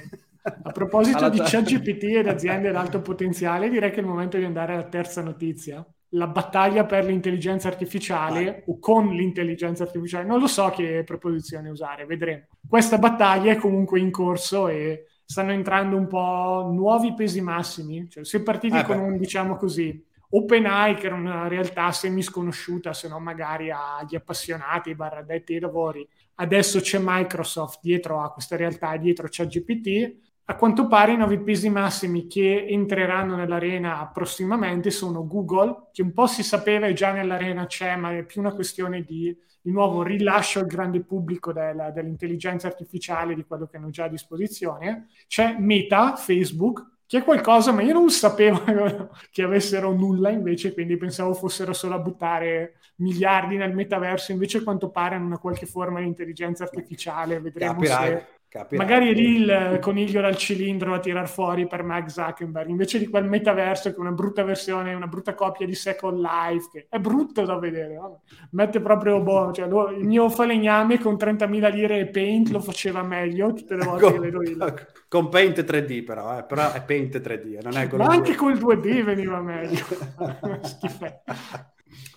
A 0.43 0.73
proposito 0.73 1.29
di 1.29 1.39
chat 1.39 1.63
GPT 1.63 2.03
ed 2.17 2.27
aziende 2.27 2.71
ad 2.71 2.75
alto 2.75 3.01
potenziale, 3.01 3.69
direi 3.69 3.91
che 3.91 3.99
è 3.99 4.01
il 4.01 4.07
momento 4.07 4.39
di 4.39 4.45
andare 4.45 4.73
alla 4.73 4.89
terza 4.89 5.23
notizia 5.23 5.87
la 6.15 6.27
battaglia 6.27 6.85
per 6.85 7.05
l'intelligenza 7.05 7.69
artificiale 7.69 8.65
o 8.67 8.79
con 8.79 9.09
l'intelligenza 9.09 9.85
artificiale, 9.85 10.27
non 10.27 10.41
lo 10.41 10.47
so 10.47 10.71
che 10.71 11.05
preposizione 11.05 11.71
usare, 11.71 12.05
vedremo. 12.05 12.47
Questa 12.67 12.99
battaglia 12.99 13.53
è 13.53 13.57
comunque 13.57 14.01
in 14.01 14.11
corso 14.11 14.69
e 14.69 15.07
stanno 15.25 15.53
entrando 15.53 15.97
un 15.97 16.07
po' 16.07 16.69
nuovi 16.73 17.15
pesi 17.15 17.41
massimi, 17.41 18.09
cioè 18.11 18.25
è 18.25 18.43
partiti 18.43 18.77
ah, 18.77 18.85
con 18.85 18.99
beh. 18.99 19.03
un, 19.03 19.17
diciamo 19.17 19.57
così, 19.57 20.05
OpenAI 20.35 20.95
che 20.95 21.07
era 21.07 21.15
una 21.15 21.49
realtà 21.49 21.93
semi 21.93 22.23
sconosciuta, 22.23 22.93
se 22.93 23.09
non 23.09 23.23
magari 23.23 23.71
agli 23.71 24.15
appassionati, 24.15 24.95
barra 24.95 25.21
addetti 25.21 25.55
ai 25.55 25.61
lavori. 25.61 26.07
Adesso 26.35 26.81
c'è 26.81 26.99
Microsoft 27.01 27.81
dietro 27.83 28.21
a 28.21 28.33
questa 28.33 28.57
realtà, 28.57 28.97
dietro 28.97 29.29
c'è 29.29 29.47
GPT 29.47 30.31
a 30.45 30.57
quanto 30.57 30.89
pare 30.89 31.13
i 31.13 31.17
nuovi 31.17 31.39
pesi 31.39 31.71
massimi 31.71 32.27
che 32.27 32.67
entreranno 32.69 33.37
nell'arena 33.37 34.11
prossimamente 34.13 34.91
sono 34.91 35.27
Google, 35.27 35.89
che 35.93 36.03
un 36.03 36.13
po' 36.13 36.27
si 36.27 36.43
sapeva 36.43 36.87
e 36.87 36.95
già 36.95 37.13
nell'arena 37.13 37.67
c'è, 37.67 37.95
ma 37.97 38.17
è 38.17 38.25
più 38.25 38.41
una 38.41 38.53
questione 38.53 39.03
di, 39.03 39.37
di 39.61 39.71
nuovo 39.71 40.03
rilascio 40.03 40.59
al 40.59 40.67
grande 40.67 41.01
pubblico 41.03 41.53
della, 41.53 41.91
dell'intelligenza 41.91 42.67
artificiale 42.67 43.35
di 43.35 43.45
quello 43.45 43.67
che 43.67 43.77
hanno 43.77 43.91
già 43.91 44.05
a 44.05 44.09
disposizione. 44.09 45.07
C'è 45.29 45.57
Meta, 45.59 46.17
Facebook, 46.17 46.91
che 47.07 47.19
è 47.19 47.25
qualcosa, 47.25 47.71
ma 47.71 47.83
io 47.83 47.93
non 47.93 48.11
sapevo 48.11 48.65
che 49.31 49.43
avessero 49.43 49.93
nulla 49.93 50.31
invece, 50.31 50.75
quindi 50.75 50.97
pensavo 50.97 51.35
fossero 51.35 51.73
solo 51.73 51.95
a 51.95 51.99
buttare 51.99 52.79
miliardi 52.97 53.57
nel 53.57 53.75
metaverso, 53.75 54.33
invece 54.33 54.59
a 54.59 54.63
quanto 54.63 54.91
pare 54.91 55.15
hanno 55.15 55.27
una 55.27 55.39
qualche 55.39 55.67
forma 55.67 56.01
di 56.01 56.07
intelligenza 56.07 56.65
artificiale, 56.65 57.39
vedremo 57.41 57.75
Capirai. 57.75 58.09
se 58.09 58.27
Capirai. 58.53 58.87
Magari 58.87 59.09
è 59.09 59.15
lì 59.15 59.37
il 59.37 59.79
coniglio 59.81 60.21
dal 60.21 60.37
cilindro 60.37 60.93
a 60.93 60.99
tirar 60.99 61.27
fuori 61.27 61.67
per 61.67 61.83
Mark 61.83 62.11
Zuckerberg, 62.11 62.69
invece 62.69 62.99
di 62.99 63.07
quel 63.07 63.25
metaverso 63.25 63.89
che 63.89 63.97
è 63.97 63.99
una 63.99 64.13
brutta 64.13 64.45
versione, 64.45 64.93
una 64.93 65.07
brutta 65.07 65.33
copia 65.33 65.65
di 65.65 65.75
Second 65.75 66.19
Life, 66.19 66.69
che 66.71 66.87
è 66.91 66.99
brutto 66.99 67.47
da 67.47 67.59
vedere. 67.59 67.95
No? 67.95 68.21
Mette 68.51 68.83
proprio 68.83 69.23
boh, 69.23 69.53
cioè, 69.53 69.67
lo, 69.67 69.89
il 69.89 70.05
mio 70.05 70.29
falegname 70.29 70.99
con 70.99 71.15
30.000 71.15 71.73
lire 71.73 71.99
e 72.01 72.09
Paint 72.09 72.51
lo 72.51 72.61
faceva 72.61 73.03
meglio 73.03 73.55
tutte 73.55 73.75
le 73.75 73.87
volte 73.87 74.03
con, 74.03 74.13
che 74.13 74.19
vedo 74.19 74.43
il... 74.43 74.87
Con 75.09 75.29
Paint 75.31 75.63
3D 75.63 76.05
però, 76.05 76.39
eh, 76.39 76.45
però 76.45 76.73
è 76.73 76.83
Paint 76.83 77.21
3D, 77.21 77.63
non 77.63 77.77
è 77.79 77.89
Ma 77.97 78.07
anche 78.07 78.35
col 78.35 78.55
2D 78.55 79.03
veniva 79.03 79.41
meglio. 79.41 79.85
Schifetto. 80.61 81.23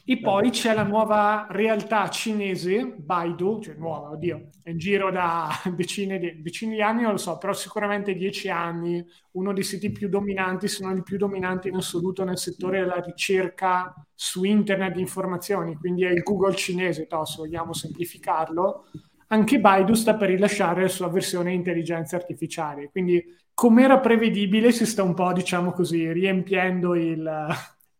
E 0.08 0.20
poi 0.20 0.52
c'è 0.52 0.76
la 0.76 0.84
nuova 0.84 1.48
realtà 1.50 2.08
cinese, 2.10 2.94
Baidu, 2.96 3.60
cioè 3.60 3.74
nuova, 3.74 4.12
oddio, 4.12 4.50
è 4.62 4.70
in 4.70 4.78
giro 4.78 5.10
da 5.10 5.50
decine 5.76 6.20
di, 6.20 6.44
decine 6.44 6.76
di 6.76 6.82
anni, 6.84 7.02
non 7.02 7.14
lo 7.14 7.18
so, 7.18 7.40
però 7.40 7.54
sicuramente 7.54 8.14
dieci 8.14 8.48
anni, 8.48 9.04
uno 9.32 9.52
dei 9.52 9.64
siti 9.64 9.92
più 9.92 10.08
dominanti, 10.08 10.68
se 10.68 10.84
non 10.86 10.96
il 10.98 11.02
più 11.02 11.18
dominante 11.18 11.70
in 11.70 11.76
assoluto 11.76 12.24
nel 12.24 12.38
settore 12.38 12.82
della 12.82 13.02
ricerca 13.02 13.96
su 14.14 14.44
internet 14.44 14.94
di 14.94 15.02
informazioni, 15.02 15.76
quindi 15.76 16.04
è 16.04 16.12
il 16.12 16.22
Google 16.22 16.54
cinese, 16.54 17.08
to, 17.08 17.26
se 17.26 17.38
vogliamo 17.38 17.74
semplificarlo. 17.74 18.86
Anche 19.30 19.60
Baidu 19.60 19.96
sta 19.96 20.14
per 20.16 20.30
rilasciare 20.30 20.84
la 20.84 20.88
sua 20.88 21.10
versione 21.10 21.52
intelligenza 21.52 22.16
artificiale, 22.16 22.92
quindi 22.92 23.24
come 23.56 23.84
era 23.84 24.00
prevedibile 24.00 24.72
si 24.72 24.86
sta 24.86 25.02
un 25.02 25.16
po', 25.16 25.34
diciamo 25.34 25.72
così, 25.72 26.12
riempiendo 26.12 26.94
il 26.94 27.24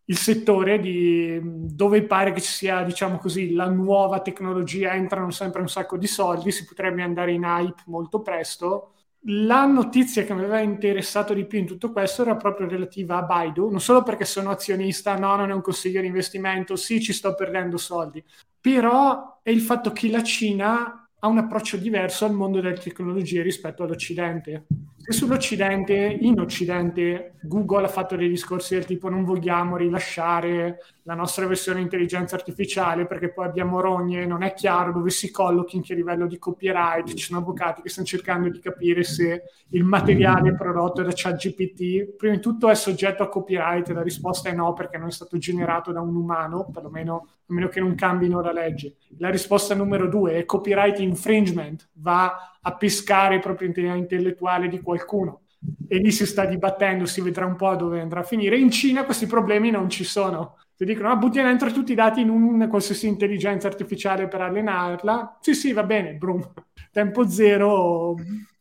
il 0.06 0.18
settore 0.18 0.80
di, 0.80 1.40
dove 1.44 2.04
pare 2.04 2.32
che 2.32 2.42
ci 2.42 2.52
sia, 2.52 2.84
diciamo 2.84 3.18
così, 3.18 3.54
la 3.54 3.70
nuova 3.70 4.22
tecnologia, 4.22 4.94
entrano 4.94 5.32
sempre 5.32 5.62
un 5.62 5.68
sacco 5.70 5.98
di 5.98 6.08
soldi, 6.08 6.52
si 6.52 6.66
potrebbe 6.66 7.02
andare 7.02 7.32
in 7.32 7.44
hype 7.44 7.84
molto 7.88 8.22
presto. 8.22 8.92
La 9.28 9.66
notizia 9.66 10.24
che 10.24 10.34
mi 10.36 10.42
aveva 10.42 10.60
interessato 10.60 11.34
di 11.34 11.46
più 11.46 11.58
in 11.58 11.66
tutto 11.66 11.92
questo 11.92 12.22
era 12.22 12.36
proprio 12.36 12.68
relativa 12.68 13.18
a 13.18 13.24
Baidu, 13.24 13.70
non 13.70 13.82
solo 13.82 14.04
perché 14.04 14.24
sono 14.26 14.52
azionista, 14.52 15.18
no, 15.18 15.36
non 15.36 15.50
è 15.50 15.54
un 15.54 15.62
consiglio 15.62 16.02
di 16.02 16.08
investimento, 16.08 16.76
sì, 16.76 17.02
ci 17.02 17.12
sto 17.12 17.34
perdendo 17.34 17.78
soldi, 17.78 18.24
però 18.62 19.40
è 19.42 19.50
il 19.50 19.62
fatto 19.62 19.92
che 19.92 20.12
la 20.12 20.22
Cina 20.22 21.05
ha 21.26 21.28
un 21.28 21.40
approccio 21.40 21.78
diverso 21.78 22.26
al 22.26 22.34
mondo 22.34 22.62
delle 22.62 22.78
tecnologie 22.78 23.42
rispetto 23.42 23.82
all'Occidente. 23.82 24.68
Se 24.96 25.12
sull'Occidente, 25.12 25.96
in 26.22 26.40
Occidente, 26.40 27.34
Google 27.42 27.86
ha 27.86 27.90
fatto 27.90 28.16
dei 28.16 28.30
discorsi 28.30 28.76
del 28.76 28.86
tipo 28.86 29.10
non 29.10 29.24
vogliamo 29.24 29.76
rilasciare 29.76 30.78
la 31.04 31.16
nostra 31.16 31.48
versione 31.48 31.82
intelligenza 31.82 32.36
artificiale 32.36 33.08
perché 33.08 33.34
poi 33.34 33.46
abbiamo 33.46 33.82
rogne, 33.82 34.28
non 34.28 34.44
è 34.44 34.54
chiaro 34.54 34.92
dove 34.92 35.10
si 35.10 35.32
collochi, 35.32 35.78
in 35.78 35.82
che 35.82 35.96
livello 35.96 36.28
di 36.28 36.38
copyright, 36.38 37.08
ci 37.08 37.26
sono 37.26 37.40
avvocati 37.40 37.82
che 37.82 37.90
stanno 37.90 38.06
cercando 38.06 38.50
di 38.50 38.60
capire 38.60 39.04
se 39.04 39.44
il 39.70 39.84
materiale 39.84 40.54
prodotto 40.54 41.02
da 41.02 41.12
ChatGPT, 41.12 42.16
prima 42.16 42.36
di 42.36 42.42
tutto 42.42 42.70
è 42.70 42.76
soggetto 42.76 43.24
a 43.24 43.30
copyright, 43.30 43.90
la 43.90 44.04
risposta 44.04 44.50
è 44.50 44.54
no 44.54 44.74
perché 44.74 45.00
non 45.00 45.08
è 45.08 45.12
stato 45.12 45.38
generato 45.40 45.92
da 45.92 46.02
un 46.02 46.16
umano, 46.16 46.70
perlomeno 46.72 47.28
a 47.48 47.54
meno 47.54 47.68
che 47.68 47.80
non 47.80 47.96
cambino 47.96 48.42
la 48.42 48.52
legge. 48.52 48.96
La 49.18 49.30
risposta 49.30 49.76
numero 49.76 50.08
due 50.08 50.38
è 50.38 50.46
copyright 50.46 51.00
infringement, 51.00 51.90
va 51.94 52.58
a 52.62 52.76
pescare 52.76 53.40
proprietà 53.40 53.82
intellettuale 53.82 54.68
di 54.68 54.82
qualcuno 54.82 55.42
e 55.88 55.98
lì 55.98 56.12
si 56.12 56.26
sta 56.26 56.46
dibattendo, 56.46 57.06
si 57.06 57.22
vedrà 57.22 57.46
un 57.46 57.56
po' 57.56 57.76
dove 57.76 58.02
andrà 58.02 58.22
a 58.22 58.24
finire. 58.24 58.58
In 58.58 58.72
Cina 58.72 59.06
questi 59.06 59.26
problemi 59.26 59.72
non 59.72 59.90
ci 59.90 60.04
sono 60.04 60.58
ti 60.78 60.84
dicono 60.84 61.10
ah, 61.10 61.16
butti 61.16 61.42
dentro 61.42 61.72
tutti 61.72 61.94
i 61.94 61.96
dati 61.96 62.20
in 62.20 62.30
una 62.30 62.68
qualsiasi 62.68 63.08
intelligenza 63.08 63.68
artificiale 63.68 64.28
per 64.28 64.42
allenarla, 64.42 65.38
sì 65.40 65.54
sì 65.54 65.72
va 65.72 65.84
bene, 65.84 66.16
brum. 66.16 66.46
tempo 66.92 67.28
zero, 67.30 68.16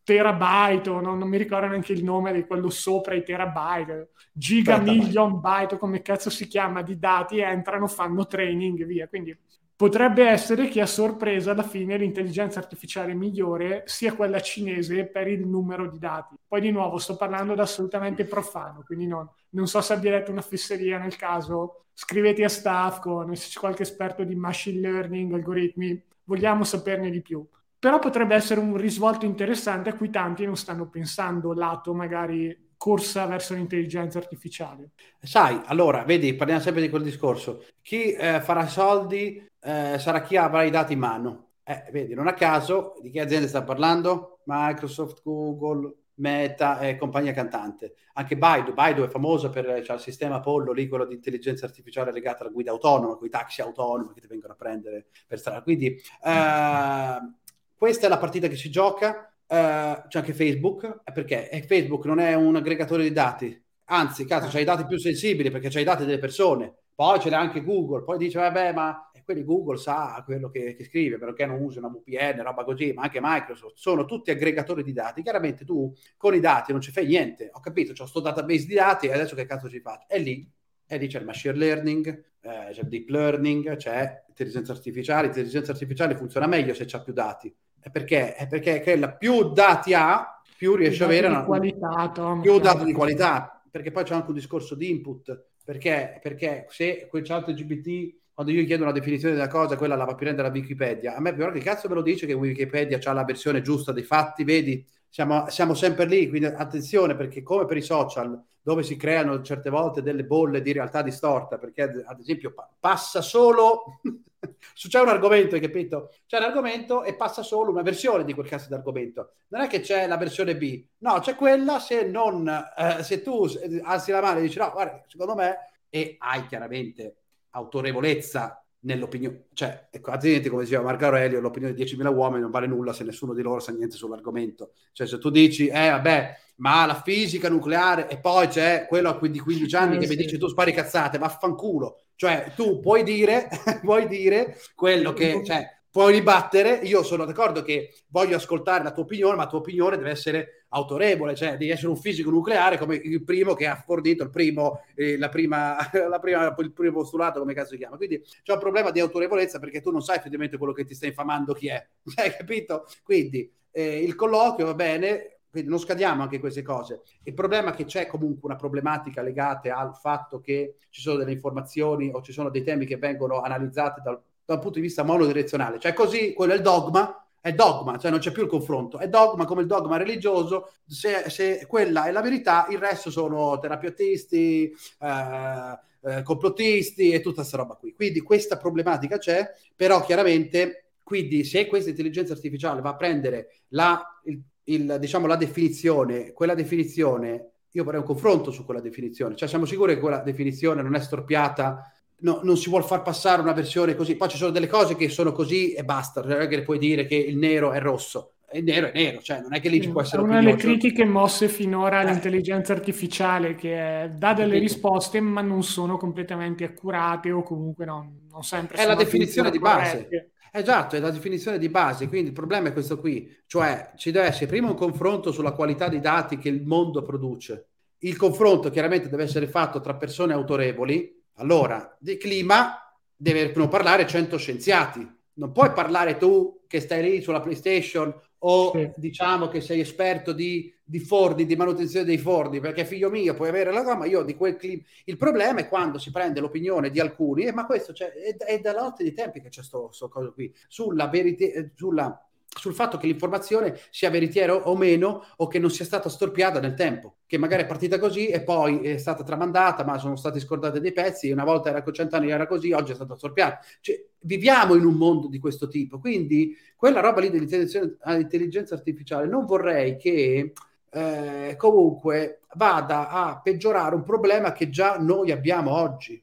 terabyte, 0.05 0.91
non, 0.91 1.19
non, 1.19 1.29
mi 1.29 1.39
ricordo 1.39 1.67
neanche 1.67 1.93
il 1.93 2.05
nome 2.05 2.33
di 2.33 2.45
quello 2.45 2.71
sopra 2.71 3.15
i 3.15 3.25
terabyte, 3.25 4.11
giga 4.33 4.79
million 4.79 5.41
byte, 5.41 5.79
come 5.79 6.03
cazzo 6.03 6.31
si 6.31 6.47
chiama, 6.47 6.83
di 6.83 6.99
dati, 6.99 7.39
entrano, 7.41 7.87
fanno 7.89 8.27
training 8.27 8.83
e 8.83 8.85
via, 8.85 9.09
quindi 9.09 9.37
potrebbe 9.77 10.29
essere 10.29 10.69
che 10.69 10.81
a 10.81 10.87
sorpresa 10.87 11.51
alla 11.51 11.63
fine 11.63 11.97
l'intelligenza 11.97 12.59
artificiale 12.61 13.15
migliore 13.15 13.83
sia 13.87 14.15
quella 14.15 14.41
cinese 14.41 15.07
per 15.07 15.27
il 15.27 15.47
numero 15.47 15.89
di 15.89 15.99
dati. 15.99 16.37
Poi 16.47 16.61
di 16.61 16.71
nuovo 16.71 16.99
sto 16.99 17.17
parlando 17.17 17.55
da 17.55 17.63
assolutamente 17.63 18.25
profano, 18.25 18.83
quindi 18.85 19.07
non, 19.07 19.29
non 19.51 19.67
so 19.67 19.81
se 19.81 19.95
abbia 19.95 20.13
letto 20.13 20.31
una 20.31 20.43
fesseria 20.43 20.99
nel 20.99 21.17
caso, 21.17 21.87
scrivete 21.95 22.45
a 22.45 22.49
staff 22.49 23.01
con 23.01 23.35
se 23.35 23.49
c'è 23.49 23.59
qualche 23.59 23.83
esperto 23.83 24.23
di 24.23 24.35
machine 24.35 24.81
learning, 24.81 25.33
algoritmi, 25.33 26.03
vogliamo 26.25 26.63
saperne 26.63 27.11
di 27.11 27.23
più. 27.23 27.45
Però 27.85 27.99
potrebbe 27.99 28.35
essere 28.35 28.61
un 28.61 28.78
risvolto 28.78 29.26
interessante 29.26 29.91
a 29.91 29.95
cui 29.95 30.09
tanti 30.09 30.47
non 30.47 30.57
stanno 30.57 30.89
pensando, 30.89 31.53
lato 31.53 31.93
magari 31.93 32.70
corsa 32.78 33.26
verso 33.26 33.53
l'intelligenza 33.53 34.16
artificiale. 34.16 34.93
Sai, 35.20 35.61
allora, 35.66 36.03
vedi, 36.03 36.32
parliamo 36.32 36.62
sempre 36.62 36.80
di 36.80 36.89
quel 36.89 37.03
discorso. 37.03 37.62
Chi 37.82 38.12
eh, 38.12 38.41
farà 38.41 38.68
soldi 38.68 39.37
eh, 39.61 39.99
sarà 39.99 40.22
chi 40.22 40.39
avrà 40.39 40.62
i 40.62 40.70
dati 40.70 40.95
in 40.95 40.99
mano. 40.99 41.49
Eh, 41.62 41.85
vedi, 41.93 42.14
non 42.14 42.26
a 42.26 42.32
caso, 42.32 42.95
di 43.03 43.11
che 43.11 43.20
aziende 43.20 43.49
sta 43.49 43.62
parlando? 43.62 44.41
Microsoft, 44.47 45.20
Google, 45.22 45.95
Meta 46.14 46.78
e 46.78 46.97
compagnia 46.97 47.35
cantante. 47.35 47.97
Anche 48.14 48.39
Baidu, 48.39 48.72
Baidu 48.72 49.03
è 49.03 49.09
famosa 49.09 49.51
per 49.51 49.82
cioè, 49.85 49.97
il 49.97 50.03
sistema 50.03 50.37
Apollo, 50.37 50.72
lì 50.72 50.89
quello 50.89 51.05
di 51.05 51.16
intelligenza 51.16 51.66
artificiale 51.66 52.12
legata 52.12 52.45
alla 52.45 52.53
guida 52.53 52.70
autonoma, 52.70 53.16
con 53.16 53.26
i 53.26 53.30
taxi 53.30 53.61
autonomi 53.61 54.14
che 54.14 54.22
ti 54.22 54.26
vengono 54.26 54.55
a 54.55 54.57
prendere 54.57 55.09
per 55.26 55.39
strada. 55.39 55.61
Quindi 55.61 55.89
eh, 55.89 57.18
questa 57.85 58.07
è 58.07 58.09
la 58.09 58.16
partita 58.16 58.49
che 58.49 58.57
si 58.57 58.70
gioca 58.70 59.28
Uh, 59.47 60.09
c'è 60.09 60.20
anche 60.20 60.32
Facebook, 60.32 61.03
perché 61.12 61.62
Facebook 61.68 62.07
non 62.07 62.18
è 62.18 62.32
un 62.32 62.57
aggregatore 62.57 63.03
di 63.03 63.12
dati, 63.12 63.62
anzi, 63.85 64.24
cazzo, 64.24 64.49
c'è 64.49 64.61
i 64.61 64.64
dati 64.64 64.87
più 64.87 64.97
sensibili 64.97 65.51
perché 65.51 65.68
c'è 65.68 65.80
i 65.80 65.85
dati 65.85 66.07
delle 66.07 66.18
persone. 66.18 66.74
Poi 66.95 67.20
ce 67.20 67.28
l'ha 67.28 67.41
anche 67.41 67.62
Google, 67.62 68.05
poi 68.05 68.16
dice, 68.16 68.39
vabbè, 68.39 68.72
ma 68.72 69.11
quelli 69.22 69.45
Google 69.45 69.76
sa 69.76 70.20
quello 70.24 70.49
che, 70.49 70.74
che 70.74 70.85
scrive, 70.85 71.18
perché 71.18 71.45
non 71.45 71.61
usa 71.61 71.80
una 71.80 71.89
VPN, 71.89 72.43
roba 72.43 72.64
così, 72.64 72.95
ma 72.95 73.03
anche 73.03 73.18
Microsoft, 73.20 73.76
sono 73.76 74.07
tutti 74.07 74.30
aggregatori 74.30 74.82
di 74.82 74.95
dati. 74.95 75.22
Chiaramente 75.22 75.66
tu 75.66 75.93
con 76.16 76.35
i 76.35 76.41
dati 76.41 76.72
non 76.72 76.80
ci 76.80 76.91
fai 76.91 77.05
niente, 77.07 77.51
ho 77.53 77.61
capito, 77.61 77.93
ho 77.93 77.97
questo 77.97 78.20
database 78.20 78.64
di 78.64 78.74
dati 78.74 79.09
e 79.09 79.12
adesso 79.12 79.35
che 79.35 79.45
cazzo 79.45 79.68
ci 79.68 79.80
faccio? 79.80 80.07
È 80.09 80.18
lì, 80.18 80.51
e 80.87 80.97
lì 80.97 81.07
c'è 81.07 81.18
il 81.18 81.26
machine 81.26 81.55
learning, 81.55 82.09
eh, 82.41 82.70
c'è 82.72 82.80
il 82.80 82.89
deep 82.89 83.11
learning, 83.11 83.76
c'è 83.76 84.24
intelligenza 84.26 84.72
artificiale. 84.72 85.26
L'intelligenza 85.26 85.72
artificiale 85.72 86.16
funziona 86.16 86.47
meglio 86.47 86.72
se 86.72 86.87
c'ha 86.87 87.03
più 87.03 87.12
dati 87.12 87.55
è 87.85 87.91
perché, 87.91 88.35
è 88.35 88.47
perché 88.47 88.80
quella, 88.80 89.12
più 89.12 89.53
dati 89.53 89.93
ha, 89.93 90.41
più 90.57 90.74
riesce 90.74 91.03
a 91.03 91.07
avere 91.07 91.26
una 91.26 91.45
qualità, 91.45 92.11
Tom, 92.14 92.41
più 92.41 92.59
dati 92.59 92.82
di 92.82 92.95
qualità, 92.95 93.62
perché 93.70 93.91
poi 93.91 94.05
c'è 94.05 94.14
anche 94.14 94.28
un 94.28 94.35
discorso 94.35 94.74
di 94.74 94.89
input, 94.89 95.49
perché, 95.62 96.18
perché 96.22 96.64
se 96.70 97.07
quel 97.11 97.26
chat 97.26 97.53
GPT 97.53 98.22
quando 98.32 98.53
io 98.53 98.64
chiedo 98.64 98.85
una 98.85 98.93
definizione 98.93 99.35
della 99.35 99.49
cosa, 99.49 99.76
quella 99.76 99.97
la 99.97 100.05
va 100.05 100.12
a 100.12 100.14
prendere 100.16 100.49
da 100.49 100.55
Wikipedia. 100.55 101.14
A 101.14 101.20
me 101.20 101.35
però 101.35 101.53
che 101.53 101.61
cazzo 101.61 101.89
me 101.89 101.95
lo 101.95 102.03
dice 102.03 102.26
che 102.26 102.32
Wikipedia 102.32 102.99
ha 103.01 103.12
la 103.12 103.22
versione 103.22 103.61
giusta 103.61 103.93
dei 103.93 104.03
fatti, 104.03 104.43
vedi? 104.45 104.85
Siamo, 105.15 105.49
siamo, 105.49 105.75
sempre 105.75 106.07
lì, 106.07 106.29
quindi 106.29 106.49
attenzione 106.49 107.15
perché 107.15 107.41
come 107.41 107.67
per 107.67 107.77
i 107.77 107.83
social, 107.83 108.37
dove 108.61 108.83
si 108.83 108.97
creano 108.97 109.41
certe 109.43 109.71
volte 109.71 110.03
delle 110.03 110.25
bolle 110.25 110.61
di 110.61 110.73
realtà 110.73 111.03
distorta, 111.03 111.57
perché 111.57 111.83
ad 112.05 112.19
esempio 112.19 112.53
passa 112.81 113.21
solo 113.23 114.01
c'è 114.75 115.01
un 115.01 115.09
argomento, 115.09 115.55
hai 115.55 115.61
capito? 115.61 116.12
C'è 116.27 116.39
un 116.39 116.43
argomento 116.43 117.05
e 117.05 117.15
passa 117.15 117.45
solo 117.45 117.71
una 117.71 117.83
versione 117.83 118.25
di 118.25 118.35
quel 118.35 118.49
cazzo 118.49 118.67
di 118.67 118.75
argomento. 118.75 119.35
Non 119.51 119.61
è 119.61 119.69
che 119.69 119.79
c'è 119.79 120.09
la 120.09 120.17
versione 120.17 120.57
B, 120.57 120.85
no, 120.99 121.21
c'è 121.21 121.37
quella 121.37 121.79
se 121.79 122.03
non, 122.03 122.49
eh, 122.77 123.05
se 123.05 123.23
tu 123.23 123.47
alzi 123.85 124.11
la 124.11 124.21
mano 124.21 124.41
e 124.41 124.43
dici 124.43 124.59
no, 124.59 124.73
guarda, 124.73 125.01
secondo 125.07 125.37
me, 125.37 125.75
e 125.91 126.17
hai 126.19 126.45
chiaramente 126.47 127.19
autorevolezza 127.51 128.64
nell'opinione, 128.85 129.47
cioè, 129.53 129.89
ecco, 129.91 130.11
altrimenti, 130.11 130.49
come 130.49 130.62
diceva 130.62 130.82
Marco 130.82 131.05
Aurelio, 131.05 131.41
l'opinione 131.41 131.74
di 131.74 131.82
10.000 131.85 132.14
uomini 132.14 132.41
non 132.43 132.51
vale 132.51 132.66
nulla 132.66 132.93
se 132.93 133.05
nessuno 133.05 133.35
di 133.35 133.43
loro 133.43 133.61
sa 133.61 133.72
niente 133.72 133.97
sull'argomento. 133.97 134.72
Cioè, 134.93 135.07
se 135.07 135.18
tu 135.18 135.30
dici, 135.30 135.66
eh, 135.66 135.91
vabbè, 135.91 136.37
ma 136.57 136.87
la 136.87 137.01
fisica 137.01 137.49
nucleare, 137.49 138.09
e 138.09 138.18
poi 138.18 138.47
c'è 138.49 138.87
quello 138.89 139.18
di 139.20 139.39
15 139.39 139.76
anni 139.76 139.97
eh, 139.97 139.99
che 139.99 140.07
sì. 140.07 140.16
mi 140.16 140.22
dice 140.22 140.39
tu 140.39 140.49
spari 140.49 140.72
cazzate, 140.72 141.18
vaffanculo. 141.18 142.03
Cioè, 142.14 142.53
tu 142.55 142.80
puoi 142.80 143.03
dire, 143.03 143.49
puoi 143.82 144.07
dire 144.07 144.57
quello 144.74 145.12
che, 145.12 145.43
cioè, 145.45 145.66
puoi 145.91 146.12
ribattere. 146.12 146.80
Io 146.82 147.03
sono 147.03 147.24
d'accordo 147.24 147.62
che 147.62 147.95
voglio 148.09 148.37
ascoltare 148.37 148.85
la 148.85 148.93
tua 148.93 149.05
opinione, 149.05 149.37
ma 149.37 149.45
la 149.45 149.49
tua 149.49 149.59
opinione 149.59 149.97
deve 149.97 150.11
essere 150.11 150.64
autorevole, 150.75 151.35
cioè 151.35 151.53
devi 151.53 151.70
essere 151.70 151.89
un 151.89 151.97
fisico 151.97 152.31
nucleare 152.31 152.79
come 152.79 152.97
il 152.97 153.22
primo 153.22 153.55
che 153.55 153.66
ha 153.66 153.77
fornito 153.77 154.25
il 154.25 154.31
primo, 154.31 154.83
eh, 154.95 155.16
la 155.16 155.29
prima, 155.29 155.77
la 156.09 156.18
prima, 156.18 156.55
il 156.59 156.72
primo 156.72 156.93
postulato, 156.93 157.39
come 157.39 157.55
cazzo 157.55 157.70
si 157.70 157.79
chiama. 157.79 157.97
Quindi 157.97 158.22
c'è 158.43 158.53
un 158.53 158.59
problema 158.59 158.91
di 158.91 159.01
autorevolezza 159.01 159.59
perché 159.59 159.81
tu 159.81 159.91
non 159.91 160.03
sai 160.03 160.16
effettivamente 160.16 160.59
quello 160.59 160.72
che 160.72 160.85
ti 160.85 160.95
sta 160.95 161.07
infamando 161.07 161.55
chi 161.55 161.68
è, 161.68 161.87
hai 162.16 162.37
capito? 162.37 162.87
Quindi 163.03 163.51
eh, 163.70 164.03
il 164.03 164.14
colloquio 164.14 164.66
va 164.66 164.75
bene, 164.75 165.39
quindi 165.49 165.70
non 165.70 165.79
scadiamo 165.79 166.22
anche 166.22 166.41
queste 166.41 166.62
cose. 166.62 167.03
Il 167.22 167.35
problema 167.35 167.70
è 167.70 167.75
che 167.75 167.85
c'è 167.85 168.07
comunque 168.07 168.49
una 168.49 168.57
problematica 168.57 169.22
legata 169.22 169.77
al 169.77 169.95
fatto 169.95 170.41
che 170.41 170.77
ci 170.91 171.01
sono 171.01 171.18
delle 171.18 171.33
informazioni 171.33 172.11
o 172.12 172.20
ci 172.22 172.33
sono 172.33 172.51
dei 172.51 172.64
temi 172.64 172.87
che 172.87 172.97
vengono 172.97 173.41
analizzati 173.41 174.01
dal, 174.03 174.20
dal 174.45 174.59
punto 174.59 174.79
di 174.79 174.81
vista 174.81 175.05
monodirezionale. 175.05 175.79
Cioè 175.79 175.93
così, 175.93 176.33
quello 176.33 176.53
è 176.53 176.57
il 176.57 176.62
dogma, 176.62 177.24
è 177.45 177.53
dogma, 177.53 177.99
cioè 177.99 178.11
non 178.11 178.21
c'è 178.21 178.33
più 178.33 178.45
il 178.45 178.49
confronto, 178.49 178.97
è 178.97 179.07
dogma 179.07 179.45
come 179.45 179.61
il 179.61 179.67
dogma 179.67 179.99
religioso, 179.99 180.73
se, 180.87 181.29
se 181.29 181.67
quella 181.69 182.07
è 182.07 182.11
la 182.11 182.23
verità, 182.23 182.67
il 182.71 182.79
resto 182.79 183.11
sono 183.11 183.59
terapeutisti, 183.59 184.75
eh, 185.01 185.79
eh, 186.01 186.23
complottisti 186.23 187.11
e 187.11 187.21
tutta 187.21 187.43
questa 187.43 187.59
roba 187.59 187.75
qui. 187.75 187.93
Quindi 187.93 188.21
questa 188.21 188.57
problematica 188.57 189.19
c'è, 189.19 189.47
però 189.77 190.03
chiaramente, 190.03 190.93
quindi 191.03 191.45
se 191.45 191.67
questa 191.67 191.91
intelligenza 191.91 192.33
artificiale 192.33 192.81
va 192.81 192.89
a 192.89 192.97
prendere 192.97 193.49
la, 193.69 194.03
il, 194.25 194.43
il, 194.65 194.97
diciamo, 194.99 195.27
la 195.27 195.37
definizione, 195.37 196.33
quella 196.33 196.55
definizione, 196.55 197.51
io 197.73 197.85
vorrei 197.85 198.01
un 198.01 198.07
confronto 198.07 198.53
su 198.53 198.65
quella 198.65 198.81
definizione, 198.81 199.37
cioè 199.37 199.49
siamo 199.51 199.67
sicuri 199.67 199.93
che 199.97 200.01
quella 200.01 200.21
definizione 200.21 200.81
non 200.81 200.95
è 200.95 201.01
storpiata 201.01 201.93
no, 202.19 202.41
non 202.43 202.57
si 202.57 202.69
vuole 202.69 202.85
far 202.85 203.03
passare 203.03 203.43
una 203.43 203.53
versione 203.53 203.95
così. 203.95 204.17
Poi 204.17 204.29
ci 204.29 204.37
sono 204.37 204.51
delle 204.51 204.67
cose 204.67 204.97
che 204.97 205.09
sono 205.09 205.33
così 205.33 205.73
e 205.73 205.85
basta, 205.85 206.23
non 206.23 206.41
è 206.41 206.49
che 206.49 206.62
puoi 206.62 206.79
dire 206.79 207.07
che 207.07 207.17
il 207.17 207.37
nero 207.37 207.73
è 207.73 207.81
rosso. 207.81 208.31
È 208.47 208.61
nero, 208.61 208.87
è 208.87 208.93
nero, 208.95 209.21
cioè 209.21 209.41
non 209.41 209.53
è 209.53 209.61
che 209.61 209.69
lì 209.69 209.81
ci 209.81 209.91
può 209.91 210.01
essere 210.01 210.23
una 210.23 210.39
delle 210.39 210.55
critiche 210.55 211.05
mosse 211.05 211.49
finora 211.49 212.01
eh. 212.01 212.05
all'intelligenza 212.05 212.73
artificiale 212.73 213.57
che 213.57 214.12
dà 214.17 214.33
delle 214.33 214.59
risposte 214.59 215.19
ma 215.21 215.41
non 215.41 215.65
sono 215.65 215.97
completamente 215.97 216.62
accurate 216.62 217.33
o 217.33 217.43
comunque 217.43 217.85
non, 217.85 218.29
non 218.31 218.45
sempre 218.45 218.77
è 218.77 218.87
la 218.87 218.95
definizione 218.95 219.51
di 219.51 219.59
base 219.59 220.09
Esatto, 220.57 220.95
è 220.95 221.01
la 221.01 221.11
definizione 221.11 221.59
di 221.59 221.69
base, 221.69 222.07
quindi 222.07 222.29
il 222.29 222.33
problema 222.33 222.69
è 222.69 222.73
questo 222.73 223.01
qui, 223.01 223.29
cioè 223.45 223.91
ci 223.97 224.12
deve 224.12 224.29
essere 224.29 224.47
prima 224.47 224.69
un 224.69 224.77
confronto 224.77 225.33
sulla 225.33 225.51
qualità 225.51 225.89
dei 225.89 225.99
dati 225.99 226.39
che 226.39 226.49
il 226.49 226.62
mondo 226.62 227.03
produce. 227.03 227.71
Il 227.99 228.17
confronto 228.17 228.71
chiaramente 228.71 229.09
deve 229.09 229.25
essere 229.25 229.49
fatto 229.49 229.81
tra 229.81 229.97
persone 229.97 230.33
autorevoli. 230.33 231.24
Allora, 231.35 231.97
di 231.99 232.16
clima 232.16 232.78
deve 233.16 233.53
non 233.55 233.68
parlare 233.68 234.07
100 234.07 234.37
scienziati. 234.37 235.12
Non 235.35 235.53
puoi 235.53 235.72
parlare 235.72 236.16
tu 236.16 236.62
che 236.68 236.80
stai 236.80 237.03
lì 237.03 237.20
sulla 237.20 237.41
PlayStation 237.41 238.14
o 238.47 238.72
sì. 238.72 238.93
diciamo 238.97 239.49
che 239.49 239.61
sei 239.61 239.80
esperto 239.80 240.32
di, 240.32 240.72
di, 240.82 240.99
forni, 241.01 241.47
di 241.47 241.57
manutenzione 241.57 242.05
dei 242.05 242.18
forni, 242.18 242.61
perché 242.61 242.85
figlio 242.85 243.11
mio 243.11 243.35
puoi 243.35 243.49
avere 243.49 243.72
la 243.72 243.82
gomma, 243.82 244.05
io 244.05 244.22
di 244.22 244.37
quel 244.37 244.57
clima. 244.57 244.82
Il 245.05 245.16
problema 245.16 245.61
è 245.61 245.68
quando 245.68 245.99
si 245.99 246.11
prende 246.11 246.41
l'opinione 246.41 246.91
di 246.91 247.01
alcuni, 247.01 247.45
eh, 247.45 247.53
ma 247.53 247.64
questo 247.66 247.93
cioè, 247.93 248.12
è, 248.12 248.37
è 248.37 248.61
dalla 248.61 248.82
notte 248.82 249.03
dei 249.03 249.14
tempi 249.14 249.41
che 249.41 249.49
c'è 249.49 249.62
questo 249.62 250.09
cosa 250.09 250.30
qui, 250.30 250.55
sulla, 250.68 251.09
verite, 251.09 251.53
eh, 251.53 251.70
sulla 251.74 252.24
sul 252.59 252.75
fatto 252.75 252.97
che 252.97 253.07
l'informazione 253.07 253.79
sia 253.91 254.11
veritiera 254.11 254.55
o 254.55 254.77
meno 254.77 255.25
o 255.37 255.47
che 255.47 255.59
non 255.59 255.71
sia 255.71 255.85
stata 255.85 256.09
storpiata 256.09 256.61
nel 256.61 256.75
tempo, 256.75 257.17
che 257.27 257.39
magari 257.39 257.63
è 257.63 257.67
partita 257.67 257.99
così 257.99 258.29
e 258.29 258.43
poi 258.43 258.81
è 258.81 258.97
stata 258.97 259.23
tramandata, 259.23 259.85
ma 259.85 259.99
sono 259.99 260.17
stati 260.17 260.41
scordati 260.41 260.81
dei 260.81 260.93
pezzi, 260.93 261.31
una 261.31 261.45
volta 261.45 261.71
era 261.71 261.83
con 261.83 261.93
cent'anni 261.93 262.31
era 262.31 262.47
così, 262.47 262.73
oggi 262.73 262.93
è 262.93 262.95
stata 262.95 263.15
storpiata. 263.17 263.61
Cioè, 263.81 264.05
viviamo 264.21 264.75
in 264.75 264.85
un 264.85 264.95
mondo 264.95 265.29
di 265.29 265.39
questo 265.39 265.69
tipo, 265.69 265.99
quindi 265.99 266.57
quella 266.77 267.01
roba 267.01 267.21
lì 267.21 267.31
dell'intelligenza 267.31 268.75
artificiale 268.75 269.27
non 269.27 269.45
vorrei 269.45 269.97
che 269.97 270.53
eh, 270.91 271.55
comunque 271.59 272.41
vada 272.55 273.11
a 273.11 273.41
peggiorare 273.41 273.95
un 273.95 274.05
problema 274.05 274.53
che 274.53 274.71
già 274.71 274.97
noi 274.99 275.33
abbiamo 275.33 275.73
oggi, 275.73 276.23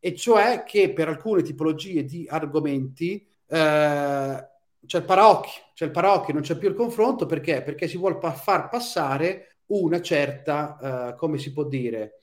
e 0.00 0.14
cioè 0.14 0.64
che 0.64 0.92
per 0.92 1.08
alcune 1.08 1.42
tipologie 1.42 2.04
di 2.04 2.26
argomenti 2.28 3.26
eh, 3.46 4.48
c'è 4.88 4.98
il 4.98 5.04
paraocchio, 5.04 5.62
c'è 5.74 5.84
il 5.84 5.90
paraocchio, 5.90 6.32
non 6.32 6.42
c'è 6.42 6.56
più 6.56 6.68
il 6.68 6.74
confronto 6.74 7.26
perché? 7.26 7.62
Perché 7.62 7.86
si 7.86 7.98
vuole 7.98 8.16
pa- 8.16 8.32
far 8.32 8.68
passare 8.70 9.58
una 9.66 10.00
certa, 10.00 11.12
uh, 11.12 11.16
come 11.16 11.36
si 11.38 11.52
può 11.52 11.64
dire, 11.64 12.18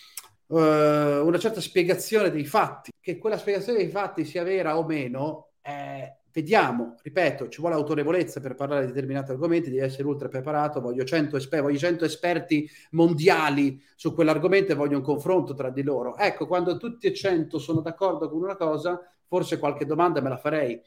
uh, 0.47 0.57
una 0.57 1.38
certa 1.38 1.61
spiegazione 1.61 2.32
dei 2.32 2.45
fatti. 2.45 2.91
Che 2.99 3.18
quella 3.20 3.38
spiegazione 3.38 3.78
dei 3.78 3.89
fatti 3.89 4.26
sia 4.26 4.43
vera 4.43 4.78
o 4.80 4.84
meno, 4.84 5.51
eh, 5.61 6.18
vediamo, 6.34 6.95
ripeto, 7.03 7.49
ci 7.49 7.61
vuole 7.61 7.76
autorevolezza 7.76 8.39
per 8.39 8.55
parlare 8.55 8.88
di 8.88 8.91
determinati 8.91 9.30
argomenti, 9.32 9.70
devi 9.70 9.84
essere 9.84 10.07
ultra 10.07 10.28
preparato, 10.28 10.82
voglio 10.82 11.03
100, 11.03 11.38
esper- 11.38 11.61
voglio 11.61 11.78
100 11.78 12.03
esperti 12.03 12.68
mondiali 12.91 13.80
su 13.95 14.13
quell'argomento 14.16 14.72
e 14.72 14.76
voglio 14.76 14.97
un 14.97 15.03
confronto 15.03 15.53
tra 15.53 15.70
di 15.70 15.84
loro. 15.84 16.18
Ecco, 16.18 16.47
quando 16.47 16.78
tutti 16.78 17.05
e 17.05 17.13
100 17.13 17.59
sono 17.59 17.82
d'accordo 17.82 18.28
con 18.28 18.41
una 18.41 18.55
cosa, 18.55 18.99
forse 19.28 19.59
qualche 19.59 19.86
domanda 19.86 20.22
me 20.22 20.30
la 20.30 20.38
farei 20.38 20.80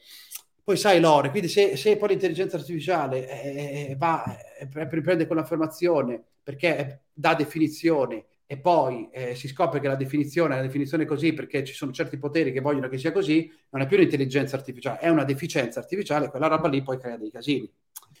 poi 0.69 0.77
sai 0.77 0.99
Lore, 0.99 1.31
quindi 1.31 1.47
se, 1.47 1.75
se 1.75 1.97
poi 1.97 2.09
l'intelligenza 2.09 2.55
artificiale 2.55 3.27
eh, 3.27 3.89
eh 3.89 3.95
va, 3.95 4.23
eh, 4.59 4.69
riprende 4.91 5.25
quell'affermazione 5.25 6.23
perché 6.43 7.05
dà 7.11 7.33
definizione 7.33 8.25
e 8.45 8.59
poi 8.59 9.09
eh, 9.11 9.33
si 9.33 9.47
scopre 9.47 9.79
che 9.79 9.87
la 9.87 9.95
definizione 9.95 10.53
è 10.53 10.57
una 10.57 10.67
definizione 10.67 11.05
così 11.05 11.33
perché 11.33 11.63
ci 11.63 11.73
sono 11.73 11.91
certi 11.91 12.19
poteri 12.19 12.51
che 12.51 12.61
vogliono 12.61 12.87
che 12.87 12.99
sia 12.99 13.11
così, 13.11 13.51
non 13.71 13.81
è 13.81 13.87
più 13.87 13.97
un'intelligenza 13.97 14.57
artificiale, 14.57 14.99
è 14.99 15.09
una 15.09 15.23
deficienza 15.23 15.79
artificiale, 15.79 16.29
quella 16.29 16.45
roba 16.45 16.67
lì 16.67 16.83
poi 16.83 16.99
crea 16.99 17.17
dei 17.17 17.31
casini. 17.31 17.67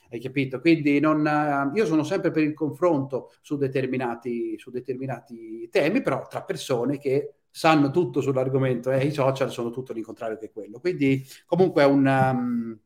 Hai 0.09 0.19
capito? 0.19 0.59
Quindi 0.59 0.99
non, 0.99 1.27
eh, 1.27 1.77
io 1.77 1.85
sono 1.85 2.03
sempre 2.03 2.31
per 2.31 2.41
il 2.41 2.55
confronto 2.55 3.31
su 3.41 3.57
determinati, 3.57 4.57
su 4.57 4.71
determinati 4.71 5.69
temi, 5.69 6.01
però 6.01 6.25
tra 6.27 6.41
persone 6.41 6.97
che 6.97 7.38
sanno 7.51 7.91
tutto 7.91 8.21
sull'argomento 8.21 8.91
e 8.91 9.05
i 9.05 9.11
social 9.11 9.51
sono 9.51 9.69
tutto 9.71 9.93
l'incontrario 9.93 10.37
che 10.37 10.51
quello. 10.51 10.79
Quindi 10.79 11.25
comunque 11.45 11.83
un, 11.83 12.05
um, 12.05 12.79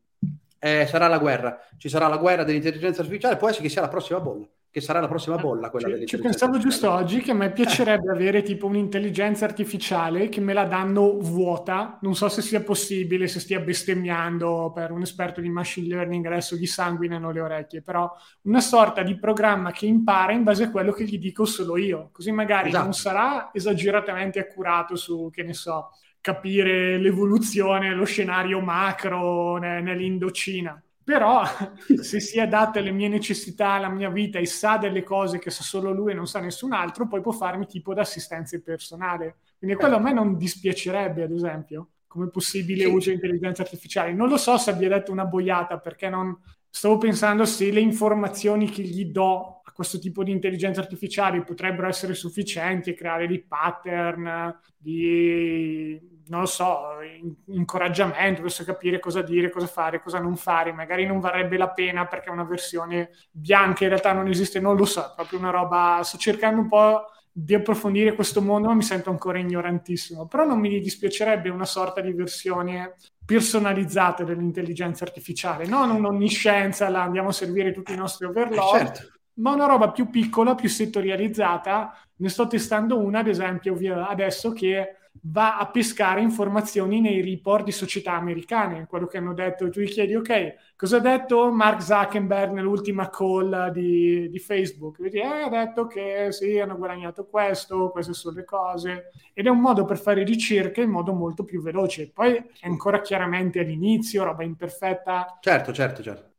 eh, 0.58 0.86
sarà 0.86 1.08
la 1.08 1.18
guerra, 1.18 1.58
ci 1.76 1.88
sarà 1.88 2.08
la 2.08 2.18
guerra 2.18 2.44
dell'intelligenza 2.44 3.02
artificiale, 3.02 3.36
può 3.36 3.48
essere 3.48 3.64
che 3.64 3.70
sia 3.70 3.82
la 3.82 3.88
prossima 3.88 4.20
bolla 4.20 4.48
che 4.74 4.80
sarà 4.80 4.98
la 4.98 5.06
prossima 5.06 5.36
bolla 5.36 5.70
quella 5.70 5.96
ci, 5.98 6.04
ci 6.04 6.18
pensavo 6.18 6.58
giusto 6.58 6.90
oggi 6.90 7.20
che 7.20 7.30
a 7.30 7.34
me 7.34 7.52
piacerebbe 7.52 8.10
avere 8.10 8.42
tipo 8.42 8.66
un'intelligenza 8.66 9.44
artificiale 9.44 10.28
che 10.28 10.40
me 10.40 10.52
la 10.52 10.64
danno 10.64 11.16
vuota. 11.20 11.96
Non 12.02 12.16
so 12.16 12.28
se 12.28 12.42
sia 12.42 12.60
possibile 12.60 13.28
se 13.28 13.38
stia 13.38 13.60
bestemmiando 13.60 14.72
per 14.74 14.90
un 14.90 15.02
esperto 15.02 15.40
di 15.40 15.48
machine 15.48 15.86
learning 15.86 16.26
adesso 16.26 16.56
gli 16.56 16.66
sanguinano 16.66 17.30
le 17.30 17.40
orecchie 17.40 17.82
però 17.82 18.10
una 18.42 18.60
sorta 18.60 19.04
di 19.04 19.16
programma 19.16 19.70
che 19.70 19.86
impara 19.86 20.32
in 20.32 20.42
base 20.42 20.64
a 20.64 20.70
quello 20.72 20.90
che 20.90 21.04
gli 21.04 21.18
dico 21.18 21.44
solo 21.44 21.76
io. 21.76 22.08
Così 22.10 22.32
magari 22.32 22.70
esatto. 22.70 22.82
non 22.82 22.94
sarà 22.94 23.50
esageratamente 23.52 24.40
accurato 24.40 24.96
su 24.96 25.30
che 25.32 25.44
ne 25.44 25.54
so 25.54 25.90
capire 26.20 26.98
l'evoluzione 26.98 27.94
lo 27.94 28.04
scenario 28.04 28.58
macro 28.58 29.56
nell'Indocina 29.58 30.82
però 31.04 31.42
se 32.00 32.18
si 32.18 32.40
adatta 32.40 32.78
alle 32.78 32.90
mie 32.90 33.08
necessità, 33.08 33.72
alla 33.72 33.90
mia 33.90 34.08
vita 34.08 34.38
e 34.38 34.46
sa 34.46 34.78
delle 34.78 35.02
cose 35.02 35.38
che 35.38 35.50
sa 35.50 35.62
solo 35.62 35.92
lui 35.92 36.12
e 36.12 36.14
non 36.14 36.26
sa 36.26 36.40
nessun 36.40 36.72
altro, 36.72 37.06
poi 37.06 37.20
può 37.20 37.32
farmi 37.32 37.66
tipo 37.66 37.92
d'assistenza 37.92 38.58
personale. 38.60 39.36
Quindi 39.58 39.76
quello 39.76 39.96
a 39.96 40.00
me 40.00 40.12
non 40.12 40.36
dispiacerebbe, 40.36 41.24
ad 41.24 41.30
esempio, 41.30 41.90
come 42.06 42.28
possibile 42.28 42.86
uso 42.86 43.10
di 43.10 43.16
intelligenza 43.16 43.62
artificiale. 43.62 44.14
Non 44.14 44.28
lo 44.28 44.38
so 44.38 44.56
se 44.56 44.70
abbia 44.70 44.88
detto 44.88 45.12
una 45.12 45.26
boiata, 45.26 45.78
perché 45.78 46.08
non... 46.08 46.36
Stavo 46.70 46.98
pensando 46.98 47.44
se 47.44 47.70
le 47.70 47.78
informazioni 47.78 48.68
che 48.68 48.82
gli 48.82 49.04
do 49.04 49.53
questo 49.74 49.98
tipo 49.98 50.22
di 50.22 50.30
intelligenza 50.30 50.80
artificiale 50.80 51.42
potrebbero 51.42 51.88
essere 51.88 52.14
sufficienti 52.14 52.90
e 52.90 52.94
creare 52.94 53.26
dei 53.26 53.42
pattern, 53.42 54.56
di 54.76 56.12
non 56.28 56.40
lo 56.40 56.46
so, 56.46 56.98
incoraggiamento, 57.46 58.42
verso 58.42 58.64
capire 58.64 58.98
cosa 58.98 59.20
dire, 59.20 59.50
cosa 59.50 59.66
fare, 59.66 60.00
cosa 60.00 60.20
non 60.20 60.36
fare. 60.36 60.72
Magari 60.72 61.06
non 61.06 61.20
varrebbe 61.20 61.56
la 61.56 61.70
pena 61.70 62.06
perché 62.06 62.30
una 62.30 62.44
versione 62.44 63.10
bianca 63.30 63.82
in 63.82 63.90
realtà 63.90 64.12
non 64.12 64.28
esiste, 64.28 64.60
non 64.60 64.76
lo 64.76 64.84
so, 64.84 65.02
è 65.02 65.12
proprio 65.14 65.38
una 65.38 65.50
roba. 65.50 66.00
Sto 66.02 66.16
cercando 66.16 66.60
un 66.60 66.68
po' 66.68 67.04
di 67.30 67.54
approfondire 67.54 68.14
questo 68.14 68.40
mondo, 68.40 68.68
ma 68.68 68.74
mi 68.74 68.82
sento 68.82 69.10
ancora 69.10 69.38
ignorantissimo. 69.38 70.26
Però 70.26 70.46
non 70.46 70.60
mi 70.60 70.80
dispiacerebbe 70.80 71.50
una 71.50 71.66
sorta 71.66 72.00
di 72.00 72.12
versione 72.12 72.94
personalizzata 73.24 74.22
dell'intelligenza 74.22 75.04
artificiale, 75.04 75.66
non 75.66 75.90
un'onniscienza, 75.90 76.88
la 76.88 77.02
andiamo 77.02 77.30
a 77.30 77.32
servire 77.32 77.72
tutti 77.72 77.92
i 77.92 77.96
nostri. 77.96 78.26
Eh, 78.26 78.48
certo 78.70 79.13
ma 79.34 79.52
una 79.52 79.66
roba 79.66 79.90
più 79.90 80.10
piccola, 80.10 80.54
più 80.54 80.68
settorializzata. 80.68 81.96
Ne 82.16 82.28
sto 82.28 82.46
testando 82.46 82.98
una, 82.98 83.20
ad 83.20 83.28
esempio, 83.28 83.76
adesso 84.06 84.52
che 84.52 84.96
va 85.26 85.58
a 85.58 85.70
pescare 85.70 86.20
informazioni 86.20 87.00
nei 87.00 87.22
report 87.22 87.64
di 87.64 87.72
società 87.72 88.12
americane, 88.12 88.86
quello 88.86 89.06
che 89.06 89.18
hanno 89.18 89.32
detto, 89.32 89.70
tu 89.70 89.80
gli 89.80 89.88
chiedi, 89.88 90.14
ok, 90.14 90.54
cosa 90.76 90.96
ha 90.96 91.00
detto 91.00 91.52
Mark 91.52 91.82
Zuckerberg 91.82 92.52
nell'ultima 92.52 93.08
call 93.10 93.70
di, 93.70 94.28
di 94.28 94.38
Facebook? 94.38 95.00
Vedi, 95.00 95.18
eh, 95.18 95.42
ha 95.42 95.48
detto 95.48 95.86
che 95.86 96.28
sì, 96.30 96.58
hanno 96.58 96.76
guadagnato 96.76 97.26
questo, 97.26 97.90
queste 97.90 98.12
sono 98.12 98.36
le 98.36 98.44
cose, 98.44 99.12
ed 99.32 99.46
è 99.46 99.50
un 99.50 99.60
modo 99.60 99.84
per 99.84 99.98
fare 99.98 100.24
ricerca 100.24 100.82
in 100.82 100.90
modo 100.90 101.12
molto 101.12 101.44
più 101.44 101.62
veloce. 101.62 102.10
Poi 102.12 102.34
è 102.34 102.66
ancora 102.66 103.00
chiaramente 103.00 103.60
all'inizio, 103.60 104.24
roba 104.24 104.42
imperfetta. 104.42 105.38
Certo, 105.40 105.72
certo, 105.72 106.02
certo. 106.02 106.32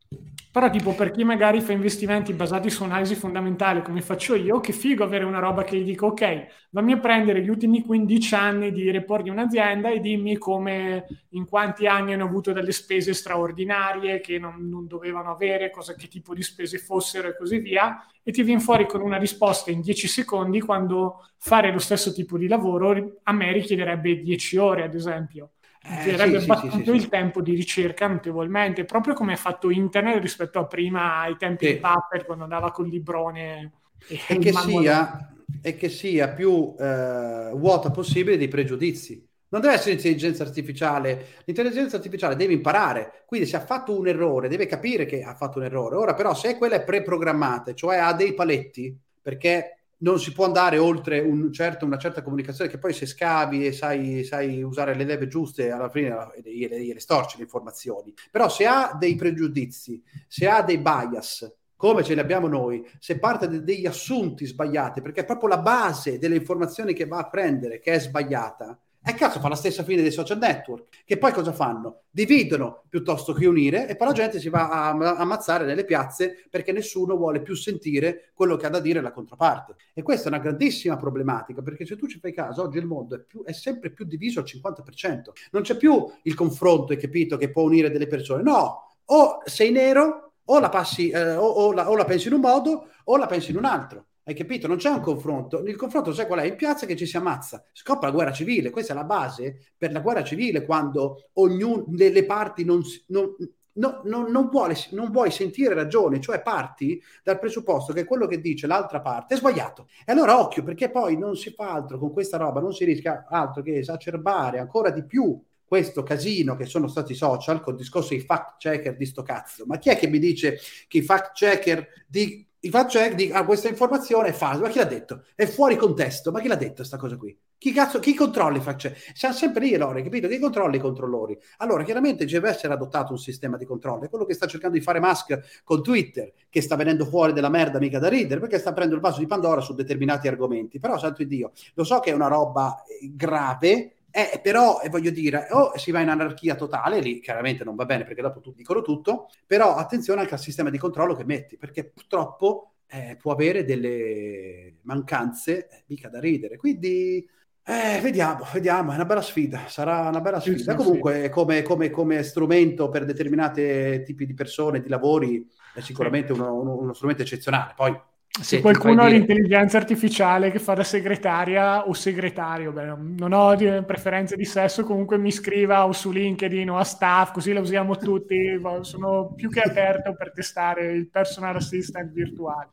Però 0.55 0.69
tipo 0.69 0.95
per 0.95 1.11
chi 1.11 1.25
magari 1.25 1.59
fa 1.59 1.73
investimenti 1.73 2.31
basati 2.31 2.69
su 2.69 2.85
analisi 2.85 3.13
fondamentale 3.13 3.81
come 3.81 3.99
faccio 3.99 4.35
io, 4.35 4.61
che 4.61 4.71
figo 4.71 5.03
avere 5.03 5.25
una 5.25 5.39
roba 5.39 5.65
che 5.65 5.77
gli 5.77 5.83
dico 5.83 6.05
ok, 6.05 6.69
vammi 6.69 6.93
a 6.93 6.97
prendere 6.99 7.41
gli 7.41 7.49
ultimi 7.49 7.83
15 7.83 8.35
anni 8.35 8.71
di 8.71 8.89
report 8.89 9.23
di 9.23 9.29
un'azienda 9.29 9.89
e 9.89 9.99
dimmi 9.99 10.37
come 10.37 11.25
in 11.31 11.45
quanti 11.45 11.87
anni 11.87 12.13
hanno 12.13 12.23
avuto 12.23 12.53
delle 12.53 12.71
spese 12.71 13.13
straordinarie 13.13 14.21
che 14.21 14.39
non, 14.39 14.69
non 14.69 14.87
dovevano 14.87 15.29
avere, 15.29 15.71
cosa, 15.71 15.93
che 15.93 16.07
tipo 16.07 16.33
di 16.33 16.41
spese 16.41 16.77
fossero 16.77 17.27
e 17.27 17.35
così 17.35 17.57
via, 17.57 18.07
e 18.23 18.31
ti 18.31 18.41
viene 18.41 18.61
fuori 18.61 18.87
con 18.87 19.01
una 19.01 19.17
risposta 19.17 19.71
in 19.71 19.81
10 19.81 20.07
secondi 20.07 20.61
quando 20.61 21.27
fare 21.37 21.69
lo 21.69 21.79
stesso 21.79 22.13
tipo 22.13 22.37
di 22.37 22.47
lavoro 22.47 23.19
a 23.23 23.33
me 23.33 23.51
richiederebbe 23.51 24.21
10 24.21 24.55
ore 24.55 24.83
ad 24.83 24.95
esempio 24.95 25.49
Eh, 25.87 26.17
sì, 26.17 26.35
abbattuto 26.35 26.77
sì, 26.77 26.83
sì, 26.83 26.91
il 26.91 27.09
tempo 27.09 27.41
di 27.41 27.53
ricerca 27.53 28.07
notevolmente, 28.07 28.85
proprio 28.85 29.13
come 29.13 29.33
ha 29.33 29.37
fatto 29.37 29.69
internet 29.69 30.19
rispetto 30.19 30.57
a 30.57 30.65
prima, 30.65 31.19
ai 31.19 31.37
tempi 31.37 31.67
di 31.67 31.77
Puppet, 31.77 32.25
quando 32.25 32.43
andava 32.43 32.71
col 32.71 32.89
librone. 32.89 33.71
E, 34.07 34.19
e, 34.27 34.37
che, 34.39 34.51
sia, 34.51 35.35
e 35.61 35.75
che 35.75 35.89
sia 35.89 36.29
più 36.29 36.75
eh, 36.79 37.51
vuota 37.53 37.91
possibile 37.91 38.37
dei 38.37 38.47
pregiudizi. 38.47 39.27
Non 39.47 39.61
deve 39.61 39.75
essere 39.75 39.91
intelligenza 39.91 40.43
artificiale, 40.43 41.27
l'intelligenza 41.45 41.97
artificiale 41.97 42.35
deve 42.35 42.53
imparare, 42.53 43.23
quindi 43.27 43.47
se 43.47 43.55
ha 43.55 43.61
fatto 43.61 43.97
un 43.97 44.07
errore 44.07 44.49
deve 44.49 44.65
capire 44.65 45.05
che 45.05 45.21
ha 45.21 45.35
fatto 45.35 45.59
un 45.59 45.65
errore. 45.65 45.95
Ora 45.95 46.15
però 46.15 46.33
se 46.33 46.57
quella 46.57 46.75
è 46.75 46.83
preprogrammata, 46.83 47.75
cioè 47.75 47.97
ha 47.97 48.11
dei 48.13 48.33
paletti, 48.33 48.97
perché 49.21 49.84
non 49.99 50.19
si 50.19 50.31
può 50.33 50.45
andare 50.45 50.77
oltre 50.77 51.19
un 51.19 51.51
certo, 51.51 51.85
una 51.85 51.97
certa 51.97 52.21
comunicazione 52.21 52.69
che 52.69 52.77
poi 52.77 52.93
se 52.93 53.05
scavi 53.05 53.65
e 53.65 53.71
sai, 53.71 54.23
sai 54.23 54.61
usare 54.61 54.95
le 54.95 55.05
leve 55.05 55.27
giuste 55.27 55.71
alla 55.71 55.89
fine 55.89 56.13
gliele, 56.43 56.83
gliele 56.83 56.99
storci 56.99 57.37
le 57.37 57.43
informazioni. 57.43 58.13
Però 58.31 58.49
se 58.49 58.65
ha 58.65 58.95
dei 58.99 59.15
pregiudizi 59.15 60.03
se 60.27 60.47
ha 60.47 60.61
dei 60.61 60.77
bias 60.77 61.49
come 61.77 62.03
ce 62.03 62.13
li 62.13 62.19
abbiamo 62.19 62.47
noi, 62.47 62.85
se 62.99 63.19
parte 63.19 63.47
de- 63.47 63.63
degli 63.63 63.85
assunti 63.85 64.45
sbagliati, 64.45 65.01
perché 65.01 65.21
è 65.21 65.25
proprio 65.25 65.49
la 65.49 65.59
base 65.59 66.17
delle 66.17 66.35
informazioni 66.35 66.93
che 66.93 67.05
va 67.05 67.19
a 67.19 67.29
prendere 67.29 67.79
che 67.79 67.93
è 67.93 67.99
sbagliata, 67.99 68.79
e 69.07 69.13
cazzo 69.13 69.39
fa 69.39 69.49
la 69.49 69.55
stessa 69.55 69.83
fine 69.83 70.01
dei 70.01 70.11
social 70.11 70.39
network, 70.39 71.03
che 71.05 71.19
poi 71.19 71.31
cosa 71.31 71.51
fanno? 71.51 72.05
Dividono 72.09 72.85
piuttosto 72.89 73.33
che 73.33 73.45
unire 73.45 73.87
e 73.87 73.95
poi 73.95 74.07
la 74.07 74.13
gente 74.13 74.39
si 74.39 74.49
va 74.49 74.69
a, 74.69 74.89
a 74.89 75.15
ammazzare 75.17 75.63
nelle 75.63 75.85
piazze 75.85 76.47
perché 76.49 76.71
nessuno 76.71 77.15
vuole 77.15 77.43
più 77.43 77.53
sentire 77.53 78.31
quello 78.33 78.55
che 78.55 78.65
ha 78.65 78.69
da 78.69 78.79
dire 78.79 79.01
la 79.01 79.11
controparte. 79.11 79.75
E 79.93 80.01
questa 80.01 80.25
è 80.25 80.27
una 80.29 80.39
grandissima 80.41 80.97
problematica 80.97 81.61
perché 81.61 81.85
se 81.85 81.95
tu 81.95 82.07
ci 82.07 82.17
fai 82.17 82.33
caso, 82.33 82.63
oggi 82.63 82.79
il 82.79 82.87
mondo 82.87 83.15
è, 83.15 83.19
più, 83.19 83.43
è 83.43 83.51
sempre 83.51 83.91
più 83.91 84.05
diviso 84.05 84.39
al 84.39 84.45
50%. 84.45 85.21
Non 85.51 85.61
c'è 85.61 85.77
più 85.77 86.11
il 86.23 86.33
confronto, 86.33 86.91
hai 86.91 86.97
capito, 86.97 87.37
che 87.37 87.51
può 87.51 87.61
unire 87.61 87.91
delle 87.91 88.07
persone. 88.07 88.41
No, 88.41 88.95
o 89.05 89.37
sei 89.45 89.69
nero 89.69 90.33
o 90.45 90.59
la, 90.59 90.69
passi, 90.69 91.09
eh, 91.09 91.35
o, 91.35 91.45
o, 91.45 91.73
la, 91.73 91.91
o 91.91 91.95
la 91.95 92.05
pensi 92.05 92.27
in 92.27 92.33
un 92.33 92.41
modo 92.41 92.87
o 93.03 93.17
la 93.17 93.27
pensi 93.27 93.51
in 93.51 93.57
un 93.57 93.65
altro. 93.65 94.05
Hai 94.27 94.33
capito? 94.33 94.65
Non 94.67 94.77
c'è 94.77 94.89
un 94.89 95.01
confronto. 95.01 95.63
Il 95.63 95.75
confronto, 95.75 96.11
sai 96.11 96.25
qual 96.25 96.39
è? 96.39 96.45
In 96.45 96.55
piazza 96.55 96.87
che 96.87 96.95
ci 96.95 97.05
si 97.05 97.15
ammazza. 97.15 97.63
Scoppa 97.71 98.07
la 98.07 98.11
guerra 98.11 98.31
civile. 98.31 98.71
Questa 98.71 98.93
è 98.93 98.95
la 98.95 99.03
base 99.03 99.73
per 99.77 99.91
la 99.91 99.99
guerra 99.99 100.23
civile, 100.23 100.65
quando 100.65 101.29
ognuno, 101.33 101.85
le, 101.91 102.09
le 102.09 102.25
parti 102.25 102.65
non, 102.65 102.81
non, 103.09 103.35
no, 103.73 104.01
no, 104.03 104.27
non, 104.27 104.49
vuole, 104.49 104.75
non 104.91 105.11
vuoi 105.11 105.29
sentire 105.29 105.75
ragione, 105.75 106.19
cioè 106.19 106.41
parti 106.41 106.99
dal 107.23 107.37
presupposto 107.37 107.93
che 107.93 108.03
quello 108.03 108.25
che 108.25 108.41
dice 108.41 108.65
l'altra 108.65 108.99
parte 108.99 109.35
è 109.35 109.37
sbagliato. 109.37 109.87
E 110.03 110.11
allora 110.11 110.39
occhio, 110.39 110.63
perché 110.63 110.89
poi 110.89 111.19
non 111.19 111.35
si 111.35 111.51
fa 111.51 111.71
altro 111.71 111.99
con 111.99 112.11
questa 112.11 112.37
roba, 112.37 112.59
non 112.59 112.73
si 112.73 112.83
rischia 112.83 113.27
altro 113.29 113.61
che 113.61 113.77
esacerbare 113.77 114.57
ancora 114.57 114.89
di 114.89 115.05
più 115.05 115.39
questo 115.63 116.03
casino 116.03 116.55
che 116.55 116.65
sono 116.65 116.87
stati 116.87 117.11
i 117.11 117.15
social 117.15 117.59
con 117.59 117.73
il 117.73 117.79
discorso 117.79 118.09
dei 118.09 118.21
fact 118.21 118.57
checker 118.57 118.95
di 118.95 119.05
sto 119.05 119.21
cazzo. 119.21 119.65
Ma 119.67 119.77
chi 119.77 119.89
è 119.89 119.97
che 119.97 120.07
mi 120.07 120.19
dice 120.19 120.57
che 120.87 120.99
i 120.99 121.01
fact 121.01 121.33
checker 121.33 121.87
di 122.07 122.44
i 122.65 122.69
fact 122.71 122.89
check 122.89 123.13
dicono 123.13 123.39
ah, 123.39 123.45
questa 123.45 123.67
informazione 123.67 124.29
è 124.29 124.31
falsa, 124.31 124.61
ma 124.61 124.69
chi 124.69 124.79
l'ha 124.79 124.85
detto? 124.85 125.23
È 125.35 125.45
fuori 125.45 125.75
contesto, 125.75 126.31
ma 126.31 126.41
chi 126.41 126.47
l'ha 126.47 126.55
detto 126.55 126.77
questa 126.77 126.97
cosa 126.97 127.15
qui? 127.15 127.37
Chi, 127.59 127.71
cazzo, 127.71 127.99
chi 127.99 128.15
controlla 128.15 128.57
i 128.57 128.59
fact 128.59 128.79
check? 128.81 129.11
Siamo 129.15 129.35
sempre 129.35 129.65
lì, 129.65 129.75
allora, 129.75 130.01
capito? 130.01 130.27
Chi 130.27 130.39
controlla 130.39 130.75
i 130.75 130.79
controllori? 130.79 131.37
Allora, 131.57 131.83
chiaramente 131.83 132.25
deve 132.25 132.49
essere 132.49 132.73
adottato 132.73 133.11
un 133.11 133.19
sistema 133.19 133.55
di 133.55 133.65
controllo, 133.65 134.05
è 134.05 134.09
quello 134.09 134.25
che 134.25 134.33
sta 134.33 134.47
cercando 134.47 134.77
di 134.77 134.83
fare 134.83 134.99
Musk 134.99 135.61
con 135.63 135.83
Twitter, 135.83 136.33
che 136.49 136.61
sta 136.61 136.75
venendo 136.75 137.05
fuori 137.05 137.33
della 137.33 137.49
merda 137.49 137.77
mica 137.77 137.99
da 137.99 138.09
ridere, 138.09 138.39
perché 138.39 138.57
sta 138.57 138.71
prendendo 138.71 138.95
il 138.95 139.01
vaso 139.01 139.19
di 139.19 139.27
Pandora 139.27 139.61
su 139.61 139.75
determinati 139.75 140.27
argomenti. 140.27 140.79
Però, 140.79 140.97
santo 140.97 141.23
Dio, 141.23 141.51
lo 141.75 141.83
so 141.83 141.99
che 141.99 142.09
è 142.09 142.13
una 142.13 142.27
roba 142.27 142.83
eh, 142.83 143.11
grave, 143.13 143.93
eh, 144.15 144.39
però, 144.39 144.79
eh, 144.79 144.87
voglio 144.87 145.11
dire, 145.11 145.47
o 145.51 145.77
si 145.77 145.91
va 145.91 145.99
in 145.99 146.07
anarchia 146.07 146.55
totale, 146.55 147.01
lì 147.01 147.19
chiaramente 147.19 147.65
non 147.65 147.75
va 147.75 147.83
bene 147.83 148.05
perché 148.05 148.21
dopo 148.21 148.39
tutti 148.39 148.59
dicono 148.59 148.81
tutto, 148.81 149.27
però 149.45 149.75
attenzione 149.75 150.21
anche 150.21 150.35
al 150.35 150.39
sistema 150.39 150.69
di 150.69 150.77
controllo 150.77 151.15
che 151.15 151.25
metti, 151.25 151.57
perché 151.57 151.83
purtroppo 151.83 152.75
eh, 152.87 153.17
può 153.19 153.33
avere 153.33 153.65
delle 153.65 154.75
mancanze 154.83 155.67
eh, 155.67 155.83
mica 155.87 156.07
da 156.07 156.21
ridere. 156.21 156.55
Quindi 156.55 157.27
eh, 157.65 157.99
vediamo, 158.01 158.47
vediamo, 158.53 158.93
è 158.93 158.95
una 158.95 159.03
bella 159.03 159.21
sfida, 159.21 159.67
sarà 159.67 160.07
una 160.07 160.21
bella 160.21 160.39
sfida. 160.39 160.57
Sì, 160.59 160.63
sì, 160.63 160.75
Comunque, 160.75 161.23
sì. 161.23 161.29
Come, 161.29 161.61
come, 161.61 161.89
come, 161.89 162.23
strumento 162.23 162.87
per 162.87 163.03
determinati 163.03 164.01
tipi 164.05 164.25
di 164.25 164.33
persone, 164.33 164.79
di 164.79 164.87
lavori, 164.87 165.45
è 165.73 165.81
sicuramente 165.81 166.31
uno, 166.31 166.53
uno, 166.53 166.77
uno 166.77 166.93
strumento 166.93 167.21
eccezionale. 167.21 167.73
Poi 167.75 167.93
se 168.41 168.59
qualcuno 168.59 169.01
ha 169.01 169.05
dire... 169.05 169.19
l'intelligenza 169.19 169.77
artificiale 169.77 170.51
che 170.51 170.59
fa 170.59 170.73
da 170.73 170.83
segretaria 170.83 171.87
o 171.87 171.93
segretario, 171.93 172.73
beh, 172.73 172.93
non 173.17 173.31
ho 173.31 173.55
preferenze 173.85 174.35
di 174.35 174.43
sesso, 174.43 174.83
comunque 174.83 175.17
mi 175.17 175.31
scriva 175.31 175.85
o 175.85 175.93
su 175.93 176.11
LinkedIn 176.11 176.69
o 176.69 176.77
a 176.77 176.83
staff, 176.83 177.31
così 177.31 177.53
la 177.53 177.61
usiamo 177.61 177.95
tutti. 177.95 178.59
Sono 178.81 179.33
più 179.35 179.49
che 179.49 179.61
aperto 179.61 180.15
per 180.15 180.33
testare 180.33 180.91
il 180.91 181.07
personal 181.07 181.55
assistant 181.55 182.11
virtuale. 182.11 182.69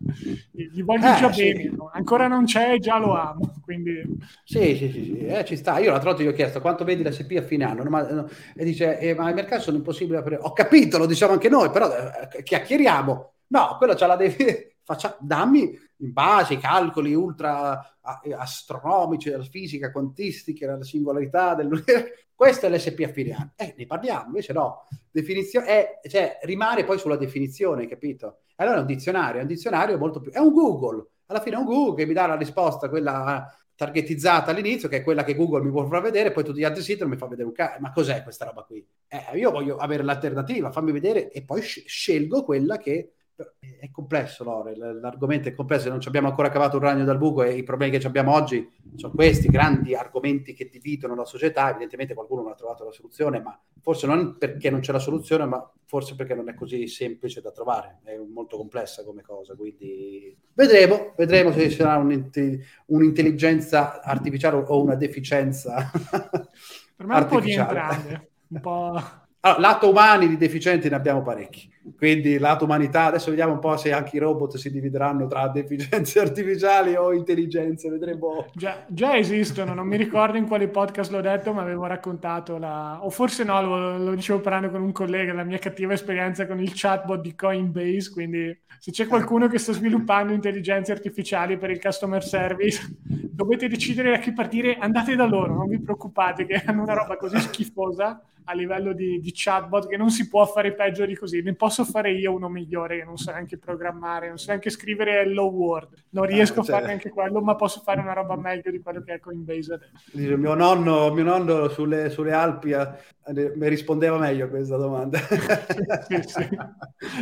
Gli 0.51 0.83
voglio 0.83 1.15
eh, 1.15 1.19
già 1.19 1.33
sì. 1.33 1.53
bene, 1.53 1.71
no? 1.77 1.91
ancora 1.93 2.27
non 2.27 2.45
c'è, 2.45 2.79
già 2.79 2.99
lo 2.99 3.15
amo. 3.15 3.55
Quindi... 3.63 4.03
Sì, 4.45 4.75
sì, 4.75 4.91
sì, 4.91 5.05
sì. 5.05 5.19
Eh, 5.27 5.45
ci 5.45 5.57
sta. 5.57 5.79
Io 5.79 5.91
l'altra 5.91 6.11
volta 6.11 6.25
gli 6.25 6.29
ho 6.29 6.33
chiesto 6.33 6.61
quanto 6.61 6.83
vedi 6.83 7.05
l'SP 7.05 7.37
a 7.39 7.43
fine 7.43 7.65
anno, 7.65 7.85
ma, 7.85 8.03
no, 8.11 8.29
e 8.57 8.65
dice, 8.65 8.99
eh, 8.99 9.15
ma 9.15 9.31
i 9.31 9.35
mercati 9.35 9.63
sono 9.63 9.77
impossibili 9.77 10.15
da 10.15 10.21
aprire. 10.21 10.41
Ho 10.43 10.53
capito, 10.53 10.99
lo 10.99 11.07
diciamo 11.07 11.35
anche 11.35 11.49
noi, 11.49 11.71
però 11.71 11.89
eh, 11.89 12.43
chiacchieriamo. 12.43 13.33
No, 13.47 13.77
quello 13.79 13.95
ce 13.95 14.07
la 14.07 14.17
devi 14.17 14.71
faccia, 14.93 15.17
dammi 15.21 15.79
in 15.99 16.13
base 16.13 16.55
ai 16.55 16.61
calcoli 16.61 17.15
ultra 17.15 17.99
astronomici 18.37 19.31
della 19.31 19.45
fisica 19.45 19.91
quantistica, 19.91 20.67
della 20.67 20.85
singolarità 20.85 21.55
dell'universo. 21.55 22.07
Questo 22.35 22.67
è 22.67 22.71
l'SP 22.71 23.05
affiliare. 23.05 23.53
Eh, 23.57 23.75
ne 23.77 23.87
parliamo, 23.87 24.27
invece 24.27 24.53
no. 24.53 24.89
Definizione 25.11 25.67
è, 25.67 26.01
cioè, 26.09 26.39
rimane 26.43 26.85
poi 26.85 26.99
sulla 26.99 27.17
definizione, 27.17 27.87
capito? 27.87 28.41
Allora 28.57 28.79
è 28.79 28.81
un 28.81 28.87
dizionario, 28.87 29.39
è 29.39 29.43
un 29.43 29.49
dizionario 29.49 29.97
molto 29.97 30.21
più... 30.21 30.33
È 30.33 30.39
un 30.39 30.53
Google. 30.53 31.07
Alla 31.27 31.41
fine 31.41 31.57
è 31.57 31.59
un 31.59 31.67
Google 31.67 31.95
che 31.95 32.07
mi 32.07 32.15
dà 32.15 32.27
la 32.27 32.37
risposta, 32.37 32.89
quella 32.89 33.47
targetizzata 33.77 34.51
all'inizio, 34.51 34.89
che 34.89 34.99
è 34.99 35.03
quella 35.03 35.23
che 35.25 35.37
Google 35.37 35.63
mi 35.63 35.71
può 35.71 35.87
far 35.87 36.03
vedere, 36.03 36.33
poi 36.33 36.45
tutti 36.45 36.59
gli 36.59 36.65
altri 36.65 36.83
siti 36.83 37.01
non 37.01 37.11
mi 37.11 37.17
fa 37.17 37.27
vedere 37.27 37.47
un 37.47 37.55
cazzo. 37.55 37.81
Ma 37.81 37.93
cos'è 37.93 38.25
questa 38.25 38.45
roba 38.45 38.63
qui? 38.63 38.85
Eh, 39.07 39.39
io 39.39 39.51
voglio 39.53 39.77
avere 39.77 40.03
l'alternativa, 40.03 40.73
fammi 40.73 40.91
vedere 40.91 41.31
e 41.31 41.45
poi 41.45 41.61
scelgo 41.63 42.43
quella 42.45 42.77
che 42.77 43.13
è 43.35 43.91
complesso, 43.91 44.45
Lore, 44.45 44.77
l'argomento 44.77 45.49
è 45.49 45.55
complesso, 45.55 45.89
non 45.89 46.01
ci 46.01 46.09
abbiamo 46.09 46.29
ancora 46.29 46.51
cavato 46.51 46.77
un 46.77 46.83
ragno 46.83 47.05
dal 47.05 47.19
buco 47.19 47.43
e 47.43 47.55
i 47.55 47.63
problemi 47.63 47.99
che 47.99 48.07
abbiamo 48.07 48.33
oggi 48.33 48.71
sono 48.95 49.13
questi, 49.13 49.49
grandi 49.49 49.95
argomenti 49.95 50.55
che 50.55 50.69
dividono 50.71 51.15
la 51.15 51.25
società, 51.25 51.71
evidentemente 51.71 52.15
qualcuno 52.15 52.43
non 52.43 52.53
ha 52.53 52.55
trovato 52.55 52.85
la 52.85 52.93
soluzione, 52.93 53.41
ma 53.41 53.59
forse 53.81 54.07
non 54.07 54.37
perché 54.39 54.71
non 54.71 54.81
c'è 54.81 54.93
la 54.93 54.99
soluzione, 54.99 55.47
ma 55.47 55.69
forse 55.85 56.15
perché 56.15 56.35
non 56.35 56.49
è 56.49 56.55
così 56.55 56.87
semplice 56.87 57.41
da 57.41 57.51
trovare, 57.51 57.99
è 58.05 58.17
molto 58.17 58.57
complessa 58.57 59.05
come 59.05 59.23
cosa, 59.23 59.55
quindi 59.55 60.37
vedremo, 60.53 61.15
vedremo 61.17 61.53
se 61.53 61.71
ci 61.71 61.77
sarà 61.77 61.97
un'intelligenza 62.87 64.03
artificiale 64.03 64.63
o 64.67 64.83
una 64.83 64.95
deficienza 64.95 65.91
per 66.97 67.07
me 67.07 67.17
un 67.17 67.27
po' 67.27 67.41
di 67.41 67.53
entrambe, 67.53 68.31
un 68.49 68.61
po' 68.61 69.01
Allora, 69.45 69.61
lato 69.61 69.91
umani 69.91 70.29
di 70.29 70.37
deficienti 70.37 70.89
ne 70.89 70.95
abbiamo 70.95 71.21
parecchi, 71.21 71.69
quindi 71.97 72.39
lato 72.39 72.65
umanità, 72.65 73.07
adesso 73.07 73.31
vediamo 73.31 73.55
un 73.55 73.59
po' 73.59 73.77
se 73.77 73.93
anche 73.93 74.15
i 74.15 74.21
robot 74.21 74.57
si 74.57 74.71
divideranno 74.71 75.27
tra 75.27 75.49
deficienze 75.49 76.21
artificiali 76.23 76.95
o 76.95 77.13
intelligenze, 77.13 77.91
vedremo. 77.91 78.47
Già, 78.55 78.85
già 78.87 79.17
esistono, 79.17 79.75
non 79.75 79.89
mi 79.89 79.97
ricordo 79.97 80.37
in 80.37 80.47
quale 80.47 80.69
podcast 80.69 81.11
l'ho 81.11 81.21
detto, 81.21 81.53
ma 81.53 81.63
avevo 81.63 81.87
raccontato 81.87 82.57
la... 82.57 83.05
o 83.05 83.11
forse 83.11 83.43
no, 83.43 83.61
lo, 83.61 83.99
lo 83.99 84.15
dicevo 84.15 84.39
parlando 84.39 84.71
con 84.71 84.81
un 84.81 84.93
collega, 84.93 85.33
la 85.33 85.43
mia 85.43 85.59
cattiva 85.59 85.93
esperienza 85.93 86.47
con 86.47 86.61
il 86.61 86.71
chatbot 86.73 87.21
di 87.21 87.35
Coinbase, 87.35 88.13
quindi 88.13 88.57
se 88.79 88.93
c'è 88.93 89.09
qualcuno 89.09 89.49
che 89.49 89.59
sta 89.59 89.73
sviluppando 89.73 90.33
intelligenze 90.33 90.93
artificiali 90.93 91.59
per 91.59 91.71
il 91.71 91.81
customer 91.81 92.23
service, 92.23 92.97
dovete 93.03 93.67
decidere 93.67 94.13
da 94.13 94.19
chi 94.19 94.33
partire, 94.33 94.77
andate 94.77 95.17
da 95.17 95.25
loro, 95.25 95.53
non 95.53 95.67
vi 95.67 95.81
preoccupate 95.81 96.47
che 96.47 96.63
hanno 96.65 96.83
una 96.83 96.95
roba 96.95 97.17
così 97.17 97.41
schifosa 97.41 98.23
a 98.45 98.55
livello 98.55 98.93
di, 98.93 99.21
di, 99.21 99.31
chatbot 99.35 99.89
che 99.89 99.97
non 99.97 100.11
si 100.11 100.29
può 100.29 100.45
fare 100.47 100.75
peggio 100.75 101.05
di 101.07 101.15
così. 101.15 101.43
Ne 101.43 101.55
posso 101.55 101.85
fare 101.85 102.13
io 102.13 102.33
uno 102.33 102.49
migliore 102.49 102.99
che 102.99 103.05
non 103.05 103.17
so 103.17 103.31
neanche 103.31 103.59
programmare, 103.59 104.29
non 104.29 104.39
so 104.39 104.49
neanche 104.49 104.71
scrivere 104.71 105.21
Hello 105.21 105.45
World. 105.45 105.89
Non 106.11 106.25
riesco 106.25 106.61
ah, 106.61 106.65
cioè... 106.65 106.75
a 106.75 106.79
fare 106.79 106.87
neanche 106.89 107.11
quello, 107.11 107.41
ma 107.41 107.55
posso 107.55 107.81
fare 107.81 108.01
una 108.01 108.13
roba 108.13 108.37
meglio 108.37 108.71
di 108.71 108.81
quello 108.81 109.03
che 109.03 109.15
è 109.15 109.21
Coinbase 109.21 109.75
adesso. 109.75 110.37
Mio 110.37 110.55
nonno, 110.55 111.13
mio 111.13 111.25
nonno 111.25 111.69
sulle, 111.69 112.11
sulle 112.11 112.33
Alpi 112.33 112.75
mi 113.27 113.69
rispondeva 113.69 114.19
meglio 114.19 114.47
a 114.47 114.49
questa 114.49 114.77
domanda. 114.77 115.19
sì, 115.19 116.23
sì. 116.27 116.49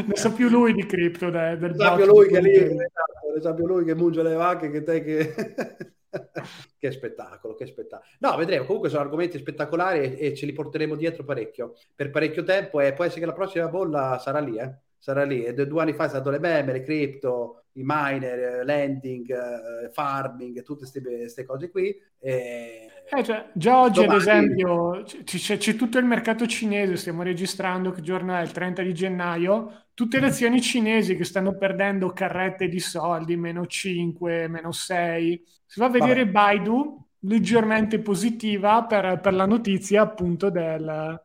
Ne 0.06 0.16
sa 0.16 0.32
più 0.32 0.48
lui 0.48 0.72
di 0.72 0.86
cripto 0.86 1.30
del, 1.30 1.58
del 1.58 1.70
ne 1.72 1.76
sa 1.76 1.94
più 1.94 2.06
lui 2.06 2.28
che 2.28 2.40
lì, 2.40 2.52
esatto, 2.52 3.32
ne 3.34 3.40
sa 3.40 3.54
più 3.54 3.66
lui 3.66 3.84
che 3.84 3.94
munge 3.94 4.22
le 4.22 4.34
vacche 4.34 4.70
che 4.70 4.82
te 4.82 5.02
che 5.02 5.34
che 6.78 6.90
spettacolo, 6.90 7.54
che 7.54 7.66
spettacolo. 7.66 8.08
No, 8.18 8.36
vedremo. 8.36 8.64
Comunque 8.64 8.88
sono 8.88 9.02
argomenti 9.02 9.38
spettacolari 9.38 10.16
e, 10.16 10.26
e, 10.26 10.34
ce 10.34 10.46
li 10.46 10.52
porteremo 10.52 10.94
dietro 10.94 11.24
parecchio 11.24 11.74
per 11.94 12.10
parecchio 12.10 12.42
tempo. 12.42 12.80
E 12.80 12.92
può 12.92 13.04
essere 13.04 13.20
che 13.20 13.26
la 13.26 13.32
prossima 13.32 13.68
bolla 13.68 14.18
sarà 14.18 14.40
lì, 14.40 14.56
eh? 14.58 14.74
Sarà 14.98 15.24
lì. 15.24 15.44
E 15.44 15.54
due 15.54 15.82
anni 15.82 15.92
fa 15.92 16.04
è 16.04 16.08
stato 16.08 16.30
le 16.30 16.38
meme, 16.38 16.72
le 16.72 16.82
cripto, 16.82 17.64
i 17.72 17.82
miner, 17.84 18.38
eh, 18.38 18.64
lending, 18.64 19.30
eh, 19.30 19.90
farming, 19.90 20.62
tutte 20.62 20.88
queste 20.90 21.44
cose 21.44 21.70
qui. 21.70 21.96
E... 22.18 22.88
Eh, 23.12 23.24
cioè, 23.24 23.50
già 23.54 23.80
oggi, 23.80 24.00
Domani... 24.00 24.14
ad 24.14 24.20
esempio, 24.20 25.02
c'è, 25.24 25.56
c'è, 25.56 25.74
tutto 25.74 25.98
il 25.98 26.04
mercato 26.04 26.46
cinese. 26.46 26.96
Stiamo 26.96 27.22
registrando 27.22 27.90
che 27.90 28.02
giorno 28.02 28.36
è 28.36 28.42
il 28.42 28.52
30 28.52 28.82
di 28.82 28.94
gennaio 28.94 29.84
tutte 30.00 30.18
le 30.18 30.28
azioni 30.28 30.62
cinesi 30.62 31.14
che 31.14 31.24
stanno 31.24 31.58
perdendo 31.58 32.08
carrette 32.12 32.68
di 32.68 32.80
soldi, 32.80 33.36
meno 33.36 33.66
5, 33.66 34.48
meno 34.48 34.72
6. 34.72 35.44
Si 35.66 35.78
va 35.78 35.86
a 35.86 35.90
vedere 35.90 36.24
Vabbè. 36.24 36.30
Baidu 36.30 37.06
leggermente 37.24 37.98
positiva 38.00 38.84
per, 38.84 39.20
per, 39.20 39.34
la 39.34 39.44
notizia 39.44 40.00
appunto 40.00 40.48
del, 40.48 41.20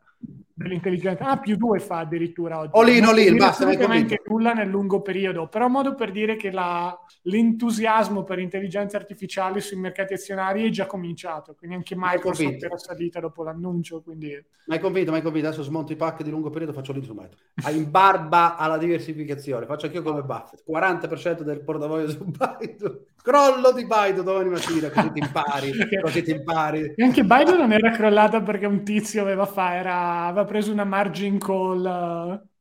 dell'intelligenza. 0.56 1.26
Ah, 1.26 1.38
più 1.38 1.58
due 1.58 1.80
fa 1.80 2.00
addirittura 2.00 2.60
oggi. 2.60 2.72
Olin, 2.74 3.06
Olin, 3.06 3.38
basta. 3.38 3.66
Assolutamente 3.66 4.22
nulla 4.26 4.54
nel 4.54 4.70
lungo 4.70 5.02
periodo, 5.02 5.48
però 5.48 5.68
modo 5.68 5.94
per 5.96 6.12
dire 6.12 6.38
che 6.38 6.50
la, 6.50 6.98
l'entusiasmo 7.24 8.24
per 8.24 8.40
intelligenza 8.40 8.96
artificiale 8.96 9.60
sui 9.60 9.78
mercati 9.78 10.14
azionari 10.14 10.66
è 10.66 10.70
già 10.70 10.86
cominciato, 10.86 11.56
quindi 11.56 11.76
anche 11.76 11.96
Microsoft 11.98 12.64
era 12.64 12.78
salita 12.78 13.20
dopo 13.20 13.44
l'annuncio. 13.44 14.02
Quindi... 14.02 14.32
Ma 14.68 14.76
hai 14.76 14.80
convinto, 14.80 15.12
ma 15.12 15.18
hai 15.18 15.24
convinto, 15.24 15.48
adesso 15.48 15.64
smonto 15.64 15.92
i 15.92 15.98
pack 15.98 16.24
di 16.24 16.30
lungo 16.30 16.50
periodo, 16.50 16.72
faccio 16.72 16.94
su 16.94 17.14
Microsoft. 17.14 17.76
In 17.76 17.92
barba 17.92 18.56
alla 18.56 18.78
diversificazione, 18.78 19.66
faccio 19.66 19.88
anch'io 19.88 20.02
come 20.02 20.24
Buffett, 20.24 20.64
40% 20.68 21.42
del 21.42 21.62
portafoglio 21.62 22.10
su 22.10 22.24
Baidu, 22.24 23.06
crollo 23.26 23.72
di 23.72 23.88
Baidu 23.88 24.22
domani 24.22 24.50
mattina, 24.50 24.92
così 24.94 25.12
ti 25.12 25.20
impari, 25.20 25.72
così 26.00 26.22
ti 26.22 26.32
impari. 26.32 26.94
E 26.96 27.04
anche 27.04 27.24
Baidu 27.24 27.56
non 27.56 27.72
era 27.72 27.90
crollata 27.90 28.42
perché 28.44 28.68
un 28.68 28.84
tizio 28.84 29.24
aveva, 29.24 29.48
fa, 29.48 29.74
era, 29.74 30.26
aveva 30.28 30.46
preso 30.46 30.72
una 30.72 30.84
margin 30.84 31.40
call, 31.40 31.84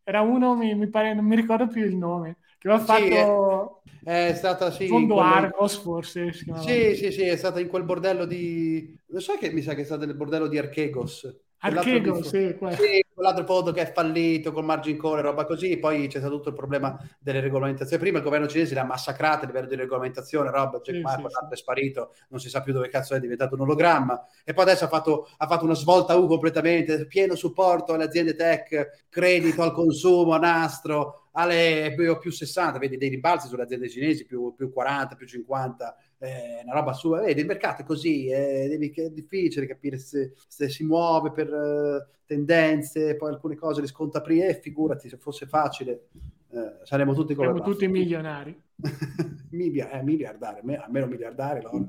era 0.02 0.22
uno, 0.22 0.56
mi, 0.56 0.74
mi 0.74 0.88
pare, 0.88 1.12
non 1.12 1.26
mi 1.26 1.36
ricordo 1.36 1.66
più 1.66 1.84
il 1.84 1.96
nome, 1.96 2.38
che 2.58 2.68
aveva 2.68 2.82
fatto... 2.82 3.82
Sì, 3.84 3.92
è, 4.04 4.28
è 4.28 4.34
stata 4.34 4.70
sì, 4.70 4.86
fondo 4.86 5.14
quello... 5.14 5.28
Argos 5.28 5.78
forse 5.78 6.30
sì 6.32 6.94
sì 6.94 7.10
sì 7.10 7.22
è 7.22 7.36
stata 7.36 7.58
in 7.58 7.68
quel 7.68 7.84
bordello 7.84 8.26
di 8.26 8.94
non 9.06 9.22
so 9.22 9.34
che 9.38 9.50
mi 9.50 9.62
sa 9.62 9.74
che 9.74 9.80
è 9.80 9.84
stato 9.84 10.04
nel 10.04 10.14
bordello 10.14 10.46
di 10.46 10.58
Archegos 10.58 11.43
Archego, 11.64 12.22
sì, 12.22 12.54
sì, 12.76 13.04
quell'altro 13.14 13.44
fondo 13.46 13.72
che 13.72 13.80
è 13.80 13.92
fallito 13.92 14.52
con 14.52 14.66
margin 14.66 14.98
call 14.98 15.18
e 15.18 15.22
roba 15.22 15.46
così, 15.46 15.78
poi 15.78 16.08
c'è 16.08 16.18
stato 16.18 16.34
tutto 16.36 16.50
il 16.50 16.54
problema 16.54 16.98
delle 17.18 17.40
regolamentazioni. 17.40 18.02
Prima 18.02 18.18
il 18.18 18.24
governo 18.24 18.46
cinese 18.46 18.74
l'ha 18.74 18.84
massacrata 18.84 19.44
a 19.44 19.46
livello 19.46 19.66
di 19.66 19.76
regolamentazione, 19.76 20.50
roba, 20.50 20.80
Jack 20.80 20.96
sì, 20.98 21.02
Ma 21.02 21.10
sì, 21.16 21.22
sì. 21.22 21.52
è 21.52 21.56
sparito, 21.56 22.14
non 22.28 22.38
si 22.38 22.50
sa 22.50 22.60
più 22.60 22.74
dove 22.74 22.90
cazzo 22.90 23.14
è 23.14 23.20
diventato 23.20 23.54
un 23.54 23.62
ologramma. 23.62 24.26
E 24.44 24.52
poi 24.52 24.64
adesso 24.64 24.84
ha 24.84 24.88
fatto, 24.88 25.26
ha 25.38 25.46
fatto 25.46 25.64
una 25.64 25.74
svolta 25.74 26.14
U 26.16 26.26
completamente, 26.26 27.06
pieno 27.06 27.34
supporto 27.34 27.94
alle 27.94 28.04
aziende 28.04 28.34
tech, 28.34 29.06
credito 29.08 29.62
al 29.62 29.72
consumo, 29.72 30.34
a 30.34 30.38
nastro, 30.38 31.23
alle 31.36 31.94
più 32.20 32.30
60, 32.30 32.78
vedi 32.78 32.96
dei 32.96 33.08
rimbalzi 33.08 33.48
sulle 33.48 33.62
aziende 33.62 33.88
cinesi, 33.88 34.24
più, 34.24 34.54
più 34.56 34.72
40, 34.72 35.14
più 35.16 35.26
50 35.26 35.96
eh, 36.18 36.62
una 36.64 36.72
roba 36.72 36.92
sua, 36.92 37.20
vedi, 37.20 37.40
il 37.40 37.46
mercato 37.46 37.82
è 37.82 37.84
così, 37.84 38.30
è, 38.30 38.68
è 38.68 39.10
difficile 39.10 39.66
capire 39.66 39.98
se, 39.98 40.32
se, 40.48 40.68
si 40.68 40.84
muove 40.84 41.32
per 41.32 41.52
uh, 41.52 42.02
tendenze, 42.24 43.16
poi 43.16 43.30
alcune 43.30 43.56
cose 43.56 43.82
le 43.82 43.86
sconta 43.86 44.22
prima, 44.22 44.46
e 44.46 44.58
figurati 44.58 45.08
se 45.08 45.18
fosse 45.18 45.46
facile 45.46 46.08
eh, 46.50 46.78
saremmo 46.84 47.14
tutti 47.14 47.34
come 47.34 47.52
Siamo 47.52 47.62
tutti 47.62 47.88
milionari. 47.88 48.62
Milia, 49.50 49.90
eh, 49.90 50.02
miliardari, 50.02 50.60
almeno 50.76 51.06
miliardari, 51.06 51.62
no? 51.62 51.84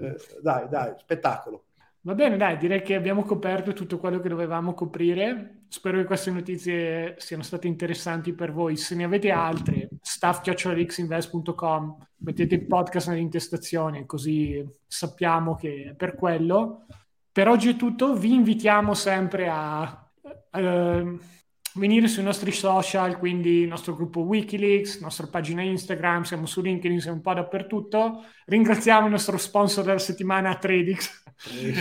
eh, 0.00 0.16
dai, 0.42 0.68
dai, 0.68 0.94
spettacolo. 0.98 1.64
Va 2.02 2.14
bene, 2.14 2.38
dai, 2.38 2.56
direi 2.56 2.80
che 2.80 2.94
abbiamo 2.94 3.22
coperto 3.24 3.74
tutto 3.74 3.98
quello 3.98 4.20
che 4.20 4.30
dovevamo 4.30 4.72
coprire. 4.72 5.64
Spero 5.68 5.98
che 5.98 6.04
queste 6.04 6.30
notizie 6.30 7.14
siano 7.18 7.42
state 7.42 7.66
interessanti 7.66 8.32
per 8.32 8.52
voi. 8.52 8.76
Se 8.76 8.94
ne 8.94 9.04
avete 9.04 9.30
altre, 9.30 9.90
staff.xinvest.com, 10.00 11.96
mettete 12.16 12.54
il 12.54 12.66
podcast 12.66 13.08
nell'intestazione, 13.08 14.06
così 14.06 14.66
sappiamo 14.86 15.54
che 15.56 15.90
è 15.90 15.94
per 15.94 16.14
quello. 16.14 16.86
Per 17.30 17.48
oggi 17.48 17.68
è 17.68 17.76
tutto. 17.76 18.14
Vi 18.16 18.32
invitiamo 18.32 18.94
sempre 18.94 19.48
a, 19.50 19.82
a 19.82 21.04
venire 21.74 22.08
sui 22.08 22.22
nostri 22.22 22.52
social, 22.52 23.18
quindi 23.18 23.60
il 23.60 23.68
nostro 23.68 23.94
gruppo 23.94 24.20
Wikileaks, 24.20 25.00
la 25.00 25.06
nostra 25.06 25.26
pagina 25.26 25.62
Instagram, 25.62 26.22
siamo 26.22 26.46
su 26.46 26.60
LinkedIn, 26.60 27.00
siamo 27.00 27.16
un 27.16 27.22
po' 27.22 27.34
dappertutto. 27.34 28.24
Ringraziamo 28.46 29.06
il 29.06 29.12
nostro 29.12 29.36
sponsor 29.36 29.84
della 29.84 29.98
settimana, 29.98 30.56
Tradix 30.56 31.20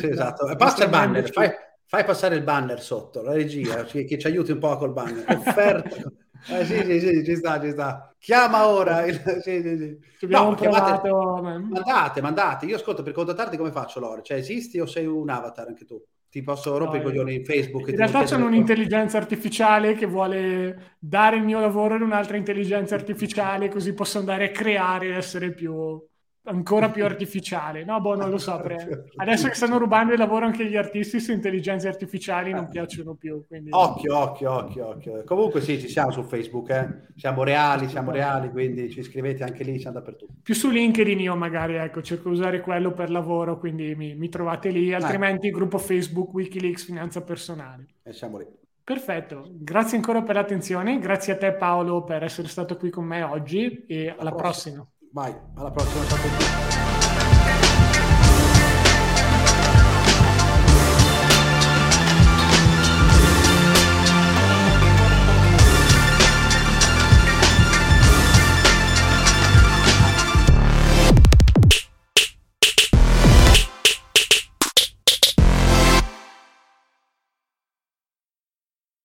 esatto. 0.03 0.55
Passa 0.55 0.83
il 0.85 0.89
banner, 0.89 1.31
fai, 1.31 1.49
fai, 1.85 2.03
passare 2.03 2.35
il 2.35 2.43
banner 2.43 2.81
sotto, 2.81 3.21
la 3.21 3.33
regia, 3.33 3.83
che, 3.85 4.05
che 4.05 4.17
ci 4.17 4.27
aiuti 4.27 4.51
un 4.51 4.59
po' 4.59 4.77
col 4.77 4.93
banner. 4.93 5.25
Offerta. 5.27 5.95
Eh, 6.47 6.63
sì, 6.63 6.77
sì, 6.85 6.99
sì, 7.01 7.25
ci 7.25 7.35
sta, 7.35 7.59
ci 7.59 7.71
sta. 7.71 8.15
Chiama 8.17 8.65
ora. 8.65 9.05
Il... 9.05 9.21
Sì, 9.41 9.61
sì, 9.61 9.99
sì. 10.17 10.25
No, 10.27 10.53
chiamate... 10.53 11.09
Mandate, 11.09 12.21
mandate. 12.21 12.65
Io 12.65 12.77
ascolto, 12.77 13.03
per 13.03 13.11
contattarti 13.11 13.57
come 13.57 13.73
faccio, 13.73 13.99
Lore? 13.99 14.21
Cioè, 14.23 14.37
esisti 14.37 14.79
o 14.79 14.85
sei 14.85 15.05
un 15.05 15.29
avatar 15.29 15.67
anche 15.67 15.83
tu? 15.83 16.01
Ti 16.29 16.43
posso 16.43 16.77
rompere 16.77 17.01
no, 17.01 17.09
i 17.09 17.11
coglioni 17.11 17.35
in 17.35 17.43
Facebook? 17.43 17.87
In 17.87 17.95
realtà 17.95 18.23
c'è 18.23 18.35
un'intelligenza 18.35 19.17
artificiale 19.17 19.95
che 19.95 20.05
vuole 20.05 20.97
dare 20.99 21.37
il 21.37 21.43
mio 21.43 21.59
lavoro 21.59 21.95
ad 21.95 22.01
un'altra 22.01 22.37
intelligenza 22.37 22.93
artificiale, 22.93 23.69
così 23.69 23.93
posso 23.93 24.19
andare 24.19 24.45
a 24.45 24.51
creare 24.51 25.07
e 25.07 25.15
essere 25.15 25.51
più 25.51 25.99
ancora 26.49 26.89
più 26.89 27.05
artificiale. 27.05 27.83
No, 27.83 28.01
boh, 28.01 28.15
non 28.15 28.29
lo 28.29 28.37
so. 28.37 28.59
Pre... 28.59 29.05
Adesso 29.15 29.47
che 29.47 29.53
stanno 29.53 29.77
rubando 29.77 30.13
il 30.13 30.19
lavoro 30.19 30.45
anche 30.45 30.65
gli 30.65 30.75
artisti 30.75 31.19
su 31.19 31.31
intelligenze 31.31 31.87
artificiali 31.87 32.51
non 32.51 32.67
piacciono 32.69 33.15
più. 33.15 33.45
Quindi... 33.47 33.69
Occhio, 33.71 34.17
occhio, 34.17 34.51
occhio, 34.51 34.87
occhio. 34.87 35.23
Comunque 35.23 35.61
sì, 35.61 35.79
ci 35.79 35.87
siamo 35.87 36.11
su 36.11 36.23
Facebook, 36.23 36.69
eh. 36.69 36.87
siamo 37.15 37.43
reali, 37.43 37.87
siamo 37.87 38.11
reali, 38.11 38.49
quindi 38.49 38.89
ci 38.89 38.99
iscrivete 38.99 39.43
anche 39.43 39.63
lì, 39.63 39.79
siamo 39.79 39.99
dappertutto. 39.99 40.33
Più 40.41 40.53
su 40.53 40.69
LinkedIn 40.69 41.19
io 41.19 41.35
magari, 41.35 41.75
ecco, 41.75 42.01
cerco 42.01 42.29
di 42.29 42.35
usare 42.35 42.61
quello 42.61 42.91
per 42.91 43.09
lavoro, 43.09 43.57
quindi 43.57 43.95
mi, 43.95 44.15
mi 44.15 44.29
trovate 44.29 44.69
lì, 44.69 44.93
altrimenti 44.93 45.47
il 45.47 45.53
gruppo 45.53 45.77
Facebook 45.77 46.33
Wikileaks 46.33 46.85
Finanza 46.85 47.21
Personale. 47.21 47.85
E 48.03 48.13
siamo 48.13 48.37
lì. 48.37 48.45
Perfetto, 48.89 49.47
grazie 49.51 49.97
ancora 49.97 50.23
per 50.23 50.33
l'attenzione, 50.33 50.97
grazie 50.97 51.33
a 51.33 51.37
te 51.37 51.53
Paolo 51.53 52.03
per 52.03 52.23
essere 52.23 52.47
stato 52.47 52.75
qui 52.75 52.89
con 52.89 53.05
me 53.05 53.21
oggi 53.21 53.85
e 53.85 54.09
alla, 54.09 54.21
alla 54.21 54.31
prossima. 54.31 54.77
prossima. 54.77 54.87
Vai, 55.11 55.35
alla 55.55 55.71
prossima. 55.71 56.05
Ciao 56.05 56.17
a 56.17 56.21
tutti. 56.21 56.88